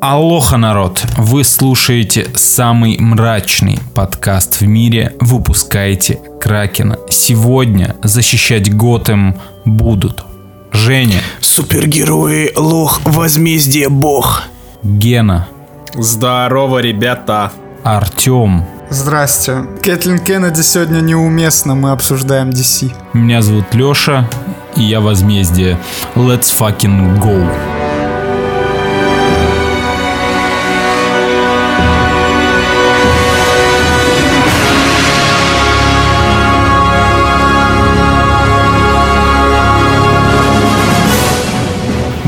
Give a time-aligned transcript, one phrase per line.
[0.00, 1.02] Алоха, народ!
[1.16, 6.98] Вы слушаете самый мрачный подкаст в мире «Выпускаете Кракена».
[7.08, 10.22] Сегодня защищать Готэм будут
[10.70, 14.42] Женя, Супергерои, лох, возмездие, бог.
[14.82, 15.48] Гена,
[15.94, 17.50] Здорово, ребята.
[17.82, 18.66] Артем.
[18.90, 19.64] Здрасте.
[19.82, 22.92] Кэтлин Кеннеди сегодня неуместно, мы обсуждаем DC.
[23.14, 24.28] Меня зовут Леша,
[24.76, 25.78] и я Возмездие.
[26.14, 27.75] Let's fucking go!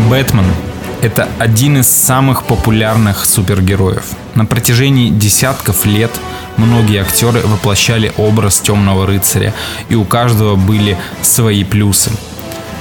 [0.09, 0.47] Бэтмен–
[1.03, 4.05] это один из самых популярных супергероев.
[4.35, 6.11] На протяжении десятков лет
[6.57, 9.53] многие актеры воплощали образ темного рыцаря,
[9.91, 12.11] и у каждого были свои плюсы.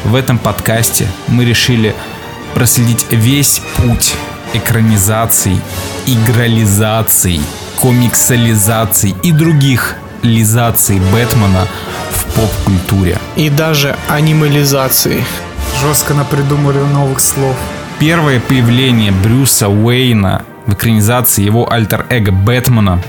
[0.05, 1.94] В этом подкасте мы решили
[2.53, 4.14] проследить весь путь
[4.53, 5.59] экранизаций,
[6.05, 7.42] игрализаций,
[7.81, 11.67] комиксализаций и других лизаций Бэтмена
[12.09, 13.17] в поп-культуре.
[13.36, 15.23] И даже анимализации.
[15.81, 17.56] Жестко напридумали новых слов.
[18.00, 23.02] Первое появление Брюса Уэйна в экранизации его альтер-эго Бэтмена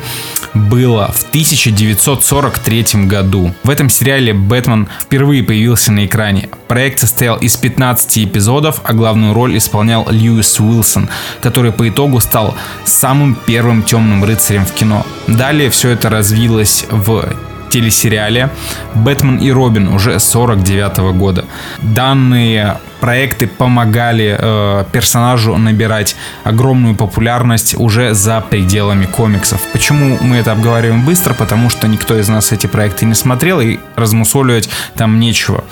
[0.52, 3.54] было в 1943 году.
[3.64, 6.50] В этом сериале Бэтмен впервые появился на экране.
[6.68, 11.08] Проект состоял из 15 эпизодов, а главную роль исполнял Льюис Уилсон,
[11.40, 15.06] который по итогу стал самым первым темным рыцарем в кино.
[15.26, 17.24] Далее все это развилось в
[17.68, 18.50] телесериале
[18.94, 21.44] «Бэтмен и Робин» уже 49 года.
[21.82, 29.60] Данные проекты помогали э, персонажу набирать огромную популярность уже за пределами комиксов.
[29.72, 31.34] Почему мы это обговариваем быстро?
[31.34, 35.64] Потому что никто из нас эти проекты не смотрел и размусоливать там нечего.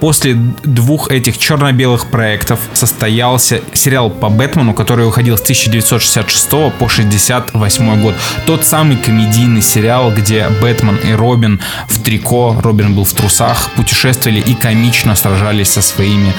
[0.00, 8.02] После двух этих черно-белых проектов состоялся сериал по Бэтмену, который выходил с 1966 по 68
[8.02, 8.14] год.
[8.46, 11.41] Тот самый комедийный сериал, где Бэтмен и Робин
[11.88, 16.32] в трико, Робин был в трусах, путешествовали и комично сражались со своими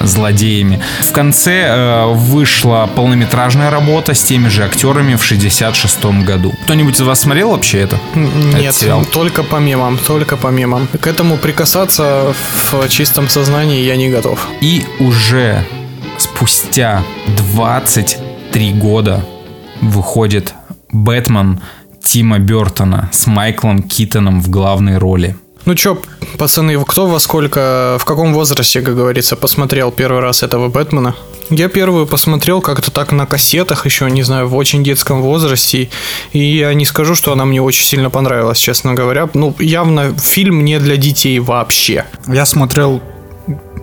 [0.00, 0.80] злодеями.
[1.00, 6.54] В конце э, вышла полнометражная работа с теми же актерами в 66 году.
[6.64, 7.98] Кто-нибудь из вас смотрел вообще это?
[8.14, 10.88] Нет, Этот только по мемам, только по мемам.
[11.00, 12.34] К этому прикасаться
[12.70, 14.48] в чистом сознании я не готов.
[14.60, 15.64] И уже
[16.18, 17.02] спустя
[17.36, 19.24] 23 года
[19.80, 20.54] выходит
[20.92, 21.60] Бэтмен
[22.02, 25.36] Тима Бертона с Майклом Китоном в главной роли.
[25.66, 25.98] Ну чё,
[26.38, 31.14] пацаны, кто во сколько, в каком возрасте, как говорится, посмотрел первый раз этого Бэтмена?
[31.50, 35.90] Я первую посмотрел как-то так на кассетах еще, не знаю, в очень детском возрасте.
[36.32, 39.28] И я не скажу, что она мне очень сильно понравилась, честно говоря.
[39.34, 42.04] Ну, явно фильм не для детей вообще.
[42.26, 43.02] Я смотрел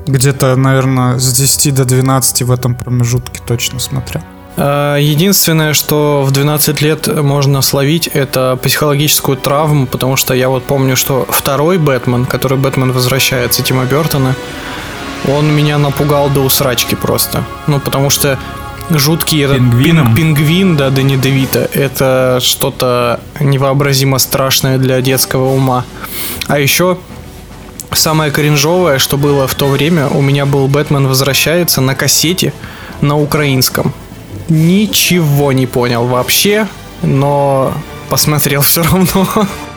[0.07, 4.23] где-то, наверное, с 10 до 12 в этом промежутке точно смотрел.
[4.57, 10.63] А, Единственное, что в 12 лет можно словить, это психологическую травму, потому что я вот
[10.63, 14.35] помню, что второй Бэтмен, который Бэтмен возвращается, Тима Бертона,
[15.27, 17.43] он меня напугал до усрачки просто.
[17.67, 18.39] Ну, потому что
[18.89, 20.07] жуткий этот Пингвином?
[20.07, 25.83] пин- пингвин, да, Дани Девита, это что-то невообразимо страшное для детского ума.
[26.47, 26.97] А еще
[27.91, 32.53] самое кринжовое, что было в то время, у меня был Бэтмен возвращается на кассете
[33.01, 33.93] на украинском.
[34.49, 36.67] Ничего не понял вообще,
[37.01, 37.73] но
[38.09, 39.27] посмотрел все равно.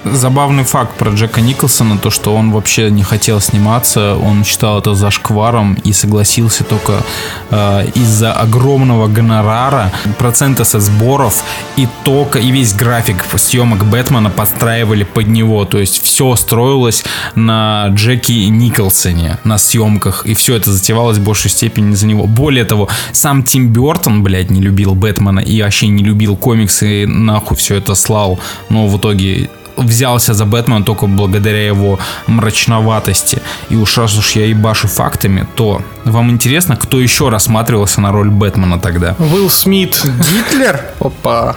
[0.05, 4.95] Забавный факт про Джека Николсона, то что он вообще не хотел сниматься, он считал это
[4.95, 7.03] зашкваром и согласился только
[7.51, 11.45] э, из-за огромного гонорара, процента со сборов
[11.77, 17.89] и только и весь график съемок Бэтмена подстраивали под него, то есть все строилось на
[17.89, 22.27] Джеки Николсоне на съемках и все это затевалось в большей степени за него.
[22.27, 27.07] Более того, сам Тим Бертон, блядь, не любил Бэтмена и вообще не любил комиксы и
[27.07, 29.51] нахуй все это слал, но в итоге
[29.83, 33.43] взялся за Бэтмена только благодаря его мрачноватости.
[33.71, 38.31] И уж раз уж я ебашу фактами, то вам интересно, кто еще рассматривался на роль
[38.31, 39.17] Бэтмена тогда?
[39.19, 40.01] Уилл Смит.
[40.05, 40.81] Гитлер?
[41.01, 41.57] Опа.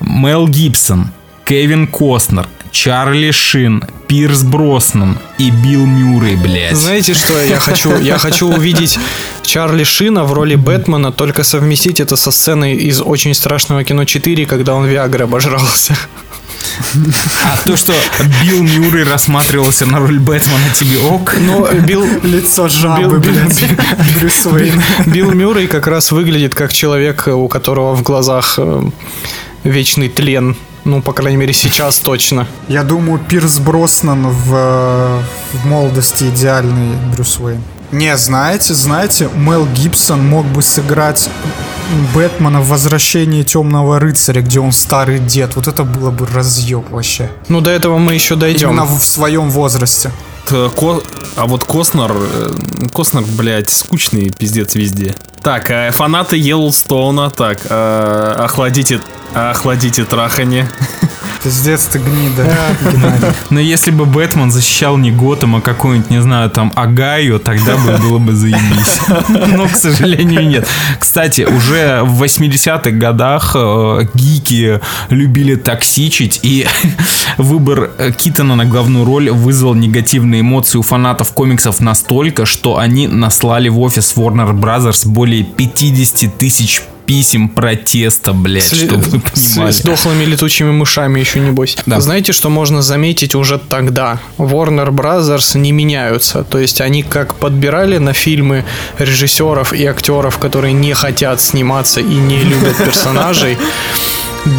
[0.00, 1.10] Мел Гибсон,
[1.44, 6.76] Кевин Костнер, Чарли Шин, Пирс Броснан и Билл Мюррей, блядь.
[6.76, 7.98] Знаете, что я хочу?
[7.98, 8.98] Я хочу увидеть
[9.42, 14.46] Чарли Шина в роли Бэтмена, только совместить это со сценой из очень страшного кино 4,
[14.46, 15.96] когда он Виагры обожрался.
[17.44, 17.94] А то, что
[18.42, 21.34] Билл Мюррей рассматривался на роль Бэтмена, тебе ок?
[21.40, 23.64] Но Билл, Лицо жабы, Билл- блядь.
[24.18, 24.82] Брюс Уэйн.
[25.06, 28.82] Билл Мюррей как раз выглядит как человек, у которого в глазах э,
[29.64, 30.56] вечный тлен.
[30.84, 32.46] Ну, по крайней мере, сейчас точно.
[32.68, 35.20] Я думаю, Пирс Броснан в, э,
[35.52, 37.62] в молодости идеальный Брюс Уэйн.
[37.92, 41.28] Не, знаете, знаете, Мел Гибсон мог бы сыграть
[42.14, 45.56] Бэтмена в «Возвращении темного рыцаря», где он старый дед.
[45.56, 47.30] Вот это было бы разъеб вообще.
[47.48, 48.70] Ну, до этого мы еще дойдем.
[48.70, 50.10] Именно в своем возрасте.
[50.48, 51.02] Т- Ко-
[51.36, 52.54] А вот Коснер, э,
[52.94, 55.14] Коснер, блядь, скучный пиздец везде.
[55.42, 59.00] Так, э, фанаты Йеллоустоуна, так, э, охладите,
[59.34, 60.68] охладите трахани.
[61.42, 62.46] Пиздец ты гнида.
[63.50, 67.98] Но если бы Бэтмен защищал не Готэм, а какую-нибудь, не знаю, там, Агаю, тогда бы
[67.98, 69.00] было бы заебись.
[69.48, 70.68] Но, к сожалению, нет.
[71.00, 74.80] Кстати, уже в 80-х годах э, гики
[75.10, 76.66] любили токсичить, и
[77.38, 83.68] выбор Китона на главную роль вызвал негативные эмоции у фанатов комиксов настолько, что они наслали
[83.68, 89.72] в офис Warner Brothers более 50 тысяч писем протеста, блядь, С чтобы вы с- понимали.
[89.72, 91.76] С дохлыми летучими мышами еще небось.
[91.84, 92.00] Да.
[92.00, 94.18] Знаете, что можно заметить уже тогда?
[94.38, 96.44] Warner Brothers не меняются.
[96.44, 98.64] То есть они как подбирали на фильмы
[98.98, 103.58] режиссеров и актеров, которые не хотят сниматься и не любят персонажей,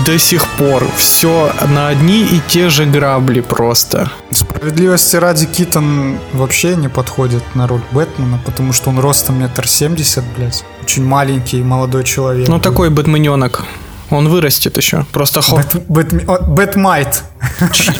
[0.06, 4.09] до сих пор все на одни и те же грабли просто.
[4.31, 10.24] Справедливости ради Китон вообще не подходит на роль Бэтмена, потому что он ростом метр семьдесят,
[10.38, 10.63] блядь.
[10.81, 12.47] Очень маленький молодой человек.
[12.47, 13.63] Ну такой бэтмененок.
[14.09, 15.06] Он вырастет еще.
[15.12, 15.62] Просто хо...
[15.89, 17.24] Бэт- о, Бэтмайт.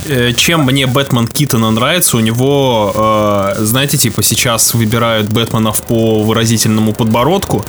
[0.08, 2.92] Э, Чем мне Бэтмен Китона нравится, у него,
[3.58, 7.66] э, знаете, типа сейчас выбирают Бэтменов по выразительному подбородку,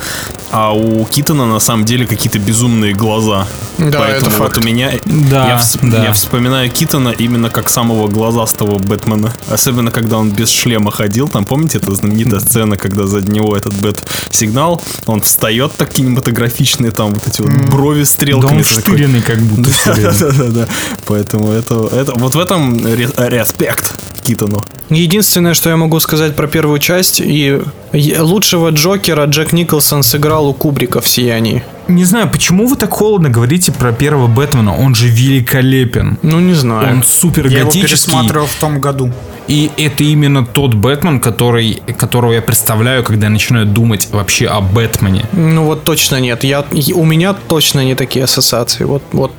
[0.51, 3.47] а у Китона на самом деле какие-то безумные глаза.
[3.77, 4.57] Да, Поэтому это вот факт.
[4.57, 4.91] у меня...
[5.05, 6.03] Да, я, вс- да.
[6.03, 9.33] я вспоминаю Китона именно как самого глазастого Бэтмена.
[9.49, 11.27] Особенно, когда он без шлема ходил.
[11.27, 17.13] Там, помните, эта знаменитая сцена, когда за него этот Бэт-сигнал, он встает так кинематографичные, там
[17.13, 18.57] вот эти вот брови Да стрелками.
[18.59, 18.81] он такой.
[18.81, 20.13] штыренный как будто всё время.
[20.19, 20.67] Да, да, да.
[21.07, 24.63] Поэтому это, это вот в этом ре- респект Китону.
[24.89, 27.59] Единственное, что я могу сказать про первую часть, и
[27.93, 31.63] лучшего Джокера Джек Николсон сыграл у Кубрика в «Сиянии».
[31.87, 34.75] Не знаю, почему вы так холодно говорите про первого Бэтмена?
[34.75, 36.17] Он же великолепен.
[36.23, 36.97] Ну, не знаю.
[36.97, 38.11] Он супер Я его готический.
[38.11, 39.11] пересматривал в том году.
[39.47, 44.61] И это именно тот Бэтмен, который, которого я представляю, когда я начинаю думать вообще о
[44.61, 45.25] Бэтмене.
[45.33, 46.43] Ну, вот точно нет.
[46.43, 46.65] Я,
[46.95, 48.83] у меня точно не такие ассоциации.
[48.85, 49.31] Вот, вот.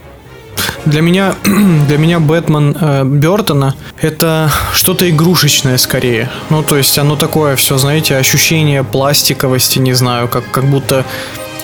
[0.85, 1.35] Для меня,
[1.89, 6.31] для меня Бэтмен э, Бертона это что-то игрушечное скорее.
[6.51, 11.05] Ну, то есть оно такое все, знаете, ощущение пластиковости, не знаю, как, как будто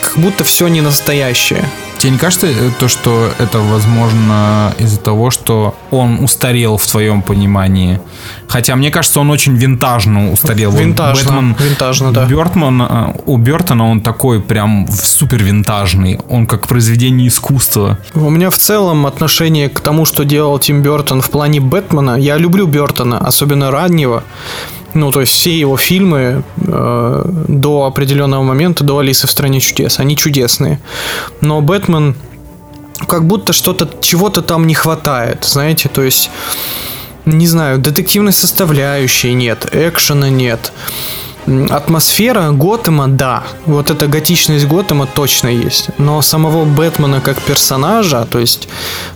[0.02, 1.64] как будто все не настоящее.
[2.02, 7.22] Тебе не кажется э, то, что это возможно из-за того, что он устарел в твоем
[7.22, 8.00] понимании?
[8.48, 10.72] Хотя мне кажется, он очень винтажно устарел.
[10.72, 12.26] Винтажно, Бэтмен винтажно, да.
[12.26, 16.18] Бёртман, э, у Бертона он такой прям супер винтажный.
[16.28, 17.98] Он как произведение искусства.
[18.14, 22.16] У меня в целом отношение к тому, что делал Тим Бертон в плане Бэтмена.
[22.16, 24.24] Я люблю Бертона, особенно раннего.
[24.94, 29.98] Ну, то есть все его фильмы э, до определенного момента, до Алисы в стране чудес,
[29.98, 30.80] они чудесные.
[31.40, 32.14] Но Бэтмен
[33.06, 36.30] как будто что-то, чего-то там не хватает, знаете, то есть,
[37.24, 40.72] не знаю, детективной составляющей нет, экшена нет.
[41.70, 48.38] Атмосфера Готэма, да, вот эта готичность Готэма точно есть, но самого Бэтмена как персонажа, то
[48.38, 48.68] есть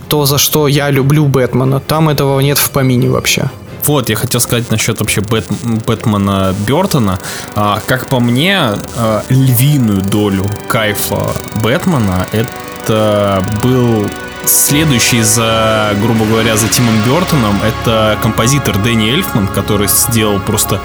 [0.09, 3.49] то, за что я люблю Бэтмена, там этого нет в помине вообще.
[3.87, 7.19] Вот, я хотел сказать насчет вообще Бэт- Бэтмена Бертона.
[7.55, 8.59] А, как по мне,
[8.97, 11.31] а, львиную долю кайфа
[11.63, 14.09] Бэтмена это был
[14.45, 20.81] следующий за, грубо говоря, за Тимом Бертоном, это композитор Дэнни Эльфман, который сделал просто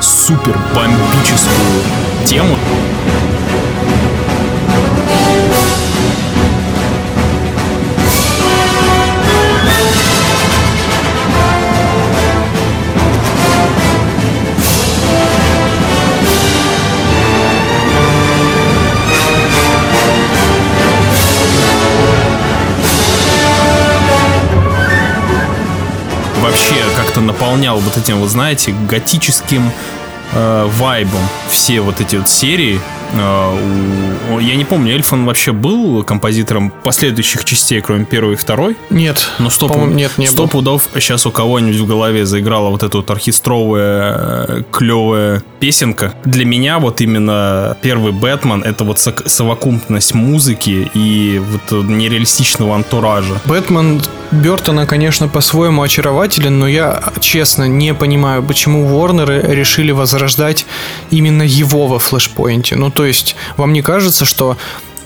[0.00, 1.82] супер бомбическую
[2.26, 2.56] тему.
[27.16, 29.70] Как-то наполнял вот этим, вот знаете, готическим
[30.32, 32.80] э, вайбом все вот эти вот серии.
[33.14, 38.76] Э, у- я не помню, Эльфан вообще был композитором последующих частей, кроме первой и второй.
[38.90, 42.96] Нет, Ну, стоп, нет, не стоп удов сейчас у кого-нибудь в голове заиграла вот эта
[42.98, 46.14] вот оркестровая э, клевая песенка.
[46.24, 53.40] Для меня вот именно первый Бэтмен это вот совокупность музыки и вот нереалистичного антуража.
[53.46, 60.66] Бэтмен Бертона, конечно, по-своему очарователен, но я честно не понимаю, почему Ворнеры решили возрождать
[61.10, 62.74] именно его во флешпоинте.
[62.76, 64.56] Ну, то есть, вам не кажется, что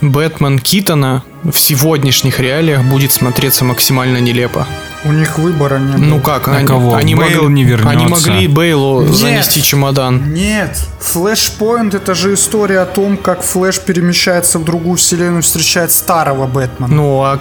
[0.00, 4.66] Бэтмен Китона в сегодняшних реалиях будет смотреться максимально нелепо.
[5.04, 6.04] У них выбора не было.
[6.04, 6.94] Ну как, А они, кого?
[6.94, 7.90] они Бейл могли, не вернется.
[7.90, 9.10] они могли Бейлу Нет.
[9.14, 10.32] занести чемодан.
[10.32, 16.46] Нет, Флэшпоинт это же история о том, как Флэш перемещается в другую вселенную, встречает старого
[16.46, 16.94] Бэтмена.
[16.94, 17.40] Ну а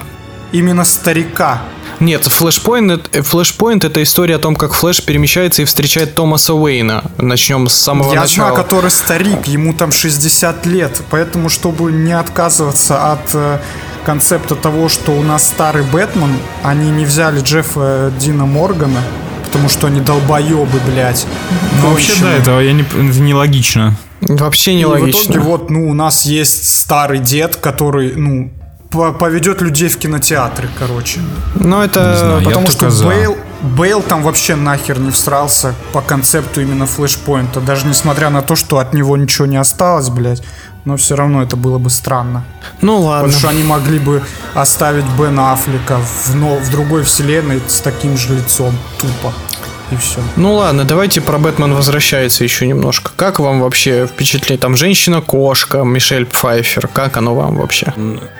[0.52, 1.62] Именно старика.
[2.00, 7.04] Нет, Flashpoint, это- Flashpoint это история о том, как Флэш перемещается и встречает Томаса Уэйна.
[7.18, 8.48] Начнем с самого Я начала.
[8.48, 11.02] знаю, который старик, ему там 60 лет.
[11.10, 13.58] Поэтому, чтобы не отказываться от э,
[14.06, 19.02] концепта того, что у нас старый Бэтмен, они не взяли Джеффа Дина Моргана,
[19.44, 21.26] потому что они долбоебы, блядь.
[21.82, 23.94] Ну, вообще, да, это, я не, это нелогично.
[24.22, 25.32] Вообще И в нелогично.
[25.32, 28.50] итоге вот, ну, у нас есть старый дед, который, ну,
[28.90, 31.20] поведет людей в кинотеатры, короче.
[31.54, 32.16] Но это...
[32.16, 33.06] Знаю, Потому что за.
[33.06, 37.60] Бейл, Бейл там вообще нахер не всрался по концепту именно флешпоинта.
[37.60, 40.42] Даже несмотря на то, что от него ничего не осталось, блядь.
[40.84, 42.44] Но все равно это было бы странно.
[42.80, 43.28] Ну ладно.
[43.28, 44.22] Потому что они могли бы
[44.54, 48.74] оставить Бена Аффлека в, но, в другой вселенной с таким же лицом.
[48.98, 49.32] Тупо.
[49.90, 50.20] И все.
[50.36, 53.10] Ну ладно, давайте про Бэтмен возвращается еще немножко.
[53.16, 54.58] Как вам вообще впечатление?
[54.58, 56.88] Там женщина-кошка, Мишель Пфайфер.
[56.88, 57.92] Как оно вам вообще?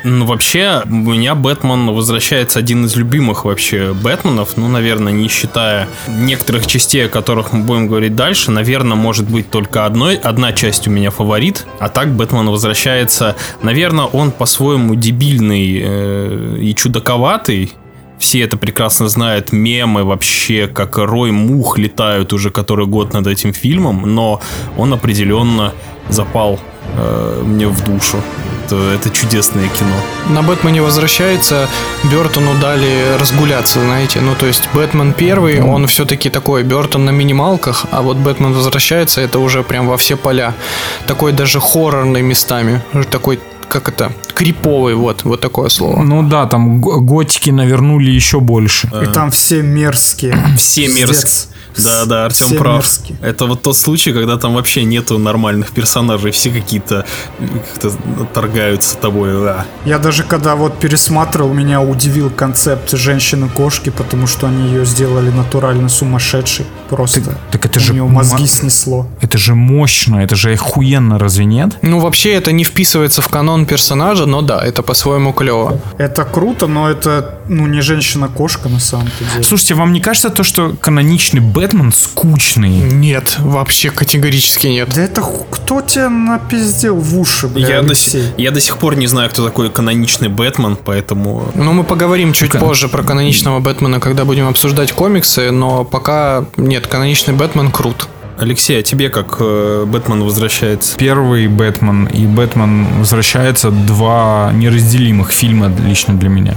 [0.04, 4.56] Ну, вообще, у меня Бэтмен возвращается один из любимых вообще Бэтменов.
[4.56, 8.50] Ну, наверное, не считая некоторых частей, о которых мы будем говорить дальше.
[8.50, 11.66] Наверное, может быть только одной, одна часть у меня фаворит.
[11.78, 13.36] А так Бэтмен возвращается...
[13.62, 17.72] Наверное, он по-своему дебильный э, и чудаковатый.
[18.20, 23.52] Все это прекрасно знают, мемы вообще, как рой мух летают уже который год над этим
[23.54, 24.40] фильмом, но
[24.76, 25.72] он определенно
[26.10, 26.60] запал
[26.96, 28.18] э, мне в душу.
[28.66, 29.94] Это, это чудесное кино.
[30.28, 31.66] На Бэтмене возвращается,
[32.12, 34.20] Бертону дали разгуляться, знаете.
[34.20, 39.22] Ну, то есть Бэтмен первый, он все-таки такой, Бертон на минималках, а вот Бэтмен возвращается,
[39.22, 40.54] это уже прям во все поля.
[41.06, 42.82] Такой даже хоррорный местами.
[43.10, 46.02] Такой, как это, криповый, вот, вот такое слово.
[46.02, 48.88] Ну да, там го- готики навернули еще больше.
[49.02, 50.36] И там все мерзкие.
[50.56, 51.54] Все мерзкие.
[51.78, 52.76] Да, да, Артем прав.
[52.76, 53.18] мерзкие.
[53.22, 57.04] Это вот тот случай, когда там вообще нету нормальных персонажей, все какие-то
[57.72, 57.92] как-то
[58.34, 59.32] торгаются тобой.
[59.32, 59.66] да.
[59.84, 65.88] Я даже когда вот пересматривал, меня удивил концепт женщины-кошки, потому что они ее сделали натурально
[65.88, 66.66] сумасшедшей.
[66.88, 67.20] Просто.
[67.22, 69.06] Так- так это У же нее мозги ма- снесло.
[69.20, 71.78] Это же мощно, это же охуенно, разве нет?
[71.82, 75.80] Ну, вообще это не вписывается в канон персонажа, но да, это по-своему клево.
[75.98, 79.44] Это круто, но это, ну, не женщина-кошка на самом-то деле.
[79.44, 82.70] Слушайте, вам не кажется то, что каноничный Бэтмен скучный?
[82.70, 84.88] Нет, вообще категорически нет.
[84.94, 88.22] Да это кто тебя напиздел в уши, бля, Я до, Алексей?
[88.22, 91.52] си- я до сих пор не знаю, кто такой каноничный Бэтмен, поэтому...
[91.54, 96.46] Ну, мы поговорим чуть Кан- позже про каноничного Бэтмена, когда будем обсуждать комиксы, но пока
[96.56, 98.08] нет, каноничный Бэтмен крут.
[98.38, 100.96] Алексей, а тебе как э, Бэтмен возвращается?
[100.96, 106.54] Первый Бэтмен и Бэтмен возвращается два неразделимых фильма лично для меня.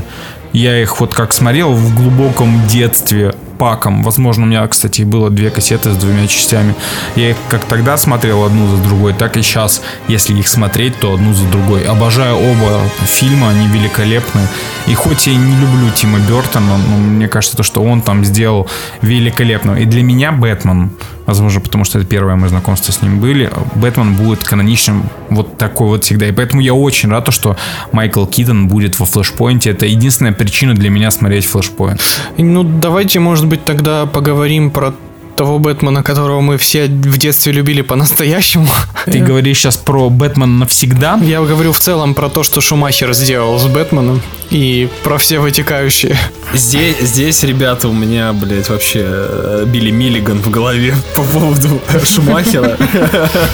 [0.53, 3.33] Я их вот как смотрел в глубоком детстве
[3.63, 4.03] паком.
[4.03, 6.75] Возможно, у меня, кстати, было две кассеты с двумя частями.
[7.15, 11.13] Я их как тогда смотрел одну за другой, так и сейчас, если их смотреть, то
[11.13, 11.85] одну за другой.
[11.85, 14.41] Обожаю оба фильма, они великолепны.
[14.87, 18.25] И хоть я и не люблю Тима Бертона, но мне кажется, то, что он там
[18.25, 18.67] сделал
[19.01, 19.75] великолепно.
[19.75, 20.91] И для меня Бэтмен,
[21.25, 25.87] возможно, потому что это первое мое знакомство с ним были, Бэтмен будет каноничным вот такой
[25.87, 26.27] вот всегда.
[26.27, 27.57] И поэтому я очень рад, то, что
[27.91, 29.71] Майкл Китон будет во Флэшпоинте.
[29.71, 32.01] Это единственная причина для меня смотреть Флэшпоинт.
[32.37, 34.93] Ну, давайте, может быть, тогда поговорим про
[35.35, 38.67] того Бэтмена, которого мы все в детстве любили по-настоящему.
[39.05, 41.19] Ты говоришь сейчас про Бэтмен навсегда?
[41.21, 46.15] Я говорю в целом про то, что Шумахер сделал с Бэтменом и про все вытекающие.
[46.53, 52.77] Здесь, здесь, ребята, у меня, блядь, вообще э, Билли Миллиган в голове по поводу Шумахера.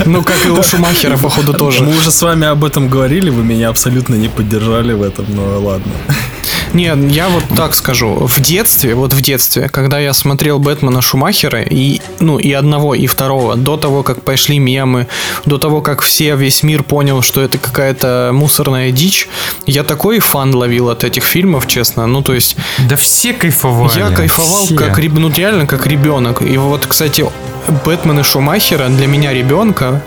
[0.05, 1.83] Ну, как и у Шумахера, походу, тоже.
[1.83, 5.59] Мы уже с вами об этом говорили, вы меня абсолютно не поддержали в этом, но
[5.59, 5.91] ладно.
[6.73, 8.27] Нет, я вот так скажу.
[8.27, 13.07] В детстве, вот в детстве, когда я смотрел Бэтмена Шумахера, и, ну, и одного, и
[13.07, 15.07] второго, до того, как пошли мемы,
[15.45, 19.27] до того, как все, весь мир понял, что это какая-то мусорная дичь,
[19.65, 22.07] я такой фан ловил от этих фильмов, честно.
[22.07, 22.55] Ну, то есть,
[22.87, 23.97] Да все кайфовали.
[23.97, 24.75] я кайфовал все.
[24.75, 26.41] как, ну, реально как ребенок.
[26.41, 27.25] И вот, кстати,
[27.85, 30.01] Бэтмен и Шумахера для меня ребенка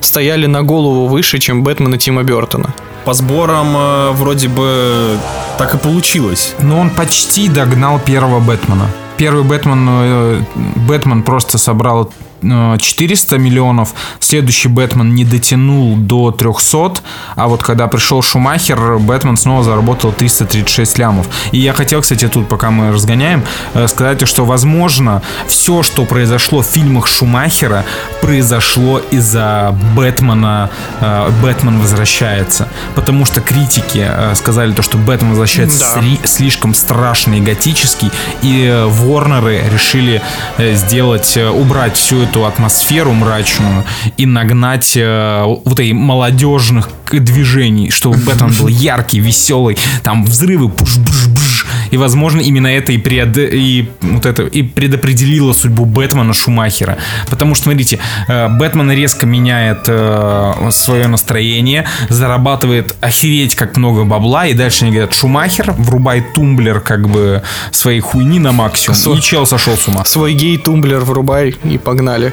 [0.00, 2.74] стояли на голову выше, чем Бэтмен и Тима Бертона.
[3.08, 5.16] По сборам э, вроде бы
[5.56, 6.54] так и получилось.
[6.60, 8.84] Но он почти догнал первого Бэтмена.
[9.16, 10.42] Первый Бэтмен, э,
[10.86, 17.00] Бэтмен просто собрал 400 миллионов, следующий Бэтмен не дотянул до 300,
[17.36, 21.28] а вот когда пришел Шумахер, Бэтмен снова заработал 336 лямов.
[21.52, 23.42] И я хотел, кстати, тут, пока мы разгоняем,
[23.74, 27.84] э, сказать, что, возможно, все, что произошло в фильмах Шумахера,
[28.20, 32.68] произошло из-за Бэтмена, э, Бэтмен возвращается.
[32.94, 36.00] Потому что критики э, сказали то, что Бэтмен возвращается Да.
[36.00, 38.10] сли- слишком страшный и готический,
[38.42, 40.20] и э, Ворнеры решили
[40.58, 43.84] э, сделать, э, убрать всю эту атмосферу мрачную
[44.16, 51.47] и нагнать э, вот этих молодежных движений, чтобы Бэтмен был яркий, веселый, там взрывы, пуш-буш-буш.
[51.90, 56.98] И, возможно, именно это и, пред- и, вот это, и предопределило судьбу Бэтмена Шумахера.
[57.30, 57.98] Потому что, смотрите,
[58.28, 64.92] э, Бэтмен резко меняет э, свое настроение, зарабатывает охереть как много бабла, и дальше они
[64.92, 68.96] говорят, Шумахер, врубай тумблер как бы своей хуйни на максимум.
[68.96, 70.04] Со- И чел сошел с ума.
[70.04, 72.32] Свой гей-тумблер врубай и погнали.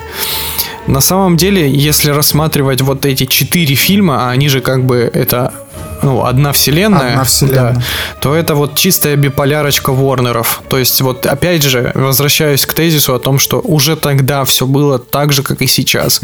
[0.88, 5.52] На самом деле, если рассматривать вот эти четыре фильма, а они же как бы это
[6.04, 7.74] ну, одна вселенная, Одна вселенная.
[7.74, 7.82] да,
[8.22, 10.62] то это вот чистая биполярочка Ворнеров.
[10.70, 15.00] То есть вот опять же, возвращаюсь к тезису о том, что уже тогда все было
[15.00, 16.22] так же, как и сейчас.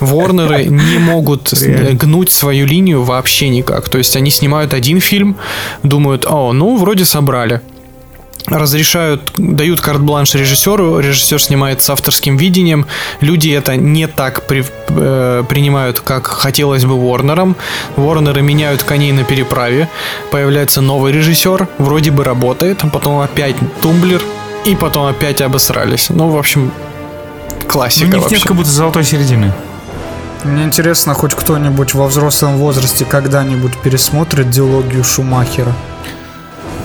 [0.00, 1.62] Ворнеры не могут с-
[1.94, 3.88] гнуть свою линию вообще никак.
[3.88, 5.36] То есть они снимают один фильм,
[5.82, 7.60] думают, о, ну, вроде собрали
[8.46, 12.86] разрешают, дают карт-бланш режиссеру, режиссер снимает с авторским видением,
[13.20, 17.56] люди это не так при- э, принимают, как хотелось бы Ворнерам,
[17.96, 19.88] Ворнеры меняют коней на переправе,
[20.30, 24.20] появляется новый режиссер, вроде бы работает, потом опять тумблер,
[24.66, 26.10] и потом опять обосрались.
[26.10, 26.70] Ну, в общем,
[27.64, 28.36] У классика них вообще.
[28.36, 29.52] нет как будто золотой середины.
[30.42, 35.72] Мне интересно, хоть кто-нибудь во взрослом возрасте когда-нибудь пересмотрит диалогию Шумахера.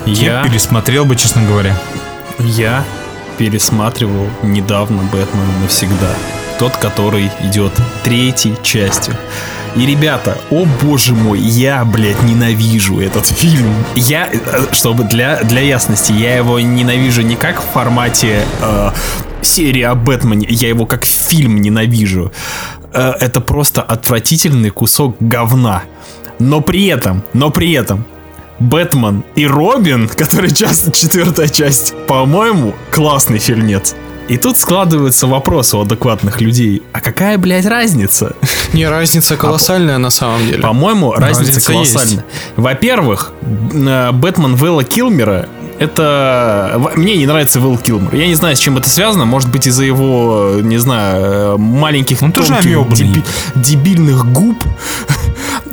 [0.06, 1.76] Я, пересмотрел бы, честно говоря.
[2.38, 2.84] я
[3.38, 6.14] пересматривал недавно «Бэтмен навсегда».
[6.58, 7.72] Тот, который идет
[8.04, 9.16] третьей частью.
[9.76, 13.72] И, ребята, о боже мой, я, блядь, ненавижу этот фильм.
[13.94, 18.90] Я, э, чтобы для, для ясности, я его ненавижу не как в формате э,
[19.42, 22.32] серии о Бэтмене, я его как фильм ненавижу.
[22.92, 25.82] Э, это просто отвратительный кусок говна.
[26.38, 28.04] Но при этом, но при этом,
[28.60, 33.94] Бэтмен и Робин, который часть, четвертая часть, по-моему, классный фильмец.
[34.28, 36.82] И тут складывается вопрос у адекватных людей.
[36.92, 38.36] А какая, блядь, разница?
[38.72, 40.62] Не, разница колоссальная на самом деле.
[40.62, 42.24] По-моему, разница, разница колоссальная.
[42.56, 45.48] Во-первых, э, Бэтмен Вэлла Килмера
[45.80, 46.80] это...
[46.94, 48.14] Мне не нравится Вэлл Килмер.
[48.14, 49.24] Я не знаю, с чем это связано.
[49.24, 52.96] Может быть, из-за его, не знаю, э, маленьких Он тоже тонких, амебный.
[52.96, 53.24] деби-
[53.56, 54.62] дебильных губ.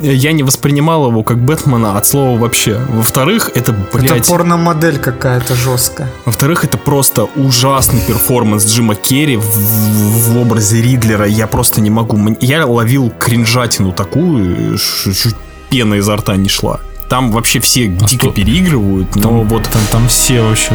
[0.00, 2.80] Я не воспринимал его как Бэтмена от слова вообще.
[2.88, 4.20] Во-вторых, это, блядь...
[4.22, 6.08] Это порномодель какая-то жесткая.
[6.24, 11.26] Во-вторых, это просто ужасный перформанс Джима Керри в, в- в образе Ридлера.
[11.26, 12.18] Я просто не могу.
[12.40, 15.34] Я ловил кринжатину такую, чуть
[15.70, 16.80] пена изо рта не шла.
[17.08, 20.70] Там вообще все дико что- переигрывают, но Там, вот там, там все вообще,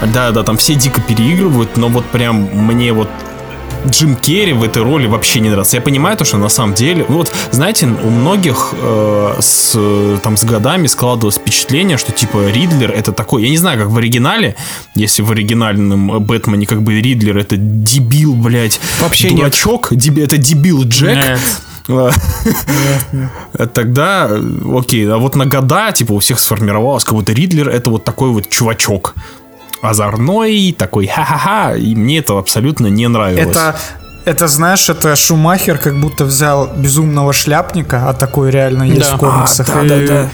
[0.00, 0.06] да.
[0.06, 3.08] да, да, там все дико переигрывают, но вот прям мне вот
[3.88, 5.76] Джим Керри в этой роли вообще не нравится.
[5.76, 10.36] Я понимаю то, что на самом деле, ну вот, знаете, у многих э, с, там
[10.36, 14.54] с годами складывалось впечатление, что типа Ридлер это такой, я не знаю, как в оригинале,
[14.94, 19.38] если в оригинальном Бэтмене как бы Ридлер это дебил, блядь, Вообще нет.
[19.38, 21.38] дурачок, деби- это дебил Джек.
[23.74, 24.42] Тогда, э,
[24.76, 28.30] окей, а вот на года, типа, у всех сформировалось, как будто Ридлер это вот такой
[28.30, 29.14] вот чувачок.
[29.82, 33.46] Озорной, такой ха-ха-ха, и мне это абсолютно не нравилось.
[33.48, 33.76] Это,
[34.24, 39.16] это, знаешь, это Шумахер как будто взял безумного шляпника, а такой реально есть Да.
[39.16, 39.68] в комиксах.
[39.70, 40.28] А, да, и да, да.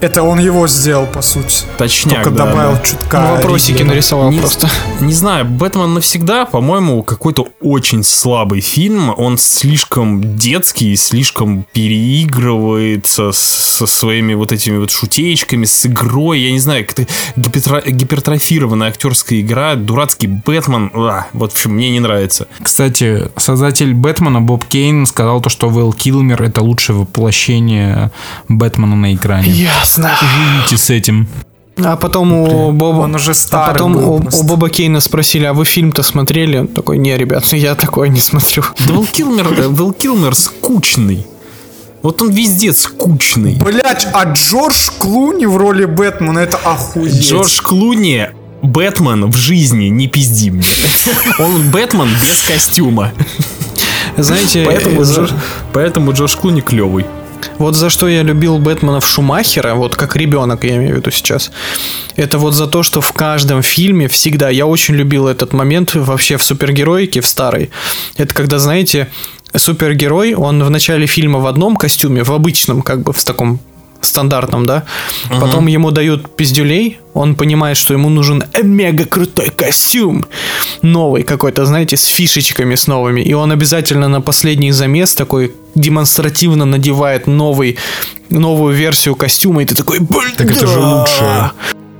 [0.00, 1.64] Это он его сделал, по сути.
[1.76, 2.82] Точняк, Только да, добавил да.
[2.82, 3.20] чутка.
[3.20, 3.88] Ну, вопросики Ридлера.
[3.88, 4.68] нарисовал Не- просто.
[5.00, 9.12] Не знаю, Бэтмен навсегда, по-моему, какой-то очень слабый фильм.
[9.16, 16.40] Он слишком детский, слишком переигрывается со своими вот этими вот шутеечками, с игрой.
[16.40, 17.04] Я не знаю, как-то
[17.36, 20.92] гипертро- гипертрофированная актерская игра, дурацкий Бэтмен.
[20.94, 22.46] А, вот в общем, мне не нравится.
[22.62, 28.12] Кстати, создатель Бэтмена Боб Кейн сказал то, что Вэл Килмер это лучшее воплощение
[28.48, 29.50] Бэтмена на экране.
[29.88, 30.10] Ясно.
[30.20, 31.26] Живите с этим.
[31.82, 32.98] А потом у Боба...
[33.04, 34.40] Он уже А старый потом был у, просто.
[34.40, 36.58] у Боба Кейна спросили, а вы фильм-то смотрели?
[36.58, 38.64] Он такой, не, ребят, ну я такой не смотрю.
[38.86, 41.26] Да Вэл Килмер, э, Вэл Килмер скучный.
[42.02, 43.56] Вот он везде скучный.
[43.56, 47.26] Блять, а Джордж Клуни в роли Бэтмена, это охуеть.
[47.26, 48.28] Джордж Клуни
[48.62, 50.64] Бэтмен в жизни, не пизди мне.
[51.38, 53.12] Он Бэтмен без костюма.
[54.16, 55.30] Знаете, Поэтому, э, Джордж,
[55.72, 57.06] поэтому Джордж Клуни клевый.
[57.58, 61.10] Вот за что я любил Бэтмена в Шумахера, вот как ребенок, я имею в виду
[61.10, 61.50] сейчас,
[62.16, 66.36] это вот за то, что в каждом фильме всегда, я очень любил этот момент вообще
[66.36, 67.70] в супергероике, в старой.
[68.16, 69.08] Это когда, знаете,
[69.56, 73.60] супергерой, он в начале фильма в одном костюме, в обычном, как бы в таком
[74.00, 74.84] стандартном, да.
[75.30, 75.40] Угу.
[75.40, 80.24] Потом ему дают пиздюлей, он понимает, что ему нужен мега крутой костюм,
[80.82, 83.20] новый какой-то, знаете, с фишечками, с новыми.
[83.20, 87.76] И он обязательно на последний замес такой демонстративно надевает новый,
[88.30, 91.50] новую версию костюма, и ты такой, блин, Так это же лучше.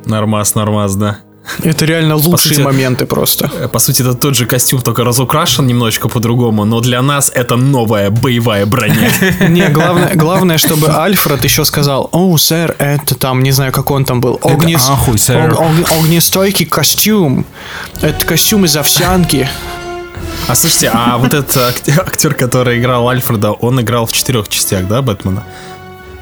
[0.06, 1.18] Нормас, нормас, да.
[1.62, 3.50] Это реально лучшие сути, моменты просто.
[3.54, 7.56] Э, по сути, это тот же костюм, только разукрашен немножечко по-другому, но для нас это
[7.56, 9.10] новая боевая броня.
[9.48, 14.04] Не, главное, главное, чтобы Альфред еще сказал, о, сэр, это там, не знаю, как он
[14.04, 14.88] там был, огнес...
[14.88, 15.56] ахуй, сэр.
[15.98, 17.46] огнестойкий костюм.
[18.00, 19.48] Это костюм из овсянки.
[20.46, 25.02] А слушайте, а вот этот актер, который играл Альфреда, он играл в четырех частях, да,
[25.02, 25.44] Бэтмена?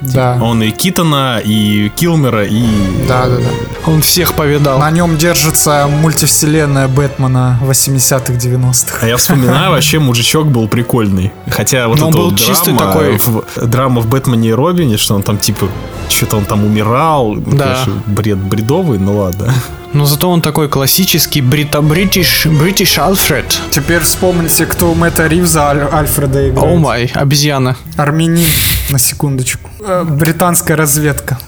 [0.01, 0.39] Да.
[0.43, 2.65] Он и Китона, и Килмера, и...
[3.09, 3.91] Да, да, да.
[3.91, 4.79] Он всех повидал.
[4.79, 8.99] На нем держится мультивселенная Бэтмена 80-х, 90-х.
[9.01, 11.33] А я вспоминаю, вообще мужичок был прикольный.
[11.49, 13.17] Хотя вот Но это он был вот чистый драма, такой.
[13.19, 15.69] В, драма в Бэтмене и Робине, что он там типа
[16.09, 17.37] что-то он там умирал.
[17.37, 17.65] Да.
[17.65, 19.53] Конечно, бред бредовый, ну ладно.
[19.97, 23.59] Но зато он такой классический брита бритиш бритиш Альфред.
[23.71, 26.71] Теперь вспомните, кто у Мэтта Ривза Аль- Альфреда играет.
[26.71, 27.77] О май, обезьяна.
[27.97, 28.45] Армянин,
[28.91, 29.71] на секундочку.
[29.81, 31.39] Э, Британская разведка.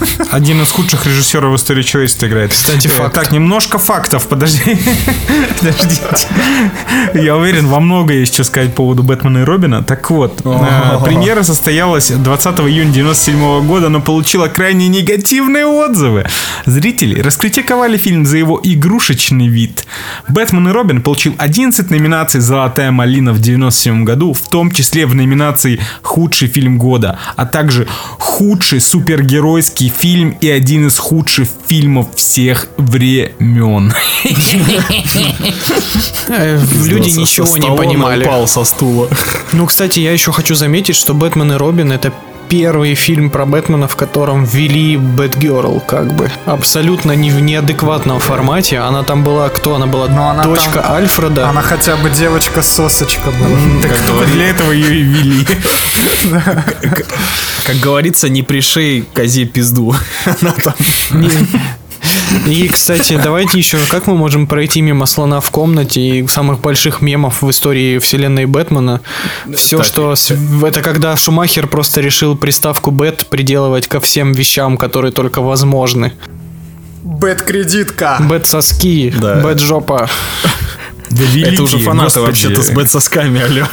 [0.30, 2.52] Один из худших режиссеров в истории человечества играет.
[2.52, 3.14] Кстати, Э, факт.
[3.14, 4.76] Так, немножко фактов, подожди.
[5.58, 6.28] Подождите.
[7.14, 9.82] Я уверен, вам много есть что сказать по поводу Бэтмена и Робина.
[9.82, 16.26] Так вот, э, премьера состоялась 20 июня 97 года, но получила крайне негативные отзывы.
[16.66, 19.86] Зрители раскритиковали фильм за его игрушечный вид.
[20.28, 25.14] Бэтмен и Робин получил 11 номинаций «Золотая малина» в 97 году, в том числе в
[25.14, 27.86] номинации «Худший фильм года», а также
[28.18, 33.92] «Худший супергеройский фильм» и один из худших фильмов всех времен.
[36.28, 38.24] Э, Люди ничего не понимали.
[38.24, 39.08] упал со стула.
[39.52, 42.12] Ну, кстати, я еще хочу заметить, что Бэтмен и Робин это
[42.52, 46.30] первый фильм про Бэтмена, в котором ввели Бэтгерл, как бы.
[46.44, 48.76] Абсолютно не в неадекватном формате.
[48.78, 50.06] Она там была, кто она была?
[50.08, 51.48] Но она Дочка там- Альфреда.
[51.48, 53.56] Она хотя бы девочка-сосочка была.
[53.80, 55.46] Так только для этого ее и вели.
[57.64, 59.94] Как говорится, не пришей козе пизду.
[60.26, 60.74] Она там
[62.46, 67.00] И, кстати, давайте еще, как мы можем пройти мимо слона в комнате и самых больших
[67.00, 69.00] мемов в истории вселенной Бэтмена?
[69.54, 70.14] Все, Так, что...
[70.66, 76.12] Это когда Шумахер просто решил приставку Бэт приделывать ко всем вещам, которые только возможны.
[77.02, 78.18] Бэт-кредитка.
[78.20, 79.36] Бэт-соски, Да.
[79.42, 80.08] Бэт-жопа.
[81.10, 82.26] Да великие, Это уже фанаты господи.
[82.26, 83.66] вообще-то с бэт-сосками, алло.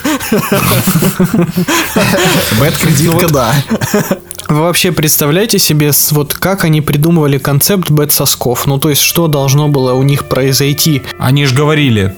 [2.60, 3.56] Бэт-кредитка, да.
[4.50, 8.66] Вы вообще представляете себе, вот как они придумывали концепт бэт-сосков?
[8.66, 11.04] Ну, то есть, что должно было у них произойти?
[11.20, 12.16] Они же говорили.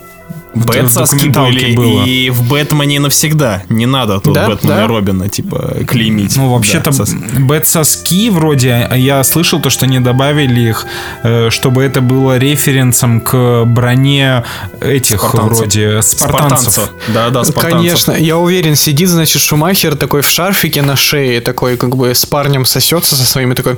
[0.54, 2.04] Документалке были было.
[2.06, 3.64] и в Бэтмене навсегда.
[3.70, 4.48] Не надо тут Да?
[4.48, 4.84] Бэтмена Да?
[4.84, 6.36] и Робина, типа, клеймить.
[6.36, 7.16] Ну, вообще-то, Да, соски.
[7.40, 10.86] бэт-соски вроде, а я слышал то, что они добавили их,
[11.24, 14.44] э, чтобы это было референсом к броне
[14.82, 15.58] этих Спартанцев.
[15.58, 16.74] вроде спартанцев.
[16.74, 16.90] Спартанцев.
[17.14, 17.80] Да, да, спартанцев.
[17.80, 22.26] Конечно, я уверен, сидит, значит, Шумахер такой в шарфике на шее, такой как бы с
[22.26, 23.78] парнем сосется со своими, такой...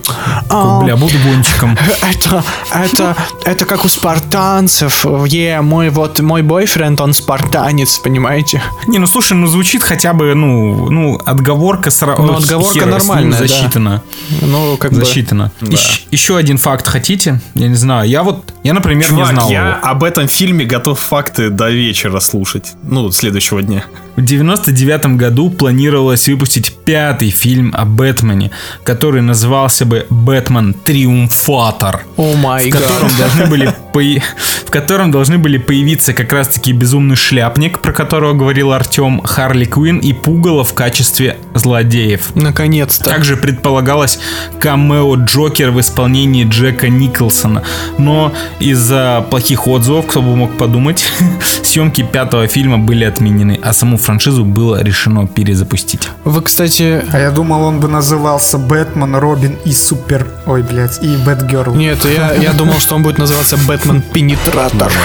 [0.49, 1.77] «А, Бля, буду гонщиком.
[2.01, 5.05] Это, это, это как у спартанцев.
[5.27, 8.61] Е, мой вот, мой бойфренд, он спартанец, понимаете?
[8.87, 12.23] Не, ну слушай, ну звучит хотя бы, ну, ну отговорка сразу.
[12.23, 13.47] Ну, отговорка нормальная, да.
[13.47, 14.01] засчитана.
[14.41, 14.97] Ну, как бы...
[14.97, 15.51] Засчитано.
[15.61, 17.41] Ищ- еще один факт хотите?
[17.53, 18.09] Я не знаю.
[18.09, 19.77] Я вот, я, например, не Чувак, знал я его.
[19.81, 22.73] об этом фильме готов факты до вечера слушать.
[22.83, 23.83] Ну, следующего дня.
[24.15, 28.51] В 99 году планировалось выпустить пятый фильм о Бэтмене,
[28.85, 32.05] который назывался бы «Бэтмен Триумфатор».
[32.15, 34.21] О май в котором должны были пои-
[34.65, 39.99] в котором должны были появиться как раз-таки безумный шляпник, про которого говорил Артем, Харли Квин
[39.99, 42.35] и Пугало в качестве злодеев.
[42.35, 43.05] Наконец-то.
[43.05, 44.19] Также предполагалось
[44.59, 47.63] камео Джокер в исполнении Джека Николсона.
[47.99, 51.05] Но из-за плохих отзывов, кто бы мог подумать,
[51.63, 56.09] съемки пятого фильма были отменены, а саму франшизу было решено перезапустить.
[56.23, 57.03] Вы, кстати...
[57.11, 60.25] А я думал, он бы назывался Бэтмен, Робин и Супер...
[60.47, 61.75] Ой, блядь, и Бэтгерл.
[61.75, 63.82] Нет, я, я думал, что он будет называться Бэтмен
[64.13, 64.91] Пенетратор.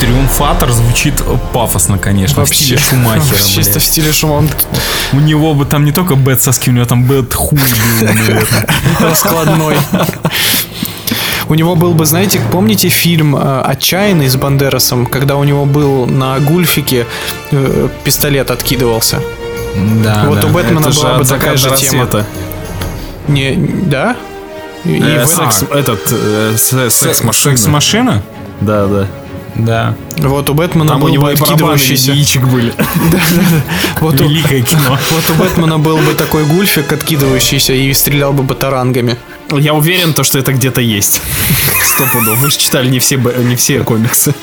[0.00, 1.14] Триумфатор звучит
[1.52, 3.38] пафосно, конечно, в стиле Шумахера.
[3.38, 3.82] Чисто в блядь.
[3.84, 4.58] стиле Шумахера.
[5.12, 7.58] У него бы там не только бэт соски, у него там бэт хуй.
[9.00, 9.76] Раскладной.
[11.48, 16.06] У него был бы, знаете, помните фильм э, «Отчаянный» с Бандерасом, когда у него был
[16.06, 17.06] на гульфике
[17.50, 19.20] э, пистолет откидывался?
[20.02, 20.46] Да, Вот да.
[20.46, 22.08] у Бэтмена Это была бы такая же тема.
[23.28, 24.16] Не, да?
[24.84, 27.56] И Э, в секс, этот, э, се- секс-машина.
[27.56, 28.22] Секс-машина?
[28.60, 29.06] Да, да.
[29.56, 29.94] Да.
[30.18, 32.10] Вот у Бэтмена Там у был него бы откидывающийся...
[32.12, 32.72] яичек были.
[34.00, 34.98] Вот у, Великое кино.
[35.12, 39.16] вот у Бэтмена был бы такой гульфик откидывающийся и стрелял бы батарангами.
[39.52, 41.20] Я уверен, то, что это где-то есть.
[41.84, 42.36] Сто пудов.
[42.38, 44.34] Вы же читали не все, не все комиксы.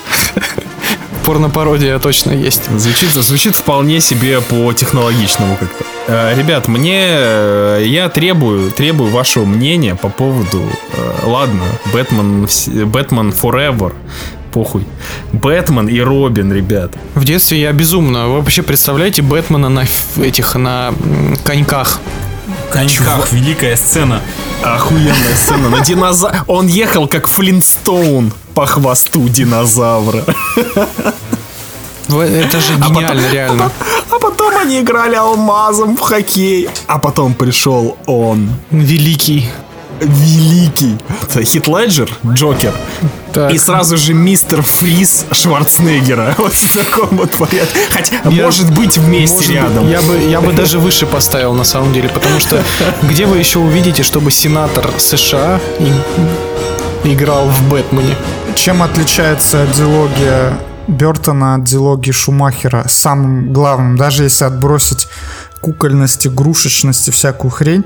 [1.24, 2.62] Порно-пародия точно есть.
[2.78, 5.84] Звучит, звучит вполне себе по-технологичному как-то.
[6.08, 7.00] Э, ребят, мне...
[7.06, 10.62] э, Я требую, требую вашего мнения по поводу...
[10.94, 12.48] э, ладно, Бэтмен,
[12.86, 13.92] Бэтмен Forever.
[14.52, 14.84] Похуй.
[15.32, 16.92] Бэтмен и Робин, ребят.
[17.14, 18.26] В детстве я безумно.
[18.28, 19.84] Вы вообще представляете Бэтмена на
[20.20, 20.92] этих, на
[21.44, 22.00] коньках?
[22.70, 24.20] Коньках, великая сцена.
[24.62, 25.68] Охуенная сцена.
[25.68, 26.44] На динозавр...
[26.46, 30.24] Он ехал как Флинстоун по хвосту динозавра.
[32.08, 33.72] Это же гениально, реально.
[34.10, 36.68] А потом они играли алмазом в хоккей.
[36.86, 38.50] А потом пришел он.
[38.70, 39.48] Великий.
[40.00, 40.98] Великий.
[41.22, 42.74] Это Хит Леджер, Джокер.
[43.32, 43.52] Так.
[43.52, 46.34] И сразу же мистер Фриз Шварценеггера.
[46.38, 47.78] Вот в таком вот порядке.
[47.90, 49.90] Хотя, может быть, вместе Может быть, рядом.
[49.90, 52.62] Я бы, я бы даже выше поставил на самом деле, потому что
[53.02, 58.16] где вы еще увидите, чтобы сенатор США и- играл в Бэтмене?
[58.54, 62.84] Чем отличается дилогия Бертона от дилогии Шумахера?
[62.88, 65.08] Самым главным, даже если отбросить
[65.60, 67.84] кукольность, игрушечность и всякую хрень,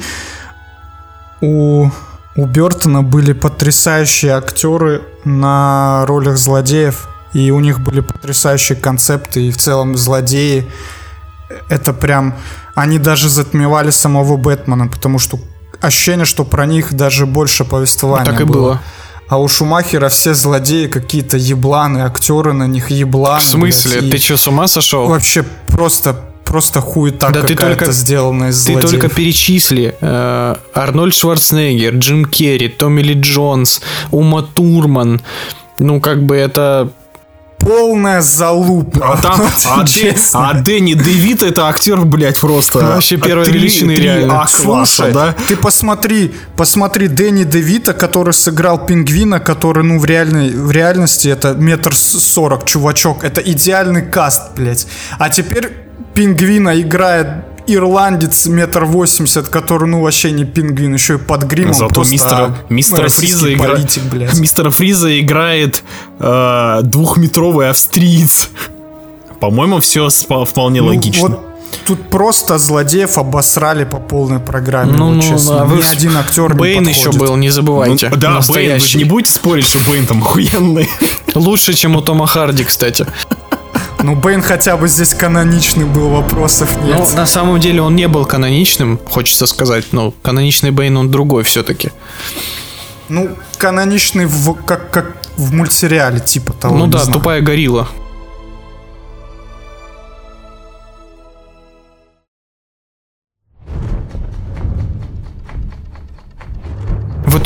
[1.40, 1.90] у,
[2.36, 9.50] у Бертона были потрясающие актеры на ролях злодеев, и у них были потрясающие концепты, и
[9.50, 10.66] в целом злодеи
[11.68, 12.34] это прям...
[12.74, 15.38] Они даже затмевали самого Бэтмена, потому что
[15.80, 18.82] ощущение, что про них даже больше повествования Так и было.
[19.28, 23.40] а у Шумахера все злодеи какие-то ебланы, актеры на них ебланы.
[23.40, 24.00] В смысле?
[24.00, 25.06] блядь, и Ты что, с ума сошел?
[25.06, 28.90] Вообще просто, просто хуета Да ты только- сделана из Ты злодеев.
[28.92, 29.94] только перечисли.
[30.00, 33.80] э, Арнольд Шварценеггер, Джим Керри, Томми Ли Джонс,
[34.10, 35.20] Ума Турман.
[35.78, 36.88] Ну, как бы это...
[37.58, 39.14] Полная залупа.
[39.14, 43.96] А там, а, Дэ- а Дэнни Девит это актер, блядь, просто Вообще первой три- величины
[43.96, 44.42] три реально.
[44.42, 45.34] А-класса, Слушай, да?
[45.48, 51.54] ты посмотри, посмотри Дэнни Девита, который сыграл пингвина, который, ну, в, реальной, в реальности это
[51.54, 53.24] метр сорок, чувачок.
[53.24, 54.86] Это идеальный каст, блядь.
[55.18, 55.72] А теперь
[56.16, 57.28] пингвина играет
[57.68, 61.74] ирландец метр восемьдесят, который, ну, вообще не пингвин, еще и под гримом.
[61.74, 64.34] Зато просто мистера, мистера российский Фриза игра- политик, блядь.
[64.38, 65.84] Мистера Фриза играет
[66.18, 68.50] э, двухметровый австриец.
[69.40, 71.28] По-моему, все вполне Ну, логично.
[71.28, 71.40] вот
[71.84, 74.92] тут просто злодеев обосрали по полной программе.
[74.92, 75.62] Ну, вот ну, честно.
[75.62, 77.20] а вы Ни вс- один актер Бэйн не еще подходит.
[77.28, 78.08] был, не забывайте.
[78.08, 78.98] Ну, да, Бэйн, вы же Настоящий.
[78.98, 80.88] не будете спорить, что Бэйн там охуенный.
[81.34, 83.06] Лучше, чем у Тома Харди, кстати.
[84.06, 86.96] Ну, Бэйн хотя бы здесь каноничный был, вопросов нет.
[86.96, 89.86] Ну, на самом деле он не был каноничным, хочется сказать.
[89.90, 91.90] Ну, каноничный Бэйн, он другой все-таки.
[93.08, 96.76] Ну, каноничный в, как, как в мультсериале, типа того.
[96.76, 97.18] Ну да, знаю.
[97.18, 97.88] тупая горилла.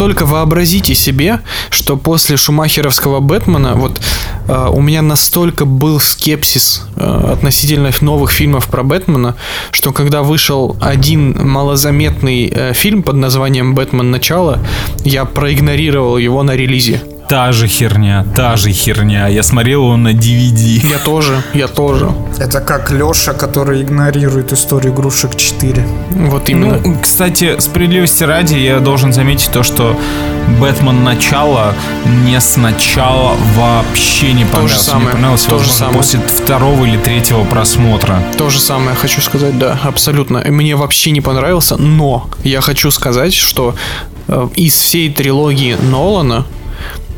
[0.00, 4.00] Только вообразите себе, что после шумахеровского Бэтмена вот
[4.48, 9.36] э, у меня настолько был скепсис э, относительно новых фильмов про Бэтмена,
[9.70, 14.10] что когда вышел один малозаметный э, фильм под названием «Бэтмен.
[14.10, 14.60] Начало»,
[15.04, 17.02] я проигнорировал его на релизе.
[17.31, 19.29] Та же херня, та же херня.
[19.29, 20.85] Я смотрел его на DVD.
[20.90, 22.11] Я тоже, я тоже.
[22.40, 25.87] Это как Леша, который игнорирует историю игрушек 4.
[26.11, 26.81] Вот именно.
[26.85, 29.97] Ну, кстати, справедливости ради, я должен заметить то, что
[30.59, 31.73] Бэтмен начало
[32.05, 34.85] мне сначала вообще не понравился.
[34.85, 35.99] самое, Мне понравился, то же самое.
[35.99, 38.21] после второго или третьего просмотра.
[38.38, 40.43] То же самое хочу сказать, да, абсолютно.
[40.49, 43.77] Мне вообще не понравился, но я хочу сказать, что
[44.27, 46.45] э, из всей трилогии Нолана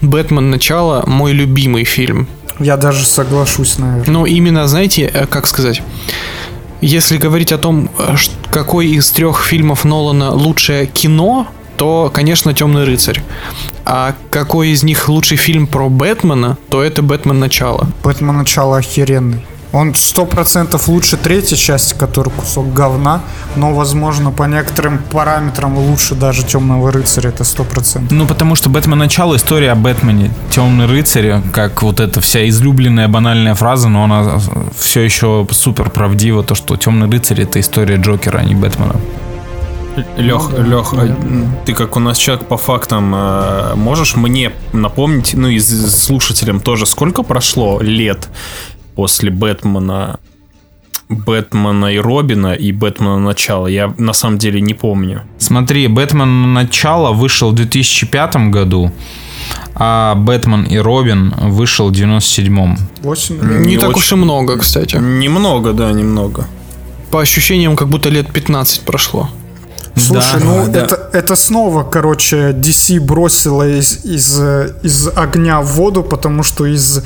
[0.03, 2.29] Бэтмен Начало мой любимый фильм.
[2.59, 4.13] Я даже соглашусь, наверное.
[4.13, 5.83] Ну, именно, знаете, э, как сказать,
[6.81, 8.17] если говорить о том, э,
[8.51, 13.23] какой из трех фильмов Нолана лучшее кино, то, конечно, Темный рыцарь.
[13.85, 17.89] А какой из них лучший фильм про Бэтмена, то это Бэтмен Начало.
[18.05, 19.45] Бэтмен начало охеренный.
[19.73, 23.23] Он сто процентов лучше третьей части, который кусок говна,
[23.57, 28.13] но, возможно, по некоторым параметрам лучше даже Темного рыцаря, это сто процентов.
[28.13, 30.31] Ну, потому что Бэтмен начало история о Бэтмене.
[30.51, 34.41] Темный рыцарь, как вот эта вся излюбленная банальная фраза, но она
[34.79, 38.97] все еще супер правдива, то, что Темный рыцарь это история Джокера, а не Бэтмена.
[40.17, 41.49] Лех, Ну да, Лех, наверное.
[41.67, 46.87] ты как у нас человек по фактам, э, можешь мне напомнить, ну и слушателям тоже,
[46.87, 48.29] сколько прошло лет
[48.95, 50.19] после Бэтмена,
[51.09, 53.67] Бэтмена и Робина и Бэтмена начала?
[53.67, 55.23] Я на самом деле не помню.
[55.39, 58.91] Смотри, Бэтмен начало вышел в 2005 году,
[59.75, 62.79] а Бэтмен и Робин вышел в 97-м.
[63.03, 63.99] 8 Не, Не так очень.
[63.99, 64.97] уж и много, кстати.
[64.97, 66.47] Немного, да, немного.
[67.11, 69.29] По ощущениям, как будто лет 15 прошло.
[69.97, 70.85] Слушай, Да, ну да.
[70.85, 76.65] Это, это снова, короче, DC бросила из, из, э, из огня в воду, потому что
[76.65, 77.03] из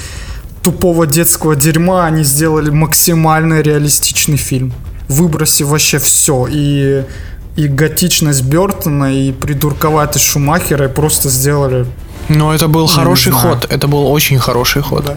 [0.66, 4.72] тупого детского дерьма они сделали максимально реалистичный фильм.
[5.09, 6.48] Выбросив вообще все.
[6.50, 7.05] И,
[7.55, 11.87] и готичность Бертона, и придурковатость Шумахера, и просто сделали...
[12.29, 13.66] Но это был хороший ход.
[13.70, 15.05] Это был очень хороший ход.
[15.05, 15.16] Да.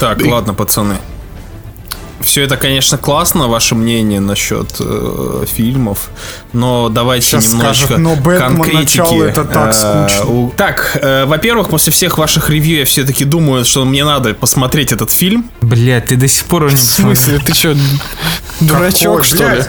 [0.00, 0.96] Так, ладно, пацаны.
[2.24, 6.08] Все это, конечно, классно, ваше мнение насчет э, фильмов,
[6.52, 8.98] но давайте Сейчас немножко скажут, «Но Бэтмен конкретики.
[8.98, 10.30] начало это так Э, скучно».
[10.32, 14.90] у- Так, э, во-первых, после всех ваших ревью я все-таки думаю, что мне надо посмотреть
[14.92, 15.50] этот фильм.
[15.60, 17.76] Блять, ты до сих пор его не В смысле, ты что,
[18.60, 19.62] дурачок, что ли?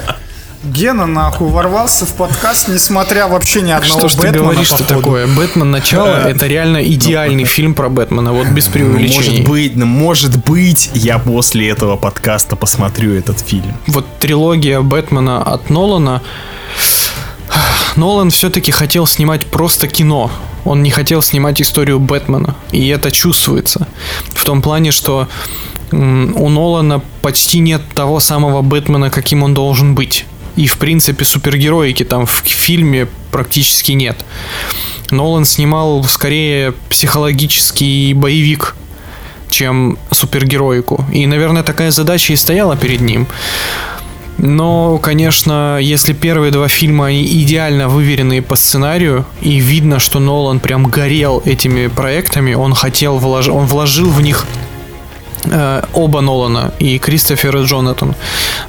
[0.66, 4.96] Гена, нахуй, ворвался в подкаст, несмотря вообще ни одного Что ж ты Бэтмена, говоришь-то походу.
[4.96, 5.28] такое?
[5.28, 9.16] Бэтмен начало это реально идеальный фильм про Бэтмена, вот без Ну, преувеличений.
[9.16, 13.74] может быть, ну, может быть, я после этого подкаста посмотрю этот фильм.
[13.88, 16.24] Вот трилогия Бэтмена от Нолана.
[17.96, 20.32] Нолан все-таки хотел снимать просто кино.
[20.66, 22.56] Он не хотел снимать историю Бэтмена.
[22.72, 23.88] И это чувствуется.
[24.34, 25.28] В том плане, что
[25.92, 30.26] у Нолана почти нет того самого Бэтмена, каким он должен быть.
[30.56, 34.24] И, в принципе, супергероики там в фильме практически нет.
[35.12, 38.76] Нолан снимал скорее психологический боевик,
[39.50, 41.06] чем супергероику.
[41.14, 43.28] И, наверное, такая задача и стояла перед ним.
[44.38, 50.60] Но, конечно, если первые два фильма они идеально выверенные по сценарию, и видно, что Нолан
[50.60, 54.46] прям горел этими проектами, он хотел вложить, он вложил в них
[55.94, 58.16] оба Нолана и Кристофер и Джонатан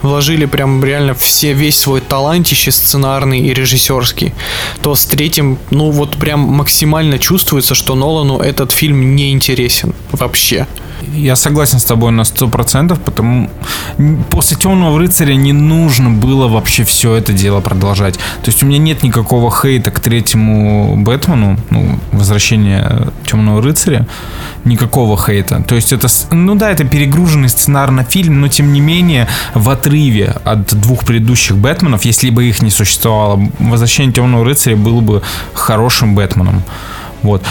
[0.03, 4.35] вложили прям реально все весь свой талантище сценарный и режиссерский,
[4.83, 10.67] то с третьим, ну вот прям максимально чувствуется, что Нолану этот фильм не интересен вообще.
[11.13, 13.51] Я согласен с тобой на 100%, потому
[14.31, 18.15] после Темного рыцаря не нужно было вообще все это дело продолжать.
[18.15, 24.07] То есть у меня нет никакого хейта к третьему Бэтмену, ну, возвращение Темного рыцаря,
[24.65, 25.63] никакого хейта.
[25.63, 30.35] То есть это, ну да, это перегруженный сценарный фильм, но тем не менее в отрыве
[30.45, 36.15] от двух предыдущих Бэтменов, если бы их не существовало, возвращение Темного рыцаря было бы хорошим
[36.15, 36.63] Бэтменом.
[37.23, 37.43] Вот.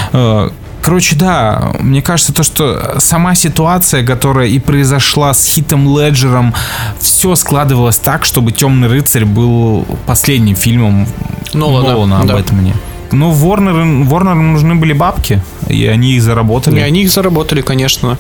[0.86, 6.54] Э, Короче, да, мне кажется, то, что сама ситуация, которая и произошла с Хитом Леджером,
[7.00, 11.08] все складывалось так, чтобы Темный рыцарь был последним фильмом
[11.54, 12.34] Нолана, Нолана, об да.
[12.36, 12.76] Бэтмене.
[13.12, 16.80] Ну, Ворнеру, Ворнеру нужны были бабки, и они их заработали.
[16.80, 18.18] И они их заработали, конечно.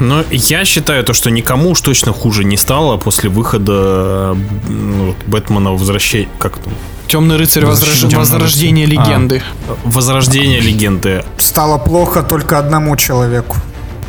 [0.00, 4.36] Но я считаю то, что никому уж точно хуже не стало после выхода
[4.68, 6.72] ну, вот, Бэтмена возвращение, как там,
[7.14, 9.02] Темный рыцарь Темного возрождение рыцаря.
[9.04, 9.06] А.
[9.06, 9.42] легенды.
[9.84, 11.24] Возрождение легенды.
[11.36, 13.56] Стало плохо только одному человеку.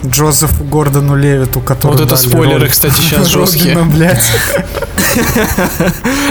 [0.10, 3.78] Джозефу Гордону Левиту, который Вот это спойлеры, кстати, сейчас жесткие.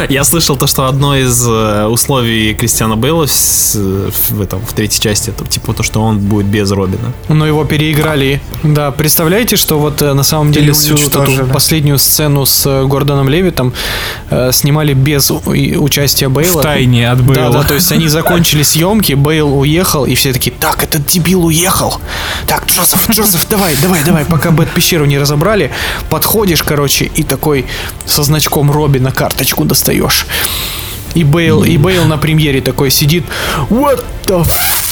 [0.09, 5.31] Я слышал то, что одно из э, условий Кристиана Бейла в, этом, в третьей части,
[5.31, 7.13] это типа то, что он будет без Робина.
[7.29, 8.43] Но его переиграли.
[8.63, 11.53] Да, представляете, что вот э, на самом деле всю вот эту уничтожили.
[11.53, 13.73] последнюю сцену с э, Гордоном Левитом
[14.53, 16.61] снимали без участия Бейла.
[16.61, 17.53] В тайне от Бейла.
[17.53, 21.47] Да, да, то есть они закончили съемки, Бейл уехал, и все такие, так, этот дебил
[21.47, 22.01] уехал.
[22.47, 25.71] Так, Джозеф, Джозеф, давай, давай, давай, пока Бэт пещеру не разобрали,
[26.11, 27.65] подходишь, короче, и такой
[28.07, 30.27] со значком Робина карточку достаешь.
[31.15, 33.25] И Бейл, и Бейл на премьере такой сидит,
[33.71, 34.45] what the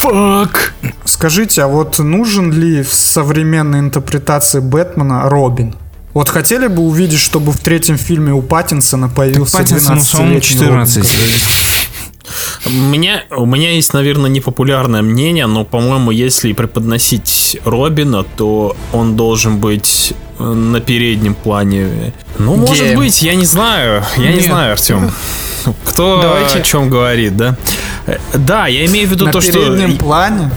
[0.02, 0.70] fuck?
[1.04, 5.74] Скажите, а вот нужен ли в современной интерпретации Бэтмена Робин?
[6.14, 11.02] Вот хотели бы увидеть, чтобы в третьем фильме у Паттинсона появился 12-летний Робин, 14.
[11.02, 12.11] который-
[12.66, 19.16] У меня, у меня есть, наверное, непопулярное мнение, но, по-моему, если преподносить Робина, то он
[19.16, 22.12] должен быть э, на переднем плане.
[22.38, 22.98] Ну, может Геем.
[22.98, 24.04] быть, я не знаю.
[24.16, 24.44] Я не Нет.
[24.44, 25.10] знаю, Артем.
[25.84, 26.58] Кто Давайте.
[26.58, 27.56] о чем говорит, да?
[28.06, 29.52] Э, Да, я имею в виду На то, что...
[29.52, 30.50] переднем плане?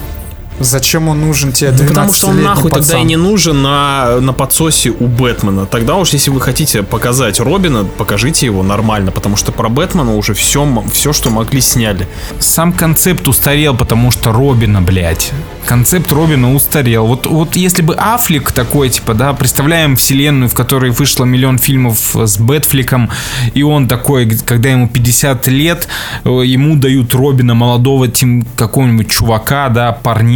[0.59, 3.07] Зачем он нужен тебе, Ну, потому что он 12-летний нахуй тогда и пацан?
[3.07, 5.65] не нужен на, на подсосе у Бэтмена.
[5.65, 10.33] Тогда уж, если вы хотите показать Робина, покажите его нормально, потому что про Бэтмена уже
[10.33, 12.07] все, все что могли, сняли.
[12.39, 15.31] Сам концепт устарел, потому что Робина, блядь.
[15.65, 17.07] Концепт Робина устарел.
[17.07, 22.15] Вот, вот если бы Аффлек такой, типа, да, представляем вселенную, в которой вышло миллион фильмов
[22.15, 23.09] с Бэтфликом,
[23.53, 25.87] и он такой, когда ему 50 лет,
[26.23, 29.91] э, ему дают Робина молодого тем, какого-нибудь чувака, да,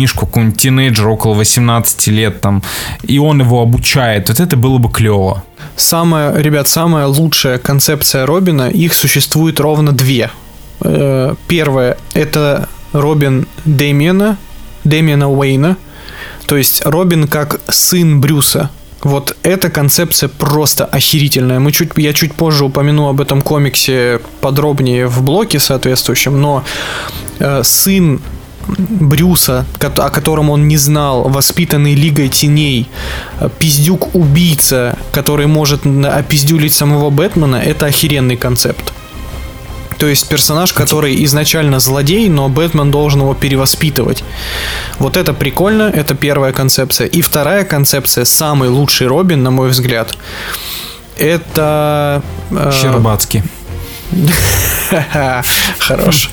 [0.10, 2.64] парнишку, какого-нибудь тинейджера около 18 лет там,
[3.04, 4.30] и он его обучает.
[4.30, 5.44] Вот это было бы клево.
[5.76, 10.30] Самая, ребят, самая лучшая концепция Робина, их существует ровно две.
[10.82, 14.38] Э, Первое– это Робин Дэмиена,
[14.84, 15.78] Дэмиена Уэйна,
[16.48, 18.70] то есть Робин как сын Брюса.
[19.04, 21.60] Вот эта концепция просто охерительная.
[21.60, 26.64] Мы чуть, я чуть позже упомяну об этом комиксе подробнее в блоке соответствующем, но
[27.40, 28.20] э, сын
[28.78, 32.88] Брюса, о котором он не знал, воспитанный Лигой Теней,
[33.40, 38.94] э, пиздюк-убийца, который может опиздюлить самого Бэтмена, это охеренный концепт.
[39.98, 44.24] То есть персонаж, который изначально злодей, но Бэтмен должен его перевоспитывать.
[44.98, 47.08] Вот это прикольно, это первая концепция.
[47.08, 50.18] И вторая концепция, самый лучший Робин, на мой взгляд,
[51.18, 52.22] это...
[52.50, 53.44] э, Щербацкий.
[55.80, 56.30] Хорош.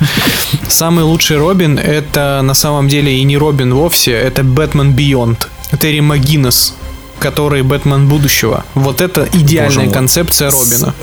[0.69, 5.49] Самый лучший Робин это на самом деле и не Робин вовсе, это Бэтмен Beyond.
[5.81, 6.75] Терри Магинес,
[7.19, 8.65] который Бэтмен будущего.
[8.75, 10.95] Вот это идеальная концепция Робина.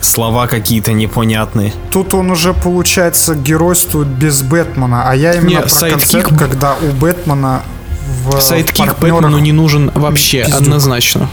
[0.00, 1.72] Слова какие-то непонятные.
[1.90, 6.74] Тут он уже, получается, геройствует без Бэтмена, а я именно Не, про sidekick- концепт, когда
[6.74, 7.62] у Бэтмена
[8.24, 10.60] в Sidekick партнерах- Бэтмену не нужен вообще, пиздюк.
[10.60, 11.28] однозначно.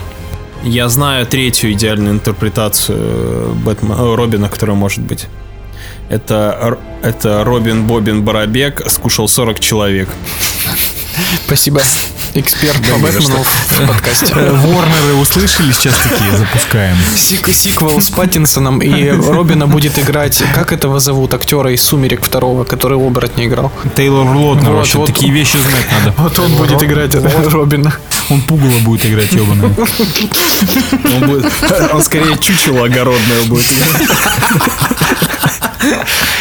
[0.63, 5.27] Я знаю третью идеальную интерпретацию Бэтмена, Робина, которая может быть.
[6.09, 10.09] Это, это Робин Бобин Барабек скушал 40 человек.
[11.45, 11.82] Спасибо.
[12.34, 14.34] Эксперт по Бэтмену в подкасте.
[14.36, 16.95] Э, Ворнеры услышали, сейчас такие запускаем.
[17.15, 22.63] Сик- сиквел с Паттинсоном, и Робина будет играть, как этого зовут, актера из «Сумерек» второго,
[22.63, 23.72] который оборотня играл.
[23.95, 25.07] Тейлор Лотнер, Вот, вообще вот.
[25.07, 26.13] такие вещи знать надо.
[26.18, 27.13] Вот он будет играть
[27.51, 27.93] Робина.
[28.30, 29.70] Он пугало будет играть, ебаный.
[31.15, 31.45] Он, будет,
[31.93, 33.65] он скорее чучело огородное будет.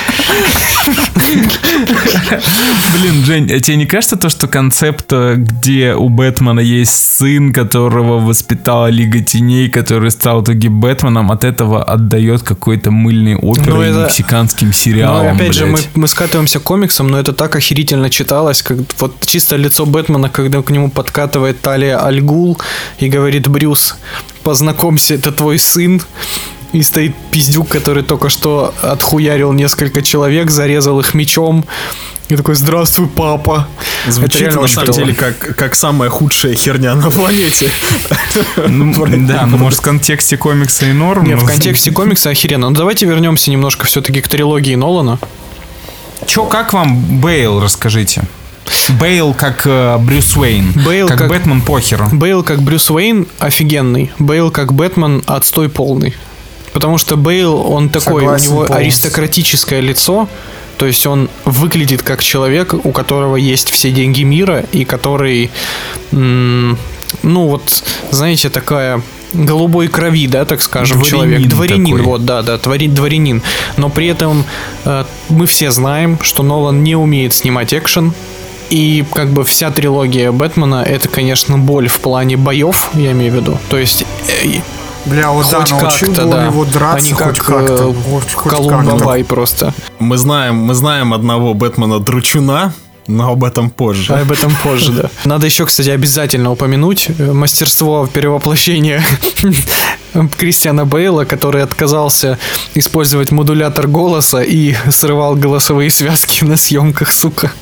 [3.01, 7.53] Блин, Жень, а тебе не кажется то, что концепт, э, где у Бэтмена есть сын,
[7.53, 13.51] которого воспитала Лига Теней, который стал в итоге Бэтменом, от этого отдает какой-то мыльной Ну,
[13.51, 15.89] оперой это- мексиканским Ну, сериалом, опять же, мы, блядь.
[15.95, 20.63] мы скатываемся к комиксам, но это так охерительно читалось, как вот чисто лицо Бэтмена, когда
[20.63, 22.59] к нему подкатывает Талия Альгул
[22.99, 23.97] и говорит, Брюс,
[24.43, 26.01] познакомься, это твой сын.
[26.73, 31.65] И стоит пиздюк, который только что отхуярил несколько человек, зарезал их мечом.
[32.29, 33.69] И такой, здравствуй, папа.
[34.03, 37.71] Это Звучит реально на самом деле как, как самая худшая херня на планете.
[38.67, 41.25] Ну, да, ну может в контексте комикса и норм.
[41.25, 42.71] Не, в контексте комикса охеренно.
[42.71, 45.19] Ну давайте вернемся немножко все-таки к трилогии Нолана.
[46.27, 48.23] Чё, как вам Бейл, расскажите?
[49.01, 50.73] Бейл как э, Брюс Уэйн.
[50.85, 52.09] Бейл как, как- Бэтмен похеру.
[52.11, 54.11] Бейл как Брюс Уэйн офигенный.
[54.19, 56.15] Бейл как Бэтмен отстой полный.
[56.77, 58.77] Потому что Бейл, он такой, Согласен у него полностью.
[58.77, 60.29] аристократическое лицо,
[60.77, 65.51] то есть он выглядит как человек, у которого есть все деньги мира, и который,
[66.13, 66.77] ну
[67.23, 69.01] вот, знаете, такая
[69.33, 71.49] голубой крови, да, так скажем, Дворянин человек.
[71.49, 72.03] Дворянин, такой.
[72.03, 73.41] вот, да, да, твори- дворянин.
[73.79, 74.45] Но при этом
[74.85, 78.13] э, мы все знаем, что Нолан не умеет снимать экшен,
[78.69, 83.37] и как бы вся трилогия Бэтмена это, конечно, боль в плане боев, я имею в
[83.37, 83.59] виду.
[83.71, 84.05] То есть
[84.45, 84.61] э,
[85.07, 86.47] Бля, вот да, хоть научил как-то, бы он да.
[86.47, 87.91] его драться Они хоть как, как-то.
[87.91, 89.05] э, Хоть- хоть Колумба как-то.
[89.05, 89.73] Бай просто.
[89.99, 92.73] Мы знаем, мы знаем одного Бэтмена Дручуна,
[93.07, 94.13] но об этом позже.
[94.13, 95.11] А об этом позже, да.
[95.25, 99.05] Надо еще, кстати, обязательно упомянуть э, мастерство перевоплощения
[100.39, 102.39] Кристиана Бейла, который отказался
[102.75, 107.53] использовать модулятор голоса и срывал голосовые связки на съемках, сука.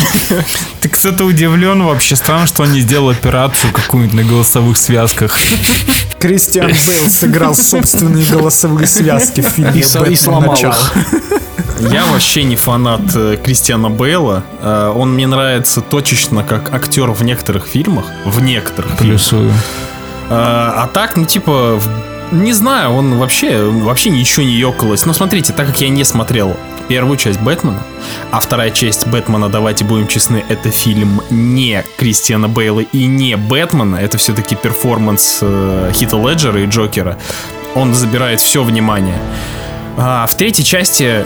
[0.80, 2.16] Ты, кстати, удивлен вообще.
[2.16, 5.32] Странно, что он не сделал операцию какую-нибудь на голосовых связках.
[6.18, 10.16] Кристиан Бейл сыграл собственные голосовые связки в фильме И, со- и «Бэтмен.
[10.16, 10.72] сломал Начало».
[10.72, 10.94] их.
[11.92, 14.42] Я вообще не фанат э, Кристиана Бейла.
[14.62, 18.06] Э, он мне нравится точечно как актер в некоторых фильмах.
[18.24, 18.96] В некоторых.
[18.96, 19.50] Плюсую.
[19.50, 19.52] Э,
[20.30, 25.04] а так, ну типа, в- не знаю, он вообще, вообще ничего не ёкалось.
[25.04, 26.56] Но смотрите, так как я не смотрел
[26.88, 27.82] первую часть Бэтмена,
[28.30, 33.96] а вторая часть Бэтмена, давайте будем честны, это фильм не Кристиана Бейла и не Бэтмена,
[33.96, 37.18] это все-таки перформанс э, Хита Леджера и Джокера.
[37.74, 39.18] Он забирает все внимание.
[39.96, 41.24] А в третьей части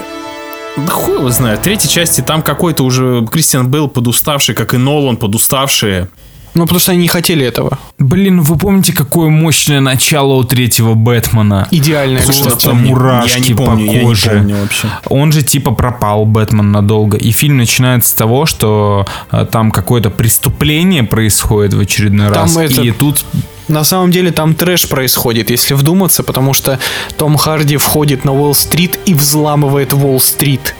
[0.77, 1.59] Да хуй его знает.
[1.59, 6.09] В третьей части там какой-то уже Кристиан был подуставший, как и Нолан подуставшие.
[6.53, 7.77] Ну, потому что они не хотели этого.
[7.97, 11.67] Блин, вы помните, какое мощное начало у третьего Бэтмена?
[11.71, 12.21] Идеальное.
[12.25, 14.29] Просто мурашки я не помню, по я не коже.
[14.29, 14.87] помню вообще.
[15.09, 17.15] Он же типа пропал, Бэтмен, надолго.
[17.17, 22.57] И фильм начинается с того, что э, там какое-то преступление происходит в очередной Там раз.
[22.57, 23.23] это- И тут
[23.67, 26.77] На самом деле там трэш происходит, если вдуматься, потому что
[27.17, 30.75] Том Харди входит на Уолл-стрит и взламывает Уолл-стрит.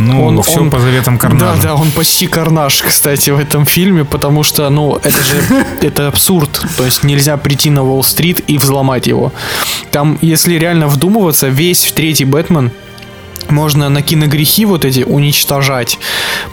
[0.00, 1.56] Ну, Он- все он- по заветам Карнажа.
[1.56, 6.08] Да, да, он почти карнаж, кстати, в этом фильме, потому что, ну, это же, это
[6.08, 6.62] абсурд.
[6.76, 9.32] То есть нельзя прийти на Уолл-стрит и взломать его.
[9.90, 12.70] Там, если реально вдумываться, весь третий Бэтмен
[13.48, 15.98] можно на киногрехи вот эти уничтожать.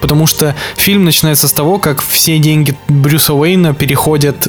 [0.02, 4.48] Потому что фильм начинается с того, как все деньги Брюса Уэйна переходят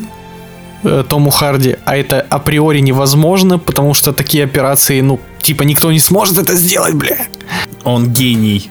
[0.84, 6.00] э, Тому Харди, а это априори невозможно, потому что такие операции, ну, типа никто не
[6.00, 7.18] сможет это сделать, бля.
[7.84, 8.70] Он гений.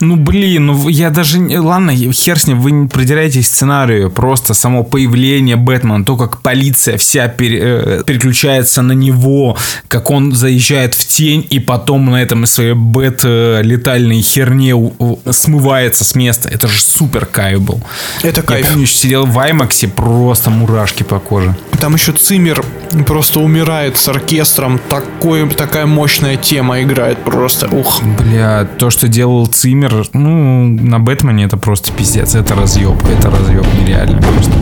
[0.00, 1.38] Ну блин, ну я даже...
[1.60, 4.10] Ладно, хер с ним, вы не придираетесь к сценарию.
[4.10, 9.56] Просто само появление Бэтмена, то, как полиция вся пере- э, переключается на него,
[9.88, 16.04] как он заезжает в тень и потом на этом своей бэт-летальной херне у- у- смывается
[16.04, 16.48] с места.
[16.48, 17.80] Это же супер кайф был.
[18.22, 18.68] Это Я кайф.
[18.68, 21.56] помню, что сидел в Аймаксе, просто мурашки по коже.
[21.80, 22.64] Там еще Цимер
[23.06, 24.80] просто умирает с оркестром.
[24.88, 27.68] Такой, такая мощная тема играет просто.
[27.68, 28.02] Ух.
[28.02, 29.46] Бля, то, что делал
[29.88, 32.34] Циммер, ну, на Бэтмене это просто пиздец.
[32.34, 32.96] Это разъеб.
[33.18, 34.52] Это разъеб нереально просто.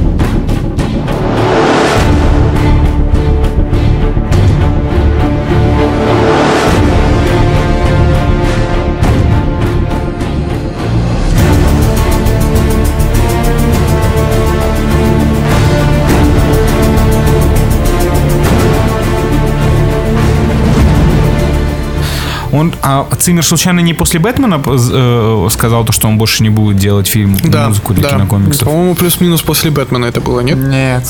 [22.56, 26.78] Он, а Циммер случайно не после Бэтмена э, сказал то, что он больше не будет
[26.78, 28.10] делать фильм, Да, музыку для да.
[28.10, 28.66] кинокомиксов?
[28.66, 30.56] По-моему, плюс-минус после Бэтмена это было, нет?
[30.56, 31.04] Нет.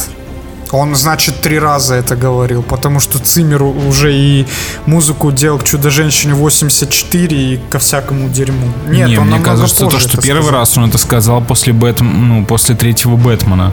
[0.72, 4.47] Он, значит, три раза это говорил, потому что Циммер уже и
[4.86, 8.72] музыку делал к Чудо-женщине 84 и ко всякому дерьму.
[8.88, 10.61] Нет, не, он мне кажется, то, что это первый сказал.
[10.61, 13.72] раз он это сказал после Бэтмена, ну, после третьего Бэтмена.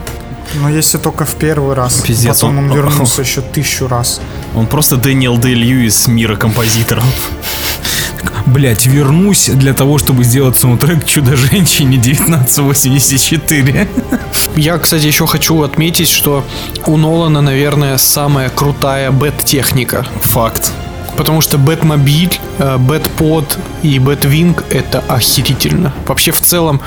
[0.60, 2.02] Но если только в первый раз.
[2.06, 4.20] Пиздец, Потом он- он вернулся еще тысячу раз.
[4.54, 7.04] Он просто Дэниел Дэй Льюис мира композиторов.
[8.46, 13.88] Блять, вернусь для того, чтобы сделать саундтрек Чудо-женщине 1984.
[14.56, 16.44] Я, кстати, еще хочу отметить, что
[16.86, 20.06] у Нолана, наверное, самая крутая бэт-техника.
[20.20, 20.72] Факт.
[21.16, 25.92] Потому что Бэтмобиль, э, Бэтпод и Бэтвинг это охерительно.
[26.06, 26.80] Вообще в целом,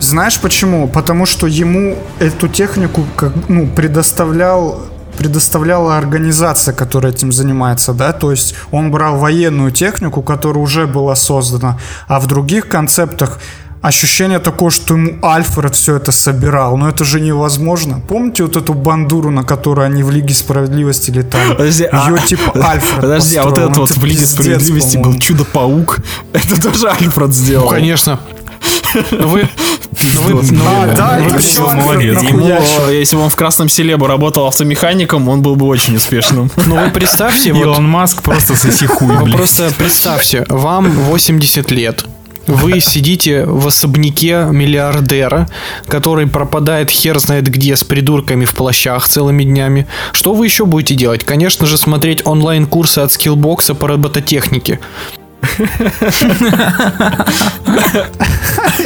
[0.00, 0.88] Знаешь почему?
[0.88, 4.82] Потому что ему эту технику как, ну, предоставлял
[5.16, 11.14] предоставляла организация, которая этим занимается, да, то есть он брал военную технику, которая уже была
[11.14, 11.78] создана,
[12.08, 13.38] а в других концептах
[13.88, 18.00] ощущение такое, что ему Альфред все это собирал, но это же невозможно.
[18.08, 21.50] Помните вот эту бандуру, на которой они в Лиге Справедливости летали?
[21.54, 23.70] Подожди, а- Ее типа Альфред Подожди, а вот построил.
[23.70, 25.18] этот Ну, вот в Лиге пиздец, Справедливости был.
[25.18, 25.98] Чудо-паук.
[26.32, 27.68] Это тоже Альфред сделал.
[27.68, 28.18] конечно.
[29.10, 29.48] Но вы,
[30.14, 32.22] но вы, но А, вы- да, вы- это всё молодец.
[32.22, 32.48] Ему,
[32.90, 36.50] если бы он в Красном селе бы работал автомехаником, он был бы очень успешным.
[36.66, 42.04] но вы представьте, вот, Илон Маск просто соси хуй, Вы просто представьте, вам 80 лет.
[42.46, 45.48] Вы сидите в особняке миллиардера,
[45.86, 49.86] который пропадает хер знает где с придурками в плащах целыми днями.
[50.12, 51.24] Что вы еще будете делать?
[51.24, 54.80] Конечно же, смотреть онлайн-курсы от Skillbox а по робототехнике.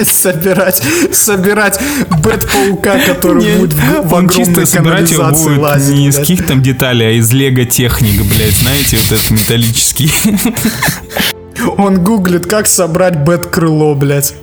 [0.04, 0.82] собирать,
[1.12, 1.80] собирать
[2.22, 5.94] Бэт-паука, который Не, будет в, огромной собирать его канализации будет лазить.
[5.94, 10.10] не из каких там деталей, а из Lego Technic, блядь, знаете, вот этот металлический.
[11.76, 14.34] Он гуглит, как собрать Бэт-крыло, блядь.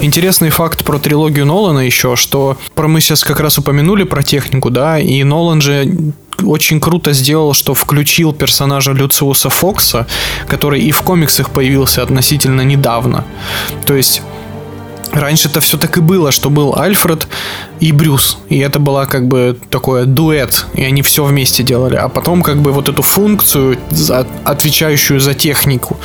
[0.00, 4.70] Интересный факт про трилогию Нолана еще, что про мы сейчас как раз упомянули про технику,
[4.70, 6.12] да, и Нолан же
[6.44, 10.06] очень круто сделал, что включил персонажа Люциуса Фокса,
[10.46, 13.24] который и в комиксах появился относительно недавно.
[13.86, 14.22] То есть
[15.12, 17.26] Раньше-то все так и было, что был Альфред
[17.80, 18.38] и Брюс.
[18.48, 20.66] И это была как бы такой дуэт.
[20.74, 21.96] И они все вместе делали.
[21.96, 23.78] А потом как бы вот эту функцию,
[24.44, 25.96] отвечающую за технику,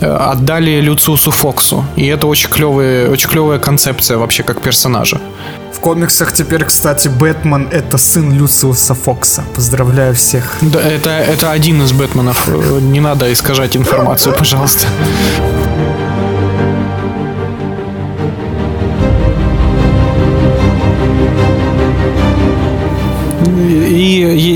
[0.00, 1.84] э, отдали Люциусу Фоксу.
[1.96, 5.20] И это очень, клевая, очень клевая концепция вообще как персонажа.
[5.72, 9.44] В комиксах теперь, кстати, Бэтмен— это сын Люциуса Фокса.
[9.54, 10.56] Поздравляю всех.
[10.62, 12.48] Да, это, это один из Бэтменов.
[12.48, 14.86] Э, Не надо искажать информацию, пожалуйста.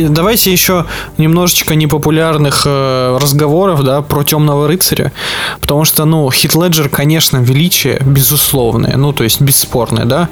[0.09, 0.87] Давайте еще
[1.19, 5.13] немножечко непопулярных э, разговоров, да, про Темного рыцаря,
[5.61, 10.29] потому что, ну, Хит Леджер, конечно, величие безусловное, ну, то есть бесспорное, да,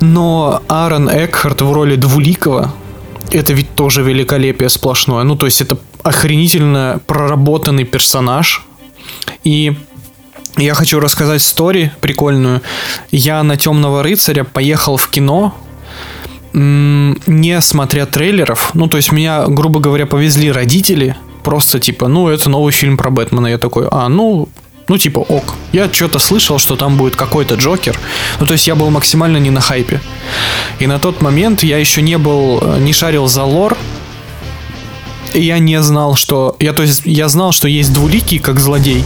[0.00, 2.72] но Аарон Экхарт в роли Двуликова,
[3.30, 8.64] это ведь тоже великолепие сплошное, ну, то есть это охренительно проработанный персонаж,
[9.44, 9.76] и
[10.58, 12.60] я хочу рассказать стори прикольную.
[13.10, 15.54] Я на Темного рыцаря поехал в кино,
[16.54, 18.70] не смотря трейлеров.
[18.74, 21.16] Ну, то есть меня, грубо говоря, повезли родители.
[21.42, 23.48] Просто типа, ну, это новый фильм про Бэтмена.
[23.48, 24.48] Я такой, а, ну,
[24.88, 25.54] ну, типа, ок.
[25.72, 27.98] Я что-то слышал, что там будет какой-то Джокер.
[28.40, 30.00] Ну, то есть я был максимально не на хайпе.
[30.78, 33.76] И на тот момент я еще не был, э, не шарил за лор.
[35.34, 36.56] И я не знал, что...
[36.60, 39.04] Я, то есть, я знал, что есть двуликий как злодей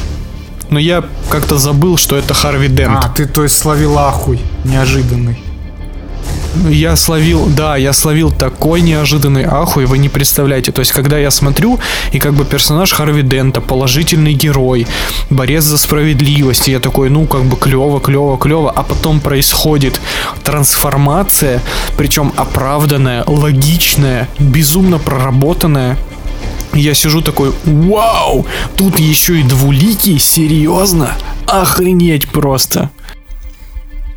[0.71, 3.05] но я как-то забыл, что это Харви Дент.
[3.05, 5.39] А, ты то есть словил ахуй неожиданный.
[6.69, 10.73] Я словил, да, я словил такой неожиданный ахуй, вы не представляете.
[10.73, 11.79] То есть, когда я смотрю,
[12.13, 14.87] и как бы персонаж Харви Дента, положительный герой,
[15.31, 20.01] борец за справедливость, и я такой, ну, как бы клево, клево, клево, а потом происходит
[20.45, 21.61] трансформация,
[21.97, 25.97] причем оправданная, логичная, безумно проработанная,
[26.75, 28.47] я сижу такой, вау,
[28.77, 31.13] тут еще и двуликий, серьезно?
[31.47, 32.91] Охренеть просто.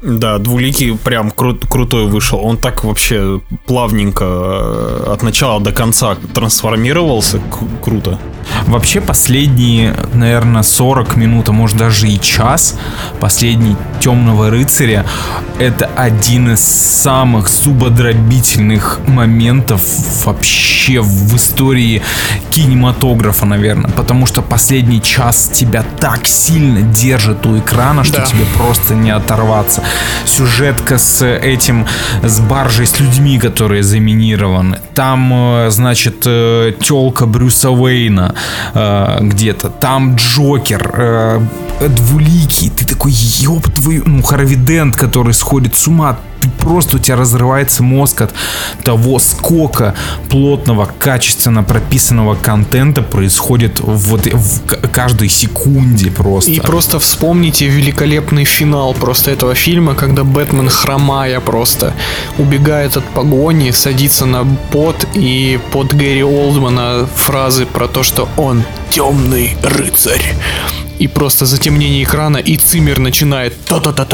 [0.02, 2.40] Да, двуликий прям кру- крутой вышел.
[2.44, 7.40] Он так вообще плавненько э, от начала до конца трансформировался.
[7.40, 8.18] К- круто.
[8.68, 12.76] Вообще последние, наверное, 40 минут, а может даже и час,
[13.20, 15.06] последний Темного рыцаря,
[15.60, 19.82] это один из самых зубодробительных моментов
[20.24, 22.02] вообще в истории
[22.50, 23.92] кинематографа, наверное.
[23.92, 28.26] Потому что последний час тебя так сильно держит у экрана, что да.
[28.26, 29.84] тебе просто не оторваться.
[30.26, 31.86] Сюжетка с этим,
[32.24, 34.80] с баржей, с людьми, которые заминированы.
[34.94, 38.36] Там, э, значит, э, телка Брюса Уэйна,
[38.74, 39.70] э, где-то.
[39.70, 41.42] Там Джокер, э,
[41.88, 42.70] двуликий.
[42.70, 44.04] Ты такой, ёб твою...
[44.06, 48.34] Ну, Харви Дент, который сходит с ума ты просто у тебя разрывается мозг от
[48.84, 49.96] того, сколько
[50.30, 56.52] плотного, качественно прописанного контента происходит вот в каждой секунде просто.
[56.52, 61.94] И просто вспомните великолепный финал просто этого фильма, когда Бэтмен хромая просто
[62.38, 68.64] убегает от погони, садится на пот и под Гэри Олдмана фразы про то, что он
[68.90, 70.36] темный рыцарь
[71.00, 73.54] и просто затемнение экрана, и Цимер начинает.
[73.70, 74.06] Вот это,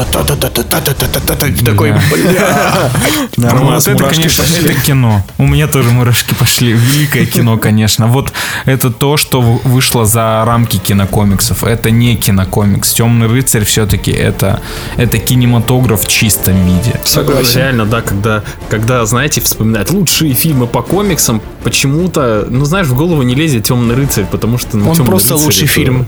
[4.82, 5.24] кино.
[5.38, 6.72] У меня тоже мурашки пошли.
[6.72, 8.06] Великое кино, конечно.
[8.06, 8.32] Вот
[8.64, 11.64] это то, что вышло за рамки кинокомиксов.
[11.64, 12.94] Это не кинокомикс.
[12.94, 14.60] Темный рыцарь все-таки это,
[14.96, 17.00] это кинематограф в чистом виде.
[17.04, 17.58] Согласен.
[17.58, 23.22] Реально, да, когда, когда, знаете, вспоминать лучшие фильмы по комиксам, почему-то, ну, знаешь, в голову
[23.22, 24.76] не лезет Темный рыцарь, потому что...
[24.76, 26.06] Ну, Он просто лучший фильм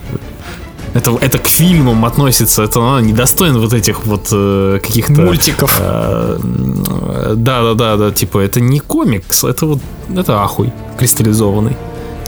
[0.94, 5.20] это, это к фильмам относится, это ну, недостоин вот этих вот э, каких-то...
[5.20, 5.78] Мультиков.
[5.80, 6.38] Э,
[7.36, 9.80] да, да, да, да, типа это не комикс, это вот,
[10.14, 11.76] это ахуй кристаллизованный.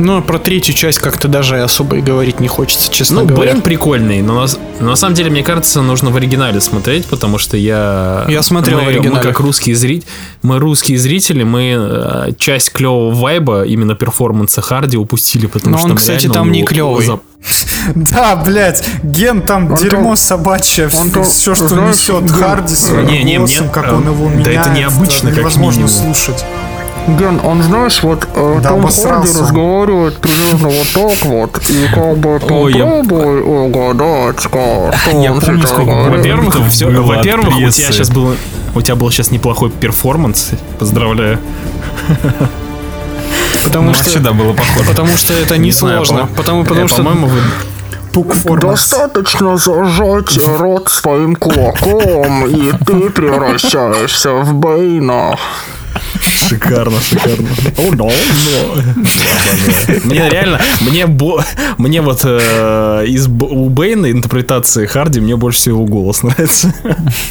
[0.00, 3.54] Ну, про третью часть как-то даже особо и говорить не хочется, честно ну, говоря.
[3.54, 7.56] Ну, прикольный, но на, на самом деле, мне кажется, нужно в оригинале смотреть, потому что
[7.56, 8.24] я...
[8.28, 9.16] Я смотрел мы, в оригинале.
[9.16, 10.08] Мы как русские зрители,
[10.42, 15.90] мы русские зрители, мы э, часть клевого вайба, именно перформанса Харди упустили, потому но что
[15.90, 17.04] он, кстати, там не клевый.
[17.04, 17.22] Зап...
[17.94, 24.28] Да, блядь, Ген там дерьмо собачье, все, что несет Харди своим голосом, как он его
[24.28, 24.44] меняет.
[24.44, 26.44] Да это необычно, как невозможно слушать.
[27.06, 32.18] Ген, он, знаешь, вот э, да, Том Харди разговаривает примерно вот так вот, и как
[32.18, 38.36] бы попробуй угадать, что Я помню, сколько Во-первых, все, во-первых, у тебя сейчас был,
[38.74, 41.38] у тебя был сейчас неплохой перформанс, поздравляю.
[43.64, 44.88] Потому что всегда было похоже.
[44.88, 46.28] Потому что это не, сложно.
[46.36, 47.40] Потому, потому что, по-моему, вы
[48.60, 55.36] Достаточно зажать рот своим кулаком, и ты превращаешься в Бэйна.
[56.48, 57.48] Шикарно, шикарно.
[57.78, 60.04] О, no, no.
[60.04, 61.44] Мне реально, мне, бо,
[61.78, 66.74] мне вот э, из у Бейна интерпретации Харди мне больше всего голос нравится.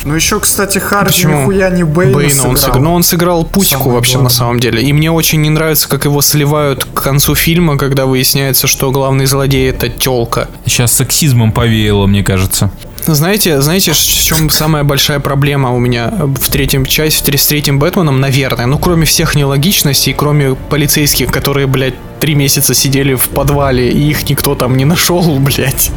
[0.04, 1.42] Ну еще, кстати, Харди Почему?
[1.42, 2.50] нихуя не Бейна, Бейна сыграл.
[2.50, 2.82] Он сыграл.
[2.82, 4.30] Но он сыграл Путику Самое вообще главное.
[4.30, 4.82] на самом деле.
[4.82, 9.26] И мне очень не нравится, как его сливают к концу фильма, когда выясняется, что главный
[9.26, 10.50] злодей это телка.
[10.66, 12.72] Сейчас сексизмом повеяло, мне кажется.
[13.06, 18.20] Знаете, знаете, в чем самая большая проблема у меня в третьем части, с третьим Бэтменом,
[18.20, 18.66] наверное?
[18.68, 24.30] Ну, кроме всех нелогичностей, кроме полицейских, которые, блядь, три месяца сидели в подвале, и их
[24.30, 25.92] никто там не нашел, блядь.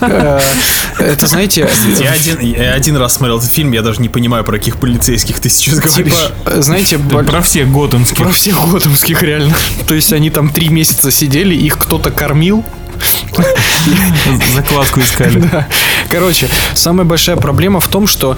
[0.00, 0.40] Э,
[0.98, 1.68] Это, знаете,
[2.00, 5.40] Я один, я один раз смотрел этот фильм, я даже не понимаю, про каких полицейских
[5.40, 5.94] ты сейчас говоришь.
[5.96, 8.16] типа, знаете, боль- Про всех готэмских.
[8.18, 9.54] про всех готэмских реально.
[9.86, 12.64] То есть они там три месяца сидели, их кто-то кормил,
[14.54, 15.40] Закладку искали.
[15.40, 15.66] Да.
[16.08, 18.36] Короче, самая большая проблема в том, что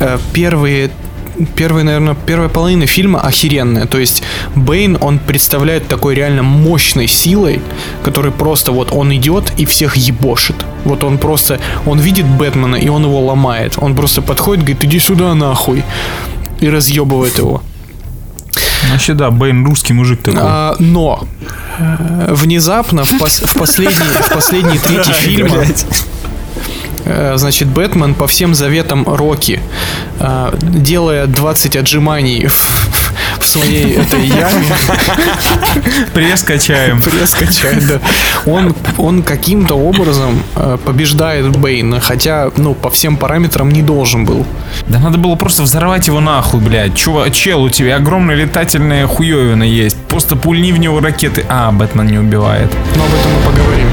[0.00, 0.90] э, первые
[1.56, 3.86] Первые, наверное, первая половина фильма охеренная.
[3.86, 4.22] То есть
[4.54, 7.60] Бэйн, он представляет такой реально мощной силой,
[8.04, 10.56] который просто вот он идет и всех ебошит.
[10.84, 13.74] Вот он просто, он видит Бэтмена и он его ломает.
[13.78, 15.82] Он просто подходит, говорит, иди сюда нахуй.
[16.60, 17.62] И разъебывает его.
[18.90, 20.40] Вообще, да, Бэйн русский мужик такой.
[20.42, 21.26] А, но
[21.78, 25.64] э, внезапно в, пос- в последней, в последней трети фильма
[27.36, 29.60] значит, Бэтмен по всем заветам Рокки,
[30.20, 34.74] э, делая 20 отжиманий в, в своей этой яме,
[36.14, 37.00] Пресс качаем.
[37.02, 38.00] пресс качает, да,
[38.46, 44.46] он, он каким-то образом э, побеждает Бэйна, хотя, ну, по всем параметрам не должен был.
[44.88, 46.94] Да надо было просто взорвать его нахуй, блядь.
[46.96, 49.96] Чува, чел, у тебя огромная летательная хуевина есть.
[50.08, 51.44] Просто пульни в него ракеты.
[51.48, 52.70] А, Бэтмен не убивает.
[52.96, 53.83] Но об этом мы поговорим.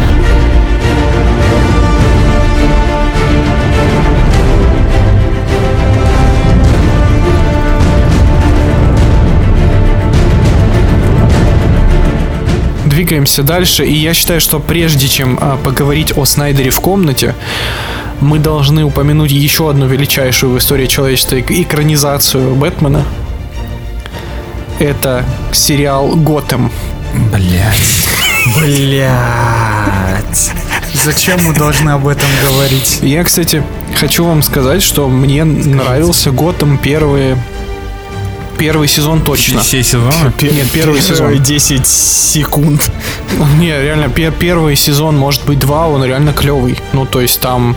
[13.02, 17.34] Двигаемся дальше, и я считаю, что прежде чем а, поговорить о Снайдере в комнате,
[18.20, 23.04] мы должны упомянуть еще одну величайшую в истории человечества эк- экранизацию Бэтмена.
[24.78, 26.72] Это сериал Готэм.
[27.34, 28.08] Блядь.
[28.62, 30.52] Блять.
[30.94, 33.00] Зачем мы должны об этом говорить?
[33.02, 33.64] Я, кстати,
[34.00, 37.36] хочу вам сказать, что мне нравился Готэм первые...
[38.62, 39.62] Первый сезон точно.
[39.62, 40.32] Все сезоны?
[40.40, 41.34] Нет, первый сезон.
[41.36, 42.92] 10 секунд.
[43.58, 46.78] Не, реально, пе- первый сезон, может быть, два, он реально клевый.
[46.94, 47.76] Ну, то есть там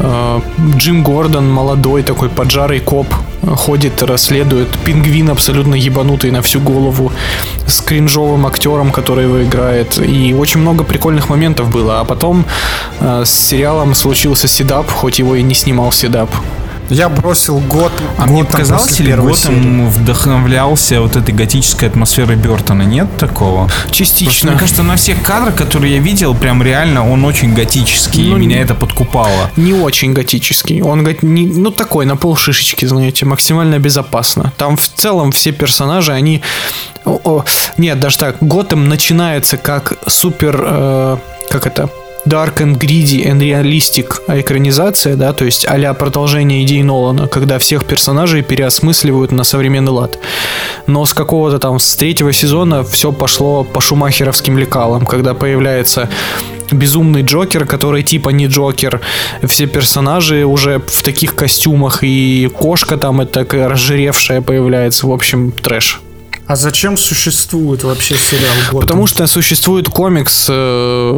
[0.00, 0.40] э,
[0.76, 3.06] Джим Гордон, молодой такой поджарый коп,
[3.42, 4.68] э, ходит, расследует.
[4.84, 7.10] Пингвин абсолютно ебанутый на всю голову
[7.66, 9.98] с кринжовым актером, который его играет.
[9.98, 12.00] И очень много прикольных моментов было.
[12.00, 12.44] А потом
[13.00, 16.28] э, с сериалом случился Седап, хоть его и не снимал Седап.
[16.92, 17.90] Я бросил год.
[18.18, 22.82] А мне показалось, или Готэм вдохновлялся вот этой готической атмосферой Бертона?
[22.82, 23.66] Нет такого?
[23.66, 24.50] Просто, Частично.
[24.50, 28.40] мне кажется, на всех кадрах, которые я видел, прям реально он очень готический, Ну, и
[28.40, 29.50] меня не- это подкупало.
[29.56, 30.82] не очень готический.
[30.82, 34.52] Он не- ну такой на полшишечки, знаете, максимально безопасно.
[34.58, 36.42] Там в целом все персонажи, они,
[37.04, 37.44] о, о,
[37.78, 41.16] нет, даже так, Готэм начинается как супер, э,
[41.50, 41.88] как это?
[42.26, 47.84] Dark and Greedy and Realistic экранизация, да, то есть а продолжение идей Нолана, когда всех
[47.84, 50.18] персонажей переосмысливают на современный лад.
[50.86, 56.08] Но с какого-то там, с третьего сезона все пошло по шумахеровским лекалам, когда появляется
[56.70, 59.00] безумный Джокер, который типа не Джокер.
[59.42, 65.06] Все персонажи уже в таких костюмах, и кошка там это разжиревшая появляется.
[65.06, 66.00] В общем, трэш.
[66.46, 68.80] А зачем существует вообще сериал Готэм?
[68.80, 71.12] Потому что существует комикс э,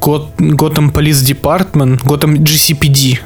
[0.00, 3.18] Гот- Gotham Police Department, Gotham GCPD.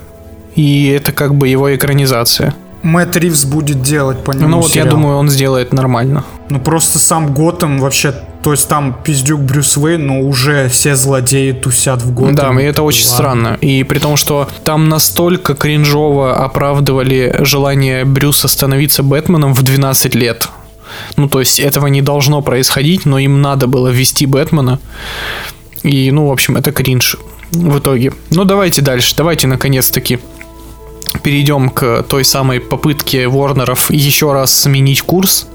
[0.54, 2.54] И это как бы его экранизация.
[2.82, 4.90] Мэтт Ривз будет делать по нему ну вот я сериал.
[4.90, 6.24] думаю, он сделает нормально.
[6.48, 8.14] Ну просто сам Готэм вообще...
[8.42, 12.34] То есть там пиздюк Брюс Уэйн, но уже все злодеи тусят в Готэм.
[12.36, 13.16] Да, и это очень Ладно.
[13.16, 13.58] странно.
[13.60, 20.48] И при том, что там настолько кринжово оправдывали желание Брюса становиться Бэтменом в 12 лет.
[21.16, 24.78] Ну, то есть этого не должно происходить, но им надо было ввести Бэтмена.
[25.82, 27.16] И, ну, в общем, это кринж
[27.52, 28.12] в итоге.
[28.30, 29.14] Ну, давайте дальше.
[29.16, 30.18] Давайте, наконец-таки,
[31.22, 35.46] перейдем к той самой попытке Ворнеров еще раз сменить курс.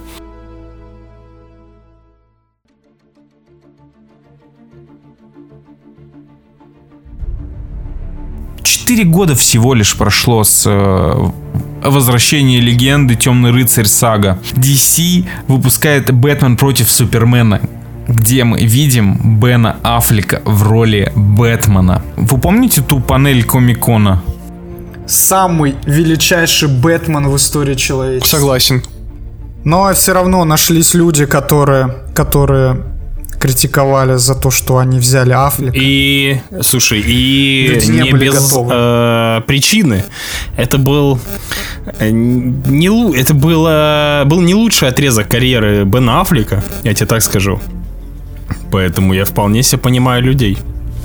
[8.84, 11.30] Четыре года всего лишь прошло с э,
[11.88, 14.40] возвращения легенды Темный рыцарь сага.
[14.56, 17.62] DC выпускает Бэтмен против Супермена,
[18.10, 22.02] где мы видим Бена Аффлека в роли Бэтмена.
[22.18, 24.22] Вы помните ту панель Комикона?
[25.08, 28.36] Самый величайший Бэтмен в истории человечества.
[28.36, 28.84] Согласен.
[29.64, 32.84] Но все равно нашлись люди, которые, которые
[33.44, 35.78] критиковали за то, что они взяли Аффлека.
[35.78, 38.72] И, слушай, и Люди не не, были без готовы.
[38.74, 40.06] э, причины.
[40.56, 41.20] Это был
[42.00, 47.60] э, не это было был не лучший отрезок карьеры Бена Аффлека, я тебе так скажу.
[48.72, 50.58] Поэтому я вполне себе понимаю людей.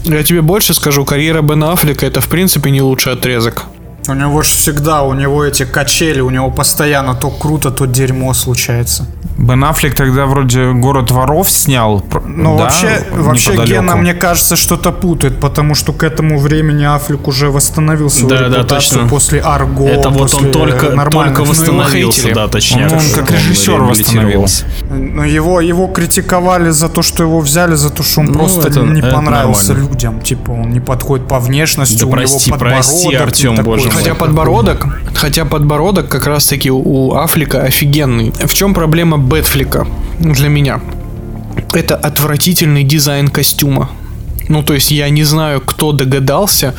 [0.05, 3.65] Я тебе больше скажу, карьера Бена Аффлека это, в принципе, не лучший отрезок.
[4.07, 8.33] У него же всегда, у него эти качели, у него постоянно то круто, то дерьмо
[8.33, 9.07] случается.
[9.39, 12.05] Бен Аффлек тогда вроде «Город воров» снял.
[12.27, 13.65] Ну, да, вообще, вообще.
[13.65, 18.49] Гена, мне кажется, что-то путает, потому что к этому времени Аффлек уже восстановил свою Да,
[18.49, 19.09] да, репутацию точно.
[19.09, 22.87] после Арго, Это вот после он только, только восстановился, да, точнее.
[22.89, 24.65] Он, он как режиссер восстановился.
[24.91, 28.69] Но его, его критиковали за то, что его взяли, за то, что он Ну, просто
[28.69, 29.91] это- не это понравился нормально.
[29.93, 30.21] людям.
[30.21, 33.93] Типа, он не подходит по внешности, Да у прости, него подбородок прости, такой боже мой.
[33.93, 38.33] Хотя подбородок, хотя подбородок как раз таки у Афлика офигенный.
[38.33, 39.87] В чем проблема Бэтфлика
[40.19, 40.81] для меня?
[41.75, 43.91] Это отвратительный дизайн костюма.
[44.49, 46.75] Ну, то есть я не знаю, кто догадался.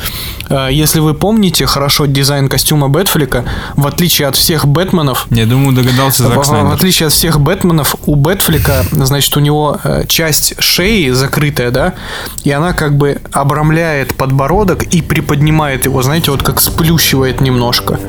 [0.48, 3.44] Э, Если вы помните хорошо дизайн костюма Бэтфлика,
[3.76, 6.72] в отличие от всех Бэтменов, Я думаю, догадался в, Зак в Снайдер.
[6.72, 11.94] отличие от всех Бэтменов, у Бэтфлика, значит, у него э, часть шеи закрытая, да,
[12.42, 18.00] и она как бы обрамляет подбородок и приподнимает его, знаете, вот как сплющивает немножко.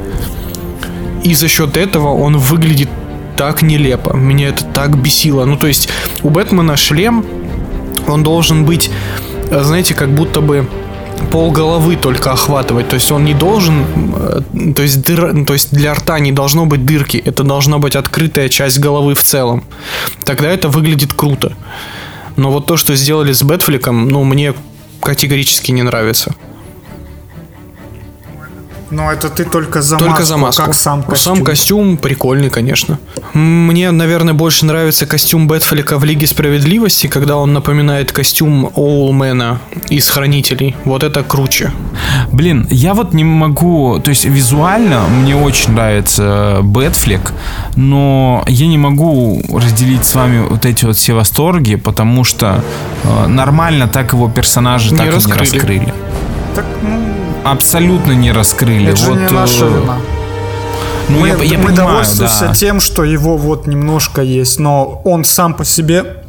[1.23, 2.89] И за счет этого он выглядит
[3.41, 4.15] так нелепо.
[4.15, 5.45] Меня это так бесило.
[5.45, 5.89] Ну, то есть,
[6.21, 7.25] у Бэтмена шлем,
[8.07, 8.91] он должен быть,
[9.49, 10.69] э, знаете, как будто бы
[11.31, 12.89] пол головы только охватывать.
[12.89, 13.83] То есть он не должен,
[14.15, 17.17] э, то есть, дыр- то есть для рта не должно быть дырки.
[17.17, 19.63] Это должна быть открытая часть головы в целом.
[20.23, 21.53] Тогда это выглядит круто.
[22.35, 24.53] Но вот то, что сделали с Бэтфликом, ну, мне
[25.01, 26.35] категорически не нравится.
[28.91, 30.63] Но это ты только за Только маску, за маску.
[30.65, 31.35] как сам костюм.
[31.37, 32.99] Сам костюм прикольный, конечно.
[33.33, 40.09] Мне, наверное, больше нравится костюм Бэтфлика в Лиге Справедливости, когда он напоминает костюм Оулмена из
[40.09, 40.75] Хранителей.
[40.83, 41.71] Вот это круче.
[42.33, 47.31] Блин, я вот не могу, то есть визуально мне очень нравится Бэтфлик,
[47.77, 52.61] но я не могу разделить с вами вот эти вот все восторги, потому что
[53.03, 55.39] э, нормально так его персонажа Не так и не раскрыли.
[55.39, 55.93] раскрыли.
[56.55, 56.99] Так, ну,
[57.43, 58.87] Абсолютно не раскрыли.
[58.87, 59.97] это же вот, не э, наша вина.
[61.09, 62.53] Ну, мы я, я мы понимаю, довольствуемся да.
[62.53, 66.21] тем, что его вот немножко есть, но он сам по себе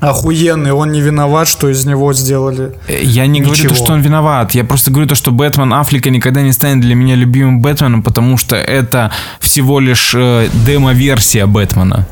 [0.00, 2.72] охуенный, он не виноват, что из него сделали.
[2.88, 3.74] Я не говорю, Ничего.
[3.74, 4.52] то, что он виноват.
[4.52, 8.36] Я просто говорю то, что Бэтмен Аффлека никогда не станет для меня любимым Бэтменом, потому
[8.36, 12.06] что это всего лишь э, демо-версия Бэтмена.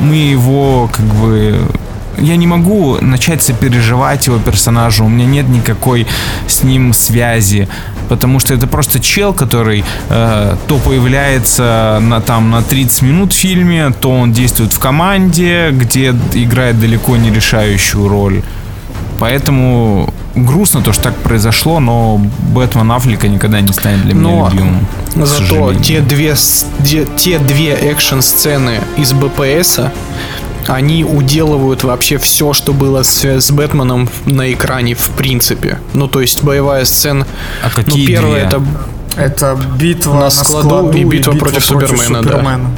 [0.00, 1.60] Мы его как бы...
[2.18, 6.06] Я не могу начать сопереживать его персонажу, у меня нет никакой
[6.46, 7.68] с ним связи,
[8.08, 13.36] потому что это просто чел, который э, то появляется на, там, на 30 минут в
[13.36, 18.42] фильме, то он действует в команде, где играет далеко не решающую роль.
[19.18, 22.20] Поэтому грустно то, что так произошло, но
[22.54, 24.86] Бэтмен Аффлека никогда не станет для меня Но любимым.
[25.16, 26.34] Зато те две,
[27.16, 29.92] те две экшн-сцены из БПСа,
[30.68, 35.78] они уделывают вообще все, что было с, с Бэтменом на экране, в принципе.
[35.94, 37.26] Ну, то есть боевая сцена.
[37.62, 38.58] А Ну, какие первая две?
[38.58, 38.62] это
[39.16, 42.30] Это битва На на, складу складу, и битва против Супермена, да.
[42.30, 42.70] Супермена.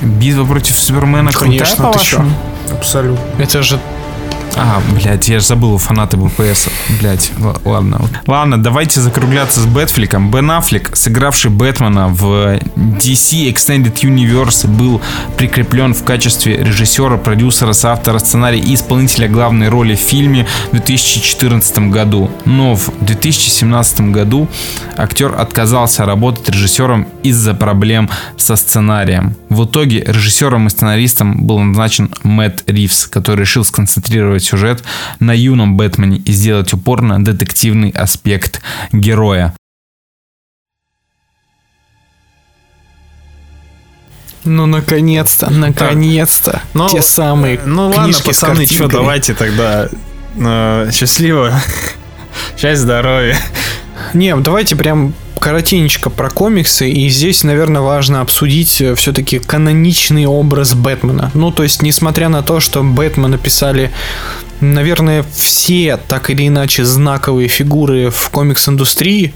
[0.00, 2.30] Битва против Супермена Конечно, крутая, ты по-вашему?
[2.72, 3.42] Абсолютно.
[3.42, 3.78] Это же
[4.56, 6.68] А, блядь, я же забыл фанаты БПС.
[7.00, 7.32] Блядь,
[7.64, 8.00] ладно.
[8.26, 10.30] Ладно, давайте закругляться с Бэтфликом.
[10.30, 15.00] Бен Аффлек, сыгравший Бэтмена в DC Extended Universe, был
[15.36, 21.90] прикреплен в качестве режиссера, продюсера, соавтора сценария и исполнителя главной роли в фильме в 2014
[21.90, 22.30] году.
[22.44, 24.48] Но в 2017 году
[24.96, 29.34] актер отказался работать режиссером из-за проблем со сценарием.
[29.48, 34.82] В итоге режиссером и сценаристом был назначен Мэтт Ривз, который решил сконцентрировать сюжет
[35.20, 38.60] на юном Бэтмене и сделать упор на детективный аспект
[38.92, 39.54] героя.
[44.44, 46.60] Ну, наконец-то, наконец-то.
[46.74, 49.88] Ну, Те самые Ну ладно, книжки с пацаны, что, давайте тогда
[50.36, 51.52] э, счастливо.
[52.56, 53.38] Счастья, здоровья.
[54.12, 61.30] Не, давайте прям коротенечко про комиксы, и здесь, наверное, важно обсудить все-таки каноничный образ Бэтмена.
[61.34, 63.90] Ну, то есть, несмотря на то, что Бэтмена писали,
[64.60, 69.34] наверное, все так или иначе знаковые фигуры в комикс-индустрии,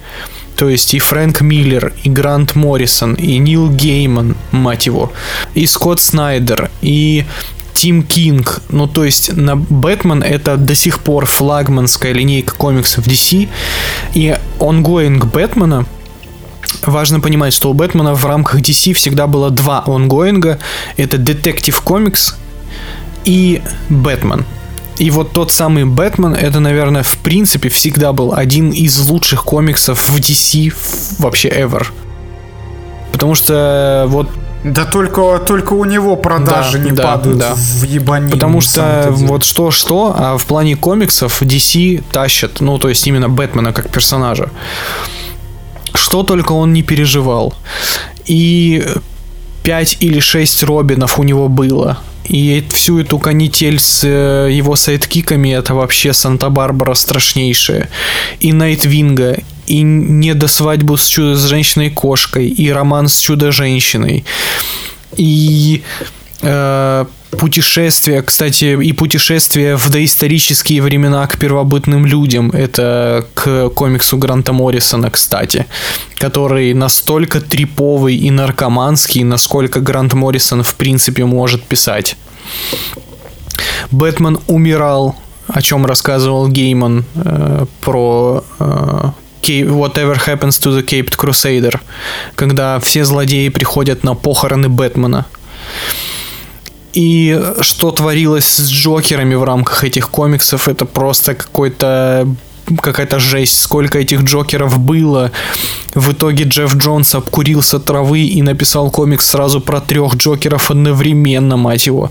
[0.56, 5.12] то есть и Фрэнк Миллер, и Грант Моррисон, и Нил Гейман, мать его,
[5.54, 7.26] и Скотт Снайдер, и
[7.78, 8.60] Тим Кинг.
[8.70, 13.48] Ну, то есть, на Бэтмен это до сих пор флагманская линейка комиксов DC.
[14.14, 15.86] И онгоинг Бэтмена
[16.82, 20.58] Важно понимать, что у Бэтмена в рамках DC всегда было два онгоинга.
[20.96, 22.34] Это Detective Comics
[23.24, 24.44] и Бэтмен.
[24.98, 30.10] И вот тот самый Бэтмен, это, наверное, в принципе всегда был один из лучших комиксов
[30.10, 30.74] в DC
[31.20, 31.86] вообще ever.
[33.12, 34.28] Потому что вот
[34.64, 37.54] Да только, только у него продажи Да, не да, падают да.
[37.54, 38.32] в ебанину.
[38.32, 43.72] Потому что вот что-что, а в плане комиксов DC тащат, ну, то есть именно Бэтмена
[43.72, 44.50] как персонажа.
[45.94, 47.54] Что только он не переживал.
[48.26, 48.86] И
[49.62, 51.98] 5 или 6 Робинов у него было.
[52.28, 57.88] И всю эту канитель с э, его сайдкиками это вообще Санта-Барбара страшнейшая.
[58.40, 59.38] И Найтвинга,
[59.68, 64.24] и не до свадьбу с чудо с женщиной-кошкой, и роман с чудо-женщиной.
[65.16, 65.82] И
[66.42, 72.50] э, путешествие, кстати, и путешествие в доисторические времена к первобытным людям.
[72.50, 75.66] Это к комиксу Гранта Моррисона, кстати,
[76.16, 82.16] который настолько триповый и наркоманский, насколько Грант Моррисон в принципе может писать.
[83.90, 85.16] Бэтмен умирал,
[85.46, 89.10] о чем рассказывал Гейман э, про э,
[89.42, 91.80] Whatever Happens to the Caped Crusader,
[92.34, 95.26] когда все злодеи приходят на похороны Бэтмена.
[96.92, 102.26] И что творилось с Джокерами в рамках этих комиксов, это просто какой-то
[102.76, 105.32] какая-то жесть, сколько этих Джокеров было.
[105.94, 111.86] В итоге Джефф Джонс обкурился травы и написал комикс сразу про трех Джокеров одновременно, мать
[111.86, 112.10] его.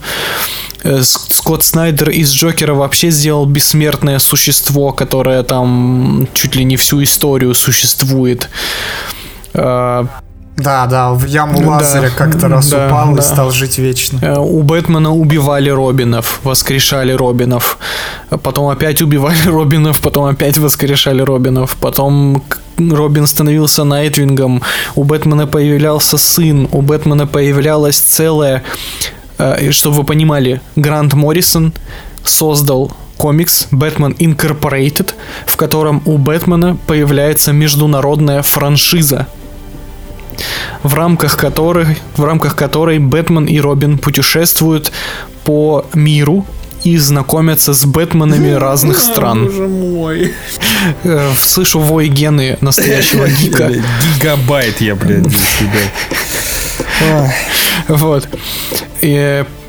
[0.83, 7.03] Э, Скотт Снайдер из Джокера вообще сделал бессмертное существо, которое там чуть ли не всю
[7.03, 8.49] историю существует.
[10.57, 13.21] Да, да, в яму да, Лазаря как-то раз да, упал да.
[13.21, 14.17] и стал жить вечно.
[14.23, 17.77] Э, у Бэтмена убивали Робинов, воскрешали Робинов.
[18.41, 21.77] Потом опять убивали Робинов, потом опять воскрешали Робинов.
[21.79, 22.43] Потом
[22.77, 24.63] Робин становился Найтвингом.
[24.95, 26.67] У Бэтмена появлялся сын.
[26.71, 28.63] У Бэтмена появлялась целая...
[29.37, 31.71] Э, чтобы вы понимали, Грант Моррисон
[32.23, 35.13] создал комикс Batman Incorporated,
[35.45, 39.27] в котором у Бэтмена появляется международная франшиза
[40.83, 44.91] в рамках которой, в рамках которой Бэтмен и Робин путешествуют
[45.43, 46.45] по миру
[46.83, 49.45] и знакомятся с Бэтменами разных стран.
[49.45, 50.33] Боже мой.
[51.03, 53.71] Э, слышу вой гены настоящего гика.
[54.15, 55.25] Гигабайт я, блядь.
[57.87, 58.27] Вот.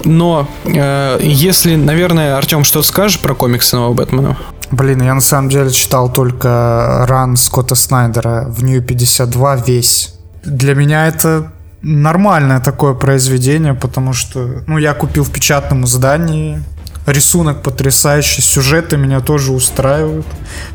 [0.04, 4.36] Но э, если, наверное, Артем, что скажешь про комиксы нового Бэтмена?
[4.70, 10.14] Блин, я на самом деле читал только ран Скотта Снайдера в Нью 52 весь
[10.44, 16.62] для меня это нормальное такое произведение, потому что, ну, я купил в печатном издании,
[17.06, 20.26] рисунок потрясающий, сюжеты меня тоже устраивают.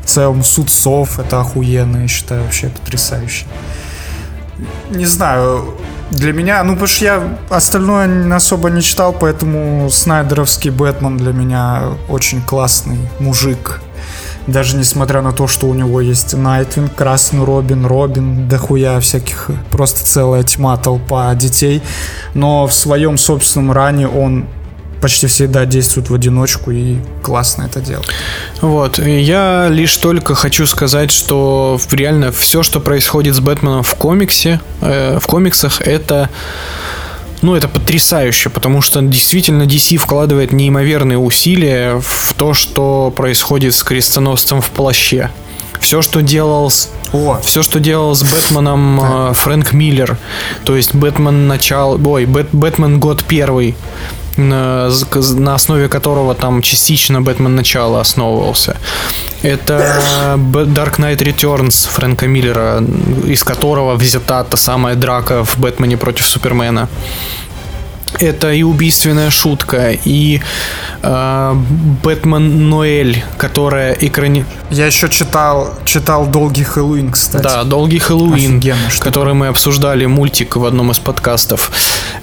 [0.02, 3.46] В целом, суд сов, это охуенно, я считаю, вообще потрясающе.
[4.90, 5.74] Не знаю,
[6.10, 11.82] для меня, ну, потому что я остальное особо не читал, поэтому Снайдеровский Бэтмен для меня
[12.08, 13.80] очень классный мужик,
[14.46, 20.04] даже несмотря на то, что у него есть Найтвинг, Красный Робин, Робин, дохуя всяких, просто
[20.04, 21.82] целая тьма, толпа детей.
[22.34, 24.46] Но в своем собственном ране он
[25.00, 28.08] почти всегда действует в одиночку и классно это делает.
[28.62, 34.60] Вот, я лишь только хочу сказать, что реально все, что происходит с Бэтменом в комиксе,
[34.80, 36.30] э, в комиксах, это
[37.44, 43.82] ну, это потрясающе, потому что действительно DC вкладывает неимоверные усилия в то, что происходит с
[43.82, 45.30] крестоносцем в плаще.
[45.78, 47.38] Все, что делал с о.
[47.44, 50.16] Все, что делал с Бэтменом э, Фрэнк Миллер.
[50.64, 52.00] То есть Бэтмен начал.
[52.08, 53.76] Ой, Бэт, Бэтмен год первый
[54.36, 54.90] на,
[55.36, 58.76] на основе которого там частично Бэтмен начало основывался.
[59.42, 62.82] Это Dark Knight Returns Фрэнка Миллера,
[63.26, 66.88] из которого взята та самая драка в Бэтмене против Супермена
[68.20, 70.40] это и убийственная шутка, и
[71.02, 71.54] э,
[72.02, 74.44] Бэтмен Ноэль, которая экрани...
[74.70, 77.42] Я еще читал, читал Долгий Хэллоуин, кстати.
[77.42, 78.62] Да, Долгий Хэллоуин,
[79.00, 81.70] который мы обсуждали, мультик в одном из подкастов.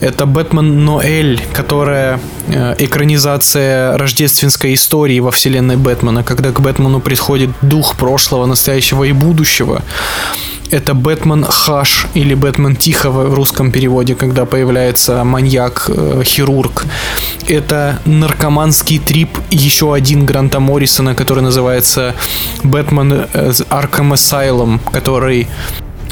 [0.00, 7.50] Это Бэтмен Ноэль, которая э, экранизация рождественской истории во вселенной Бэтмена, когда к Бэтмену приходит
[7.62, 9.82] дух прошлого, настоящего и будущего
[10.72, 16.86] это Бэтмен Хаш или Бэтмен Тихо в русском переводе, когда появляется маньяк-хирург.
[17.46, 22.14] Э, это наркоманский трип еще один Гранта Моррисона, который называется
[22.64, 23.12] Бэтмен
[23.70, 25.46] Arkham Asylum, который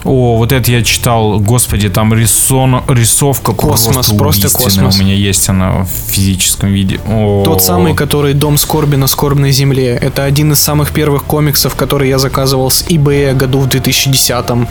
[0.05, 4.99] о, вот это я читал, господи, там рисон, рисовка космос, просто, просто космос.
[4.99, 7.01] У меня есть она в физическом виде.
[7.07, 7.43] О.
[7.45, 9.99] Тот самый, который Дом скорби на скорбной земле.
[10.01, 14.67] Это один из самых первых комиксов, который я заказывал с eBay году в 2010 Э,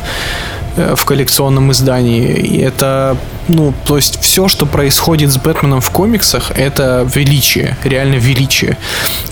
[0.95, 2.33] в коллекционном издании.
[2.33, 3.17] И это,
[3.47, 8.77] ну, то есть все, что происходит с Бэтменом в комиксах, это величие, реально величие.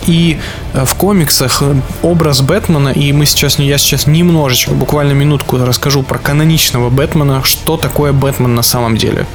[0.05, 0.39] И
[0.73, 6.03] э, в комиксах э, образ Бэтмена, и мы сейчас, я сейчас немножечко, буквально минутку расскажу
[6.03, 9.25] про каноничного Бэтмена, что такое Бэтмен на самом деле.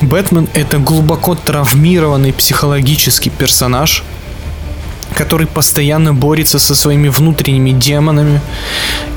[0.00, 4.02] Бэтмен это глубоко травмированный психологический персонаж,
[5.12, 8.40] который постоянно борется со своими внутренними демонами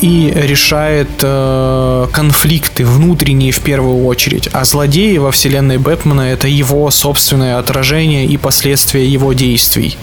[0.01, 4.49] и решает э, конфликты внутренние в первую очередь.
[4.51, 9.97] А злодеи во вселенной Бэтмена это его собственное отражение и последствия его действий.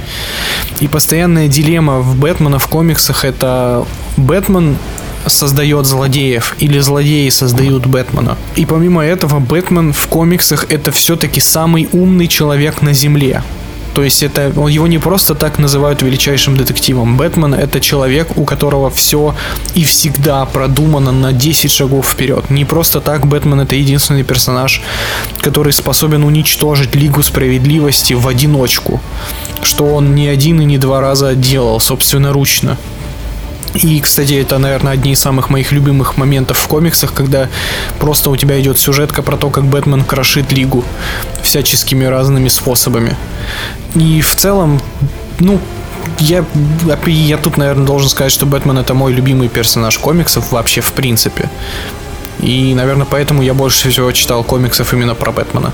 [0.80, 3.86] И постоянная дилемма в Бэтмена в комиксах это
[4.16, 4.76] Бэтмен
[5.26, 8.36] создает злодеев или злодеи создают Бэтмена.
[8.56, 13.42] И помимо этого, Бэтмен в комиксах это все-таки самый умный человек на Земле.
[13.94, 17.16] То есть это его не просто так называют величайшим детективом.
[17.16, 19.34] Бэтмен это человек, у которого все
[19.74, 22.50] и всегда продумано на 10 шагов вперед.
[22.50, 24.82] Не просто так Бэтмен это единственный персонаж,
[25.40, 29.00] который способен уничтожить Лигу Справедливости в одиночку.
[29.62, 32.78] Что он не один и не два раза делал собственноручно.
[33.74, 37.48] И, кстати, это, наверное, одни из самых моих любимых моментов в комиксах, когда
[37.98, 40.84] просто у тебя идет сюжетка про то, как Бэтмен крошит Лигу
[41.42, 43.16] всяческими разными способами.
[43.94, 44.80] И в целом,
[45.38, 45.60] ну,
[46.18, 46.44] я,
[47.06, 51.48] я тут, наверное, должен сказать, что Бэтмен это мой любимый персонаж комиксов вообще в принципе.
[52.40, 55.72] И, наверное, поэтому я больше всего читал комиксов именно про Бэтмена.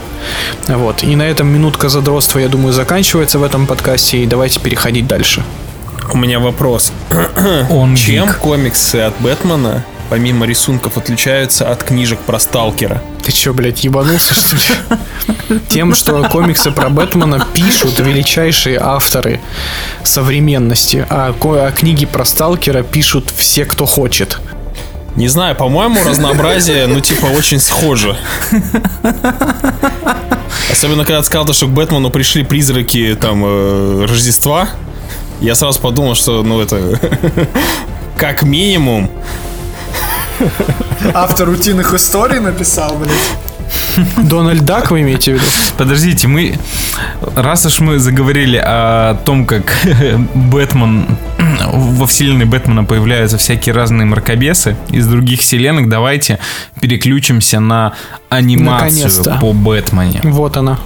[0.69, 1.03] Вот.
[1.03, 4.19] И на этом минутка задротства, я думаю, заканчивается в этом подкасте.
[4.19, 5.43] И давайте переходить дальше.
[6.13, 6.93] У меня вопрос.
[7.71, 8.39] Он Чем гик.
[8.39, 13.03] комиксы от Бэтмена, помимо рисунков, отличаются от книжек про Сталкера?
[13.23, 15.61] Ты чё, блядь, ебанулся, что ли?
[15.69, 19.41] Тем, что комиксы про Бэтмена пишут величайшие авторы
[20.03, 24.39] современности, а, а книги про Сталкера пишут все, кто хочет.
[25.17, 28.17] Не знаю, по-моему, разнообразие, ну, типа, очень схоже.
[30.71, 34.69] Особенно, когда ты сказал, то, что к Бэтмену пришли призраки, там, э, Рождества.
[35.41, 37.01] Я сразу подумал, что, ну, это...
[38.17, 39.11] Как минимум,
[41.15, 43.13] Автор утиных историй написал, блядь.
[44.17, 45.45] Дональд Дак вы имеете в виду?
[45.77, 46.55] Подождите, мы...
[47.37, 49.87] Раз уж мы заговорили о том, как
[50.35, 51.07] Бэтмен...
[51.73, 56.39] Во вселенной Бэтмена появляются всякие разные мракобесы из других вселенных, давайте
[56.81, 57.95] переключимся на
[58.29, 60.21] анимацию по Бэтмене.
[60.25, 60.79] Вот она.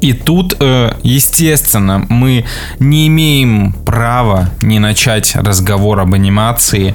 [0.00, 2.44] И тут, э, естественно, мы
[2.78, 6.94] не имеем права не начать разговор об анимации.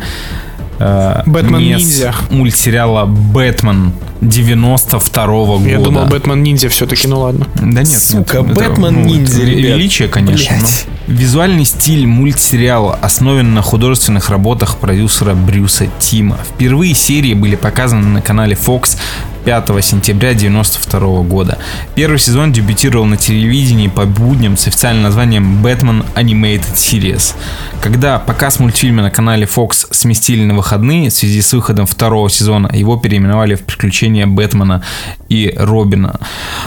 [0.80, 2.16] Э, Бэтмен не с Ниндзя.
[2.30, 5.70] Мультсериала Бэтмен 92 года.
[5.70, 7.48] Я думал, Бэтмен ниндзя все-таки, ну ладно.
[7.56, 9.78] Да нет, Сука, нет, Бэтмен ну, ниндзя, ребят.
[9.78, 10.56] Величие, конечно.
[10.58, 10.86] Блядь.
[11.08, 16.38] но Визуальный стиль мультсериала основан на художественных работах продюсера Брюса Тима.
[16.44, 18.98] Впервые серии были показаны на канале Fox
[19.46, 21.58] 5 сентября 92 года.
[21.96, 27.36] Первый сезон дебютировал на телевидении по будням с официальным названием Batman Animated Series.
[27.82, 32.70] Когда показ мультфильма на канале Fox сместили на выходные в связи с выходом второго сезона,
[32.74, 34.84] его переименовали в «Приключения Бэтмена
[35.30, 36.20] и Робина».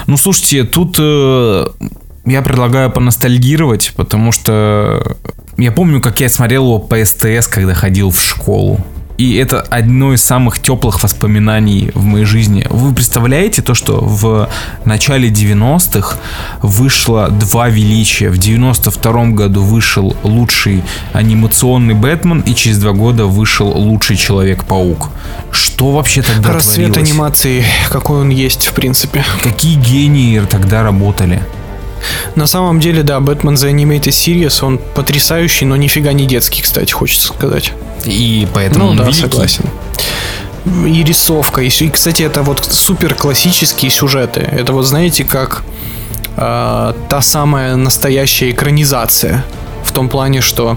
[0.06, 1.66] Ну, слушайте, тут э,
[2.24, 5.16] я предлагаю поностальгировать, потому что
[5.58, 8.80] я помню, как я смотрел его по СТС, когда ходил в школу.
[9.22, 12.66] И это одно из самых теплых воспоминаний в моей жизни.
[12.68, 14.48] Вы представляете то, что в
[14.84, 16.16] начале 90-х
[16.60, 18.30] вышло два величия.
[18.30, 25.10] В 92 году вышел лучший анимационный Бэтмен, и через два года вышел лучший Человек-паук.
[25.52, 27.10] Что вообще тогда Расцвет творилось?
[27.10, 29.24] анимации, какой он есть, в принципе.
[29.40, 31.40] Какие гении тогда работали?
[32.34, 36.92] На самом деле, да, Бэтмен The Animated Series, он потрясающий, но нифига не детский, кстати,
[36.92, 37.72] хочется сказать.
[38.04, 39.20] И поэтому Ну он да, великий.
[39.20, 39.64] согласен.
[40.86, 41.60] И рисовка.
[41.62, 44.40] И, и, кстати, это вот супер классические сюжеты.
[44.40, 45.62] Это вот знаете, как
[46.36, 49.44] э, та самая настоящая экранизация.
[49.84, 50.76] В том плане, что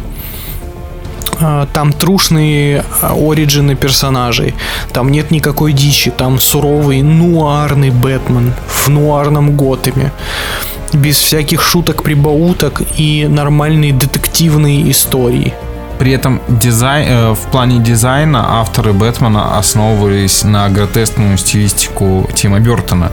[1.39, 4.55] э, там трушные э, оригины персонажей.
[4.91, 6.09] Там нет никакой дичи.
[6.09, 10.11] Там суровый нуарный Бэтмен в нуарном Готэме.
[10.95, 15.53] Без всяких шуток-прибауток и нормальные детективные истории.
[15.99, 23.11] При этом дизайн, э, в плане дизайна авторы Бэтмена основывались на гротескную стилистику Тима Бертона.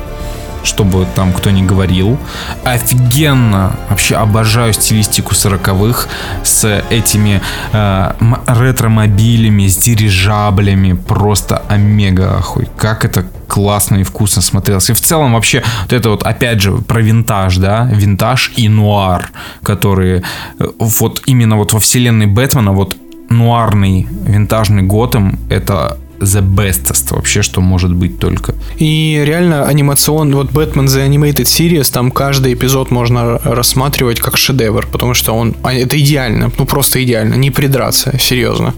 [0.65, 2.19] Чтобы там кто ни говорил.
[2.65, 3.77] Офигенно.
[3.91, 6.09] Вообще обожаю стилистику сороковых
[6.45, 7.41] с этими
[7.73, 8.13] э,
[8.47, 10.93] ретромобилями, с дирижаблями.
[10.93, 12.69] Просто омега охуй.
[12.77, 14.89] Как это классно и вкусно смотрелось.
[14.89, 19.31] И в целом вообще вот это вот опять же про винтаж, да, винтаж и нуар,
[19.63, 20.23] которые
[20.59, 22.97] э, вот именно вот во вселенной Бэтмена вот
[23.29, 28.55] нуарный винтажный Готэм это the bestest вообще, что может быть только.
[28.77, 34.87] И реально анимацион, вот Batman The Animated Series, там каждый эпизод можно рассматривать как шедевр,
[34.91, 38.75] потому что он, а, это идеально, ну просто идеально, не придраться, серьезно.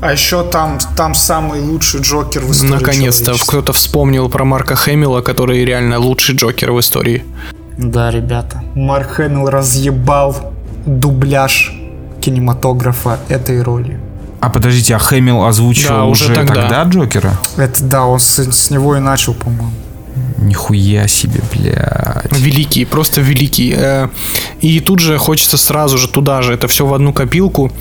[0.00, 5.22] А еще там, там самый лучший Джокер в истории Наконец-то кто-то вспомнил про Марка Хэмилла,
[5.22, 7.24] который реально лучший Джокер в истории.
[7.78, 8.62] Да, ребята.
[8.74, 10.52] Марк Хэмилл разъебал
[10.84, 11.72] дубляж
[12.20, 13.98] кинематографа этой роли.
[14.44, 16.54] А подождите, а Хэмилл озвучивал Да, уже уже тогда.
[16.54, 17.38] тогда Джокера?
[17.56, 19.70] Это да, он с, с него и начал, по-моему.
[20.36, 22.30] Нихуя себе, блядь.
[22.38, 23.72] Великий, просто великий.
[23.74, 24.08] Э,
[24.60, 27.72] И тут же хочется сразу же туда же, это все в одну копилку.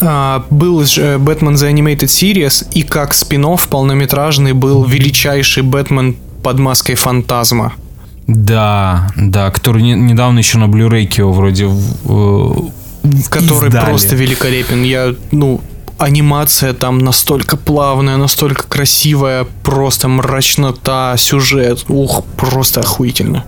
[0.00, 6.58] А, Был же Бэтмен The Animated Series, и как спин полнометражный был величайший Бэтмен под
[6.58, 7.72] маской фантазма.
[8.26, 12.70] Да, да, который не- недавно еще на Blu-ray его вроде в- э,
[13.30, 13.86] который издали.
[13.86, 14.82] просто великолепен.
[14.82, 15.60] Я, ну,
[15.98, 21.84] анимация там настолько плавная, настолько красивая, просто мрачнота, сюжет.
[21.88, 23.44] Ух, просто охуительно.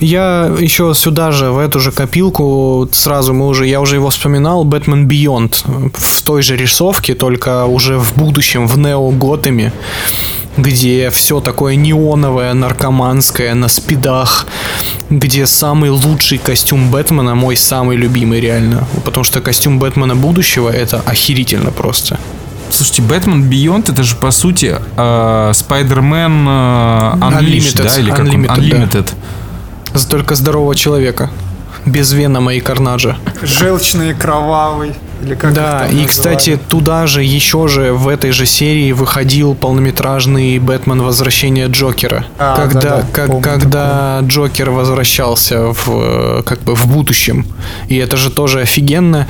[0.00, 4.64] Я еще сюда же, в эту же копилку, сразу мы уже, я уже его вспоминал,
[4.64, 9.72] Бэтмен Beyond в той же рисовке, только уже в будущем, в Нео Готэме,
[10.56, 14.46] где все такое неоновое, наркоманское, на спидах,
[15.08, 21.00] где самый лучший костюм Бэтмена, мой самый любимый реально, потому что костюм Бэтмена будущего это
[21.06, 22.18] охерительно просто.
[22.70, 27.96] Слушайте, Бэтмен Beyond это же по сути э, Spider-Man э, Unleashed, Unlimited, да?
[27.98, 28.26] Или как он?
[28.28, 28.76] Unlimited, да.
[28.76, 29.08] Unlimited.
[29.92, 31.30] За только здорового человека.
[31.84, 33.16] Без Венома и Карнаджа.
[33.42, 34.94] Желчный, кровавый.
[35.22, 40.58] Или как Да, и, кстати, туда же, еще же в этой же серии выходил полнометражный
[40.58, 42.24] Бэтмен Возвращение Джокера.
[42.38, 47.46] А, когда да-да, как, помню когда Джокер возвращался в, как бы в будущем.
[47.88, 49.26] И это же тоже офигенно.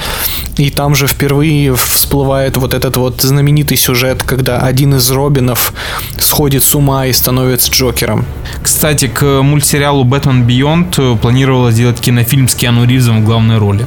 [0.56, 5.72] И там же впервые всплывает вот этот вот знаменитый сюжет, когда один из Робинов
[6.18, 8.26] сходит с ума и становится Джокером.
[8.62, 13.86] Кстати, к мультсериалу Бэтмен Beyond э, планировалось сделать кинофильм с Киану Ривзом в главной роли.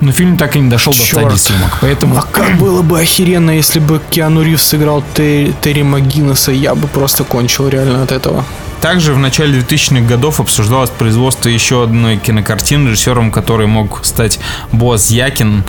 [0.00, 1.24] Но фильм так и не дошел до Чёрт.
[1.24, 2.16] стадии съемок, поэтому...
[2.18, 6.88] А как было бы охеренно, если бы Киану Ривз сыграл Те- Терри МcГиннесса, я бы
[6.88, 8.44] просто кончил реально от этого.
[8.80, 14.38] Также в начале 2000-х годов обсуждалось производство еще одной кинокартины, режиссером которой мог стать
[14.72, 15.64] Боаз Якин,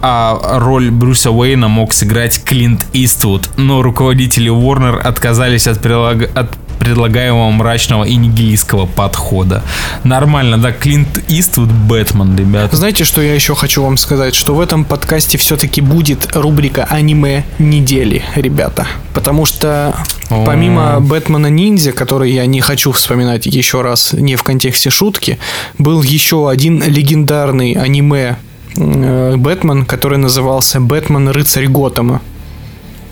[0.00, 6.50] а роль Брюса Уэйна мог сыграть Клинт Иствуд, но руководители Warner отказались от, прилаг- от
[6.78, 9.62] предлагаемого мрачного и нигилистского подхода.
[10.04, 12.72] Нормально, да, Клинт Иствуд Бэтмен, ребят.
[12.72, 14.34] Знаете, что я еще хочу вам сказать?
[14.34, 18.86] Что в этом подкасте все-таки будет рубрика аниме недели, ребята.
[19.14, 19.94] Потому что
[20.28, 25.38] помимо Бэтмена Ниндзя, который я не хочу вспоминать еще раз не в контексте шутки,
[25.78, 28.36] был еще один легендарный аниме
[28.76, 32.20] э, Бэтмен, который назывался Бэтмен Рыцарь Готэма.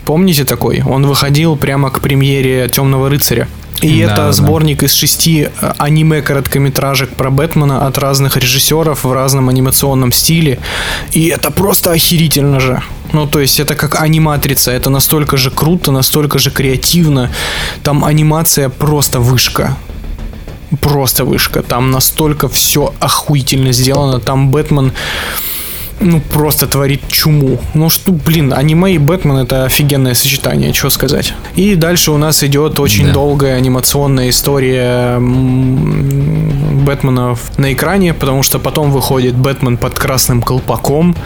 [0.06, 0.82] Помните такой?
[0.86, 3.48] Он выходил прямо к премьере Темного рыцаря.
[3.82, 4.32] И Да, это да, да.
[4.32, 10.58] сборник из шести э, аниме-короткометражек про Бэтмена от разных режиссеров в разном анимационном стиле.
[11.12, 12.82] И это просто охерительно же.
[13.12, 17.30] Ну, то есть это как аниматрица, это настолько же круто, настолько же креативно.
[17.82, 19.76] Там анимация просто вышка.
[20.80, 21.62] Просто вышка.
[21.62, 24.20] Там настолько все охуительно сделано.
[24.20, 24.92] Там Бэтмен
[26.00, 27.58] ну, просто творит чуму.
[27.74, 31.32] Ну, что, блин, аниме и Бэтмен это офигенное сочетание, что сказать.
[31.54, 33.12] И дальше у нас идет очень Да.
[33.14, 41.16] долгая анимационная история Бэтмена на экране, потому что потом выходит Бэтмен под красным колпаком,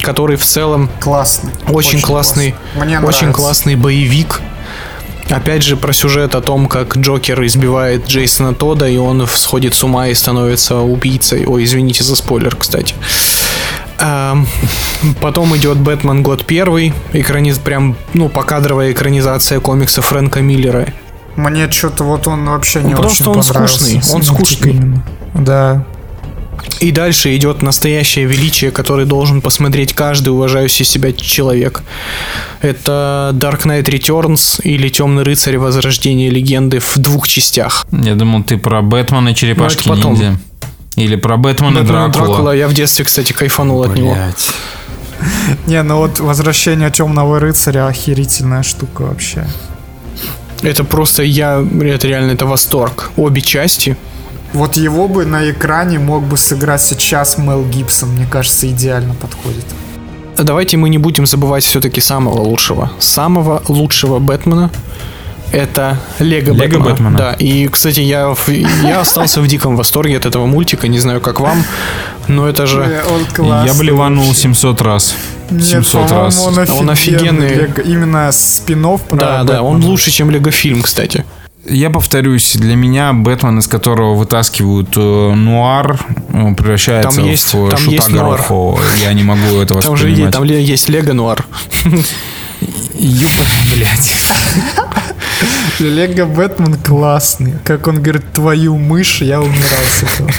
[0.00, 1.50] который в целом Классный.
[1.68, 2.84] очень, классный, классный.
[2.86, 3.32] Мне очень нравится.
[3.32, 4.40] классный боевик.
[5.30, 9.82] Опять же про сюжет о том, как Джокер избивает Джейсона Тода, и он сходит с
[9.82, 11.46] ума и становится убийцей.
[11.46, 12.94] Ой, извините за спойлер, кстати.
[13.98, 14.46] Эм,
[15.20, 20.92] Потом идет Бэтмен год первый, экраниз прям, ну, покадровая экранизация комикса Фрэнка Миллера.
[21.36, 24.70] Мне что-то вот он вообще не Ну, потому очень что он скучный, он скучный.
[24.70, 25.04] именно.
[25.34, 25.84] Да.
[26.80, 31.82] И дальше идет настоящее величие, которое должен посмотреть каждый уважающий себя человек.
[32.62, 37.86] Это Dark Knight Returns или Темный рыцарь Возрождение легенды в двух частях.
[37.92, 40.14] Я думал, ты про Бэтмена и черепашки Ну, это потом.
[40.14, 40.38] ниндзя.
[40.96, 42.26] Или про Бэтмена Бэтмен Дракула.
[42.26, 44.16] Дракула, я в детстве, кстати, кайфанул от него.
[45.66, 49.46] Не, ну вот возвращение темного рыцаря охерительная штука вообще.
[50.62, 53.10] Это просто я, это реально, это восторг.
[53.16, 53.96] Обе части.
[54.52, 59.64] Вот его бы на экране мог бы сыграть сейчас Мел Гибсон, мне кажется, идеально подходит.
[60.36, 62.90] Давайте мы не будем забывать все-таки самого лучшего.
[62.98, 64.70] Самого лучшего Бэтмена
[65.54, 66.84] это Лего Бэтмена.
[66.84, 67.18] Бэтмена.
[67.18, 68.34] Да, и, кстати, я,
[68.82, 71.64] я остался в диком восторге от этого мультика, не знаю, как вам,
[72.28, 73.02] но это же...
[73.64, 74.42] Я блеванул вообще.
[74.42, 75.14] 700 раз.
[75.50, 76.38] Нет, 700 по-моему, раз.
[76.46, 77.54] Он Он офигенный.
[77.54, 77.80] Лего.
[77.82, 81.24] Именно спинов про Да, да, он лучше, чем Лего фильм, кстати.
[81.66, 85.00] Я повторюсь, для меня Бэтмен, из которого вытаскивают э,
[85.34, 85.98] нуар,
[86.28, 88.10] э, превращается Там есть- в там шута.
[88.10, 88.80] Горохового.
[89.02, 90.34] Я не могу этого Там же воспринимать.
[90.34, 91.44] е- там есть Лего Нуар.
[92.98, 93.44] Ёпта,
[93.74, 94.12] блядь.
[95.80, 97.54] Лего Бэтмен классный.
[97.64, 100.30] Как он говорит, твою мышь, я умираю с этого.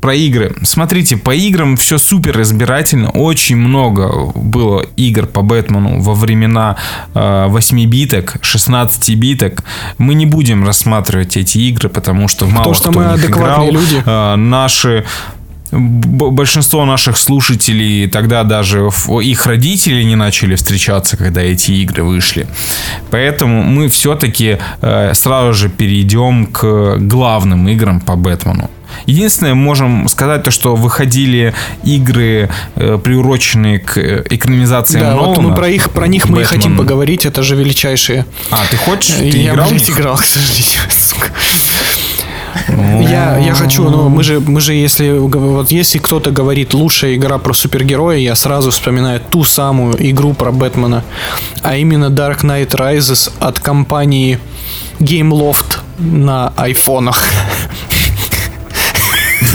[0.00, 0.54] Про игры.
[0.62, 3.10] Смотрите, по играм все супер избирательно.
[3.10, 6.76] Очень много было игр по Бэтмену во времена
[7.14, 9.64] э, 8 биток, 16 биток.
[9.98, 13.82] Мы не будем рассматривать эти игры, потому что мало То, что кто мы адекватные играл.
[13.82, 14.02] люди.
[14.06, 15.04] Э, наши
[15.70, 18.90] большинство наших слушателей тогда даже
[19.22, 22.46] их родители не начали встречаться, когда эти игры вышли.
[23.10, 24.58] Поэтому мы все-таки
[25.12, 28.70] сразу же перейдем к главным играм по Бэтмену.
[29.06, 31.54] Единственное, можем сказать то, что выходили
[31.84, 35.48] игры, э, приуроченные к э, экранизации Да, вот Нолана.
[35.48, 36.78] мы про, их, про них мы и хотим Бэтмен.
[36.78, 38.26] поговорить, это же величайшие.
[38.50, 39.14] А, ты хочешь?
[39.16, 39.70] Ты я, играл?
[39.70, 41.28] играл, к сожалению, сука.
[43.00, 47.38] Я, я хочу, ну мы же, мы же если вот если кто-то говорит лучшая игра
[47.38, 51.04] про супергероя, я сразу вспоминаю ту самую игру про Бэтмена,
[51.62, 54.38] а именно Dark Knight Rises от компании
[55.00, 57.22] Gameloft на айфонах.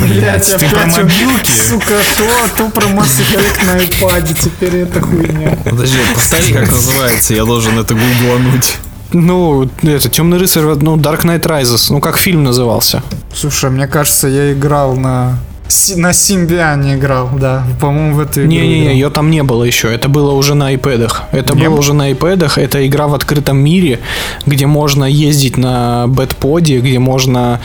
[0.02, 1.52] Блять, ты про опять, мобилки?
[1.52, 5.57] Сука, то, то про Mass Effect на iPad, теперь это хуйня.
[5.64, 8.78] Подожди, повтори, как называется, я должен это гуглануть.
[9.14, 13.03] Ну, это Темный рыцарь, ну, Dark Knight Rises, ну как фильм назывался.
[13.34, 15.38] Слушай, мне кажется, я играл на...
[15.95, 17.64] На Симбиане играл, да.
[17.80, 18.94] По-моему, в этой игре Не-не-не, играл.
[18.94, 19.88] ее там не было еще.
[19.91, 21.11] Это было уже на iPad.
[21.31, 21.80] Это Не было было?
[21.80, 22.52] уже на iPad.
[22.60, 23.99] Это игра в открытом мире,
[24.45, 27.60] где можно ездить на бэтподе, где можно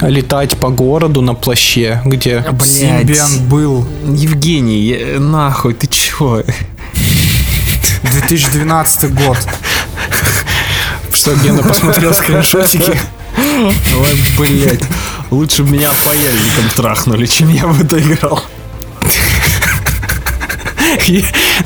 [0.00, 2.44] летать по городу на плаще, где...
[2.60, 6.42] Симбиан был Евгений, я- нахуй, ты чего?
[8.02, 9.38] 2012 год.
[11.24, 13.00] Что, Гена посмотрел скриншотики?
[13.38, 14.82] Ой, блядь.
[15.30, 18.44] Лучше бы меня паяльником трахнули, чем я в это играл.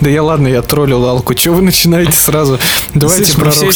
[0.00, 1.34] Да я ладно, я троллил Алку.
[1.34, 2.58] Чего вы начинаете сразу?
[2.94, 3.72] Давайте Слышь, про твою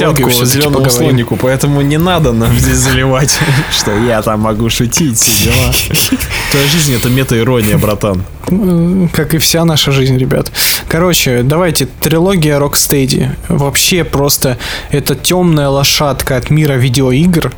[0.00, 1.38] трилогию зеленому поговорим.
[1.40, 3.38] поэтому не надо нам здесь заливать,
[3.72, 5.48] что я там могу шутить.
[6.50, 8.22] Твоя жизнь это мета-ирония, братан.
[8.48, 10.50] М, Как и вся наша жизнь, ребят.
[10.88, 13.28] Короче, давайте, трилогия Rocksteady.
[13.48, 14.56] Вообще просто
[14.90, 17.52] это темная лошадка от мира видеоигр.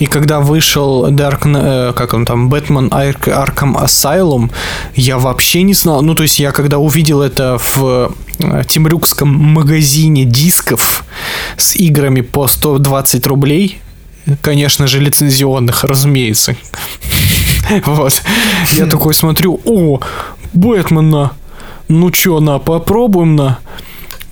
[0.00, 4.50] И когда вышел Dark, э, как он там, Batman Ark- Arkham Asylum,
[4.96, 6.02] я вообще не знал.
[6.02, 11.04] Ну, то есть я когда увидел это в э, темрюкском магазине дисков
[11.56, 13.80] с играми по 120 рублей,
[14.40, 16.56] конечно же, лицензионных, разумеется.
[17.86, 18.22] Вот.
[18.74, 20.00] Я такой смотрю, о,
[20.52, 21.30] Бэтмена.
[21.88, 23.58] Ну чё, на, попробуем на.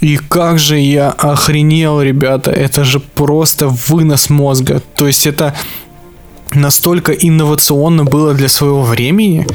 [0.01, 2.51] И как же я охренел, ребята.
[2.51, 4.83] Это же просто вынос мозга.
[4.97, 5.55] То есть это
[6.55, 9.47] настолько инновационно было для своего времени,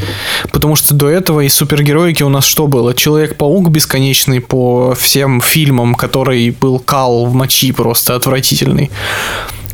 [0.52, 2.94] потому что до этого и супергероики у нас что было?
[2.94, 8.92] Человек-паук бесконечный по всем фильмам, который был кал в мочи просто отвратительный.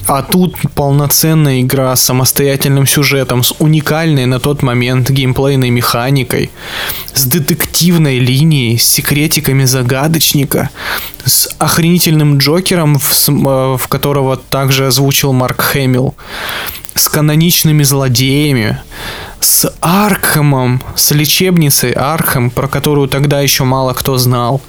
[0.08, 6.50] А тут полноценная игра с самостоятельным сюжетом, с уникальной на тот момент геймплейной механикой,
[7.14, 10.70] с детективной линией, с секретиками загадочника,
[11.24, 16.16] с охренительным Джокером, в, э, в которого также озвучил Марк Хэмилл,
[16.96, 18.80] с каноничными злодеями,
[19.40, 24.62] с Аркхемом, с лечебницей Архем, про которую тогда еще мало кто знал.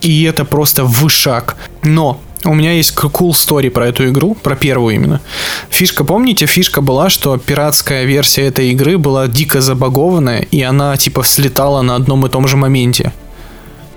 [0.00, 1.56] И это просто вышаг.
[1.82, 5.20] Но у меня есть cool story про эту игру, про первую именно.
[5.70, 11.24] Фишка, помните, фишка была, что пиратская версия этой игры была дико забагованная, и она типа
[11.24, 13.12] слетала на одном и том же моменте.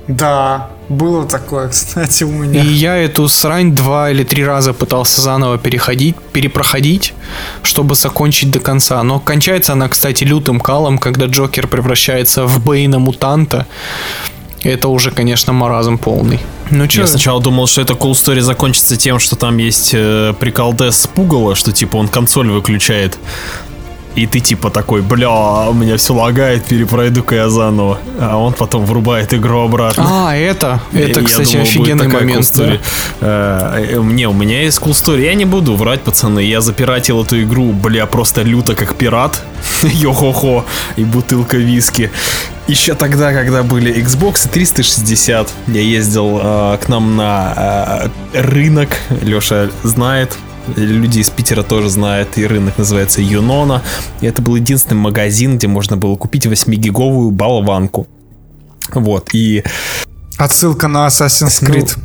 [0.07, 2.61] Да, было такое, кстати, у И меня.
[2.63, 7.13] я эту срань два или три раза пытался заново переходить, перепроходить,
[7.63, 9.01] чтобы закончить до конца.
[9.03, 13.65] Но кончается она, кстати, лютым калом, когда Джокер превращается в Бейна мутанта.
[14.63, 16.39] Это уже, конечно, маразм полный.
[16.69, 20.33] Ну чё, Я сначала думал, что это cool story закончится тем, что там есть э,
[20.39, 23.17] приколдес пугало, что типа он консоль выключает.
[24.15, 27.99] И ты типа такой, бля, у меня все лагает, перепройду-ка я заново.
[28.19, 30.03] А он потом врубает игру обратно.
[30.05, 32.51] А, это, это, Я кстати, думал, офигенный момент.
[32.59, 32.77] Э,
[33.21, 35.23] э, Мне, у меня есть cool story.
[35.23, 36.41] Я не буду врать, пацаны.
[36.41, 39.41] Я запиратил эту игру, бля, просто люто как пират.
[39.83, 40.65] Йо-хо-хо.
[40.97, 42.11] И бутылка виски.
[42.67, 48.89] Еще тогда, когда были Xbox 360, я ездил э, к нам на э, рынок.
[49.21, 50.37] Леша знает.
[50.75, 53.81] Люди из Питера тоже знают, и рынок называется Юнона.
[54.21, 58.07] И это был единственный магазин, где можно было купить 8-гиговую болванку.
[58.93, 59.63] Вот, и
[60.37, 61.97] Отсылка на Assassin's Creed.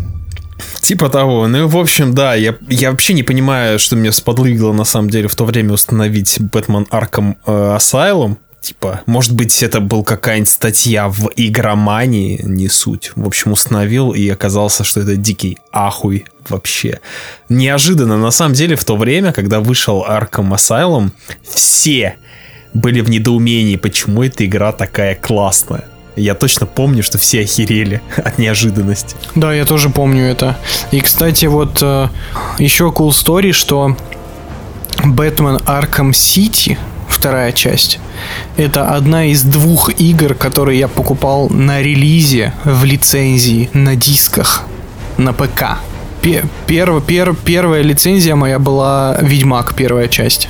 [0.80, 1.48] Типа того.
[1.48, 5.28] Ну, в общем, да, я, я вообще не понимаю, что меня сподвигло на самом деле
[5.28, 8.36] в то время установить Бэтмен Arkham э, Asylum.
[8.60, 13.12] Типа, может быть, это был какая-нибудь статья в игромании, не суть.
[13.14, 17.00] В общем, установил и оказался, что это дикий ахуй вообще.
[17.48, 21.10] Неожиданно, на самом деле, в то время, когда вышел Arkham Asylum,
[21.44, 22.16] все
[22.74, 25.84] были в недоумении, почему эта игра такая классная.
[26.16, 29.16] Я точно помню, что все охерели от неожиданности.
[29.34, 30.56] Да, я тоже помню это.
[30.90, 32.08] И, кстати, вот э,
[32.58, 33.96] еще cool story, что
[35.04, 36.78] Бэтмен Arkham City,
[37.08, 37.98] вторая часть,
[38.56, 44.64] это одна из двух игр, которые я покупал на релизе в лицензии на дисках
[45.16, 45.78] на ПК.
[46.22, 46.44] Пер,
[47.00, 50.48] пер, первая лицензия моя была Ведьмак, первая часть.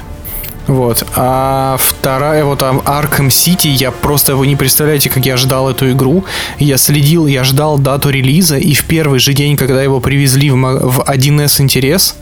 [0.67, 1.05] Вот.
[1.15, 6.25] А вторая, вот Arkham City, я просто, вы не представляете, как я ждал эту игру.
[6.59, 10.57] Я следил, я ждал дату релиза, и в первый же день, когда его привезли в,
[10.57, 12.17] в 1С интерес,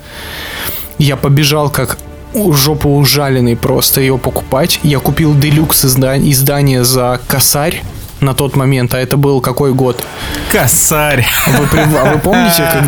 [0.99, 1.99] я побежал как
[2.35, 4.81] жопу ужаленный просто ее покупать.
[4.83, 7.83] Я купил делюкс издание, издание за косарь
[8.21, 10.03] на тот момент, а это был какой год?
[10.51, 11.27] Косарь.
[11.47, 12.63] Вы, а вы помните?
[12.73, 12.85] Как...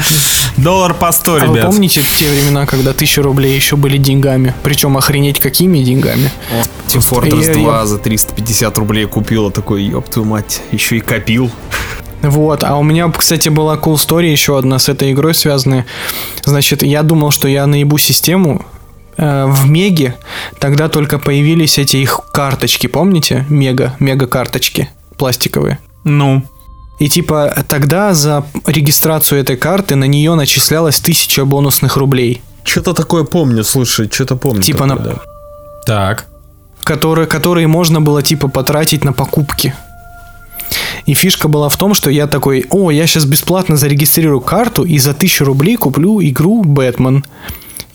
[0.56, 1.51] Доллар по 100, а ребят.
[1.51, 4.55] вы помните те времена, когда тысяча рублей еще были деньгами?
[4.62, 6.31] Причем охренеть какими деньгами?
[6.51, 7.86] О, Team Fortress 2 я...
[7.86, 11.51] за 350 рублей купила, такой, ёб твою мать, еще и копил.
[12.23, 15.85] Вот, а у меня, кстати, была cool story еще одна с этой игрой связанная.
[16.44, 18.64] Значит, я думал, что я наебу систему,
[19.17, 20.17] в Меге
[20.59, 23.47] тогда только появились эти их карточки, помните?
[23.49, 25.79] Мега, мега карточки пластиковые.
[26.05, 26.43] Ну.
[26.99, 32.41] И типа тогда за регистрацию этой карты на нее начислялось тысяча бонусных рублей.
[32.65, 34.63] Что-то такое помню, слушай, что-то помню.
[34.63, 35.05] Типа такое, на...
[35.05, 35.21] Да.
[35.87, 36.27] Так.
[36.83, 39.75] Которые, которые можно было типа потратить на покупки.
[41.05, 44.99] И фишка была в том, что я такой, о, я сейчас бесплатно зарегистрирую карту и
[44.99, 47.25] за тысячу рублей куплю игру Бэтмен.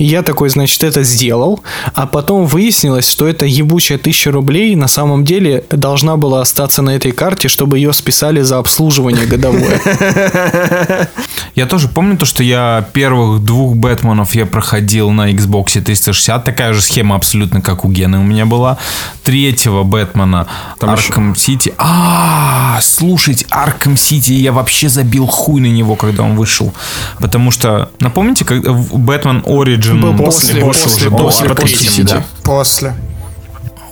[0.02, 1.60] И я такой, значит, это сделал,
[1.94, 6.96] а потом выяснилось, что эта ебучая тысяча рублей на самом деле должна была остаться на
[6.96, 9.80] этой карте, чтобы ее списали за обслуживание годовое.
[11.54, 16.44] Я тоже помню то, что я первых двух Бэтменов я проходил на Xbox 360.
[16.46, 18.78] Такая же схема абсолютно, как у Гены у меня была.
[19.24, 20.48] Третьего Бэтмена
[20.80, 21.74] Arkham City.
[21.78, 26.74] А, слушайте, Arkham City, я вообще забил хуй на него, когда он вышел.
[27.20, 32.24] Потому что, напомните, как Бэтмен Origin был после, после, после, после, после, после, да.
[32.44, 32.94] после.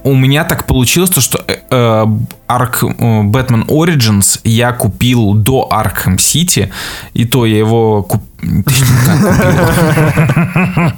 [0.03, 2.05] У меня так получилось, то, что э,
[2.47, 6.69] Ark, э, Batman Origins я купил до Arkham City,
[7.13, 8.29] и то я его купил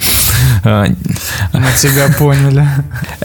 [0.63, 2.67] мы тебя поняли.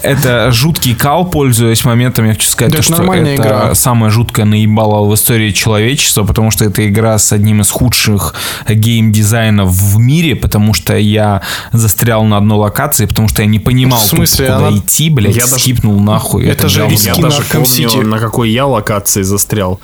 [0.02, 3.74] Это жуткий кал, пользуясь моментом, я хочу сказать, то, что это игра.
[3.74, 8.34] самая жуткая наебала в истории человечества, потому что это игра с одним из худших
[8.68, 11.42] геймдизайнов в мире, потому что я
[11.72, 14.78] застрял на одной локации, потому что я не понимал, в смысле, куда она...
[14.78, 16.06] идти, блядь, я скипнул даже...
[16.06, 16.44] нахуй.
[16.44, 19.80] Это, это же риски я даже помню, на какой я локации застрял.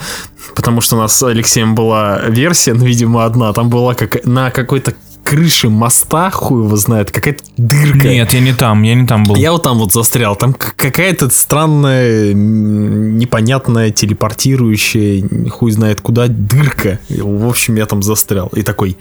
[0.55, 3.53] Потому что у нас с Алексеем была версия, ну, видимо, одна.
[3.53, 4.95] Там была как на какой-то
[5.33, 8.07] крыше моста, хуй его знает, какая-то дырка.
[8.07, 9.35] Нет, я не там, я не там был.
[9.37, 10.37] Я вот там вот застрял.
[10.37, 16.99] Там какая-то странная, непонятная, телепортирующая, хуй знает куда, дырка.
[17.09, 18.49] В общем, я там застрял.
[18.49, 18.99] И такой,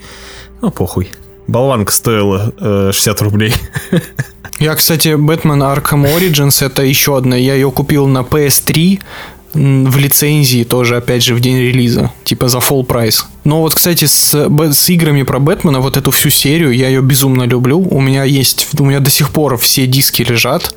[0.62, 1.10] ну, похуй.
[1.48, 3.54] Болванка стоила э, 60 рублей.
[4.58, 7.36] Я, кстати, Batman Arkham Origins, это еще одна.
[7.36, 9.00] Я ее купил на PS3
[9.54, 13.26] в лицензии тоже, опять же, в день релиза, типа за full прайс.
[13.44, 17.42] Но вот, кстати, с, с играми про Бэтмена, вот эту всю серию, я ее безумно
[17.44, 17.80] люблю.
[17.80, 20.74] У меня есть, у меня до сих пор все диски лежат.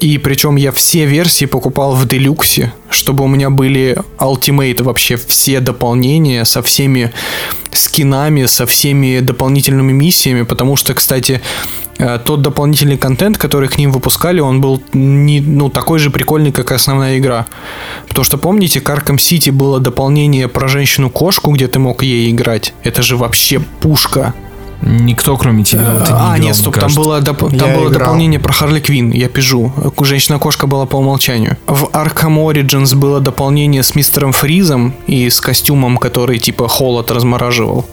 [0.00, 5.60] И причем я все версии покупал в делюксе, чтобы у меня были Ultimate вообще все
[5.60, 7.12] дополнения со всеми
[7.70, 11.42] скинами, со всеми дополнительными миссиями, потому что, кстати,
[12.24, 16.70] тот дополнительный контент, который к ним выпускали, он был не, ну, такой же прикольный, как
[16.70, 17.46] и основная игра.
[18.08, 22.74] Потому что, помните, к Arkham City было дополнение про женщину-кошку, где ты мог ей играть?
[22.82, 24.34] Это же вообще пушка.
[24.82, 26.06] Никто, кроме тебя.
[26.08, 29.72] А, не нет, стоп, там было, доп, там было дополнение про Харли Квин, я пижу.
[30.00, 31.58] Женщина-кошка была по умолчанию.
[31.66, 37.84] В Arkham Origins было дополнение с мистером Фризом и с костюмом, который типа холод размораживал.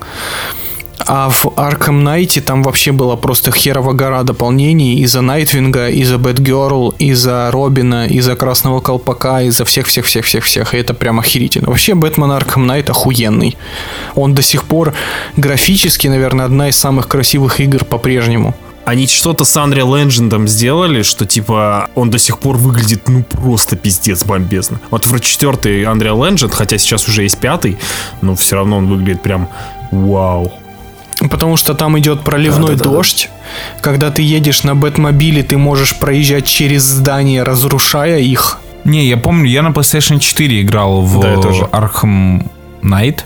[1.09, 6.95] А в Arkham Knight там вообще была просто херова гора дополнений из-за Найтвинга, из-за Бэтгерл,
[6.99, 10.73] из-за Робина, из-за Красного Колпака, из-за всех-всех-всех-всех-всех.
[10.73, 11.69] И это прям охерительно.
[11.69, 13.57] Вообще Бэтмен Arkham Knight охуенный.
[14.15, 14.93] Он до сих пор
[15.37, 18.53] графически, наверное, одна из самых красивых игр по-прежнему
[18.83, 23.75] они что-то с Unreal Engine сделали, что типа он до сих пор выглядит ну просто
[23.75, 24.79] пиздец бомбезно.
[24.91, 27.77] Вот в четвертый Unreal Engine, хотя сейчас уже есть пятый,
[28.21, 29.49] но все равно он выглядит прям
[29.91, 30.53] вау.
[31.29, 33.29] Потому что там идет проливной да, да, дождь.
[33.29, 33.81] Да.
[33.81, 38.59] Когда ты едешь на Бэтмобиле, ты можешь проезжать через здания, разрушая их.
[38.83, 42.49] Не, я помню, я на PlayStation 4 играл в да, Arkham
[42.81, 43.21] Knight.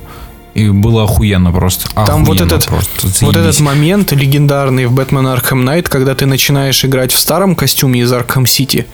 [0.54, 1.90] И было охуенно просто.
[1.96, 3.26] Там вот Охуенно этот, просто.
[3.26, 8.02] вот этот момент легендарный в Бэтмен Arkham Knight, когда ты начинаешь играть в старом костюме
[8.02, 8.86] из Arkham City,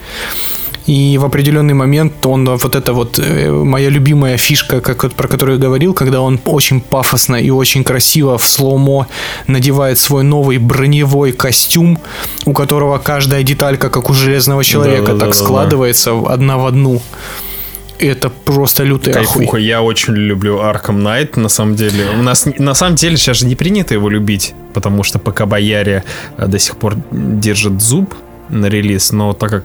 [0.88, 5.58] и в определенный момент он вот это вот э, моя любимая фишка, как про которую
[5.58, 9.06] я говорил, когда он очень пафосно и очень красиво в слоумо
[9.46, 11.98] надевает свой новый броневой костюм,
[12.46, 15.44] у которого каждая деталька, как у железного человека, так Да-да-да-да-да.
[15.44, 17.02] складывается в- одна в одну.
[17.98, 19.12] Это просто охуй.
[19.12, 22.04] Кайфуха, я очень люблю Arkham Knight, на самом деле.
[22.18, 26.02] У нас, на самом деле, сейчас же не принято его любить, потому что пока Бояре
[26.38, 28.14] э, до сих пор держит зуб
[28.48, 29.64] на релиз, но так как...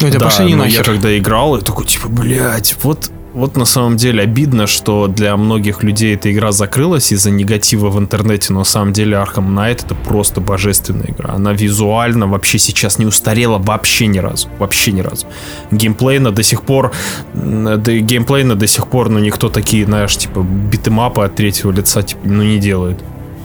[0.00, 0.84] Ну, это да, пошли не я нахер.
[0.84, 5.82] когда играл, я такой, типа, блядь, вот, вот на самом деле обидно, что для многих
[5.82, 9.94] людей эта игра закрылась из-за негатива в интернете, но на самом деле Arkham Knight это
[9.94, 11.34] просто божественная игра.
[11.34, 14.48] Она визуально вообще сейчас не устарела вообще ни разу.
[14.58, 15.26] Вообще ни разу.
[15.70, 16.92] Геймплейно до сих пор,
[17.34, 22.20] да геймплейно до сих пор, ну никто такие, знаешь, типа битэмапы от третьего лица, типа,
[22.24, 22.98] ну не делает.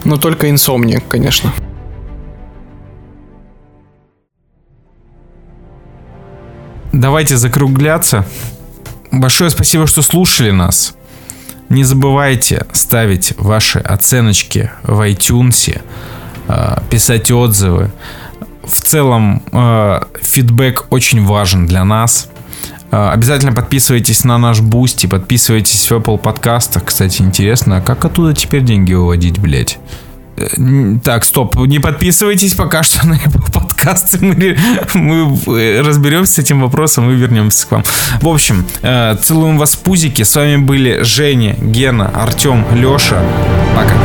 [0.06, 1.52] Но только Insomniac, конечно.
[6.92, 8.26] Давайте закругляться.
[9.12, 10.94] Большое спасибо, что слушали нас.
[11.70, 15.82] Не забывайте ставить ваши оценочки в iTunes,
[16.48, 17.92] э, писать отзывы.
[18.64, 22.30] В целом, э, фидбэк очень важен для нас.
[22.92, 26.86] Э, Обязательно подписывайтесь на наш Boosty, подписывайтесь в Apple подкастах.
[26.86, 29.80] Кстати, интересно, а как оттуда теперь деньги выводить, блять?
[31.04, 34.18] Так, стоп, не подписывайтесь пока что на Apple подкасты.
[34.22, 34.58] Мы,
[34.94, 37.84] мы э, разберемся с этим вопросом и вернемся к вам.
[38.22, 40.24] В общем, э, целуем вас в пузики.
[40.24, 43.22] С вами были Женя, Гена, Артем, Леша.
[43.76, 43.96] Пока.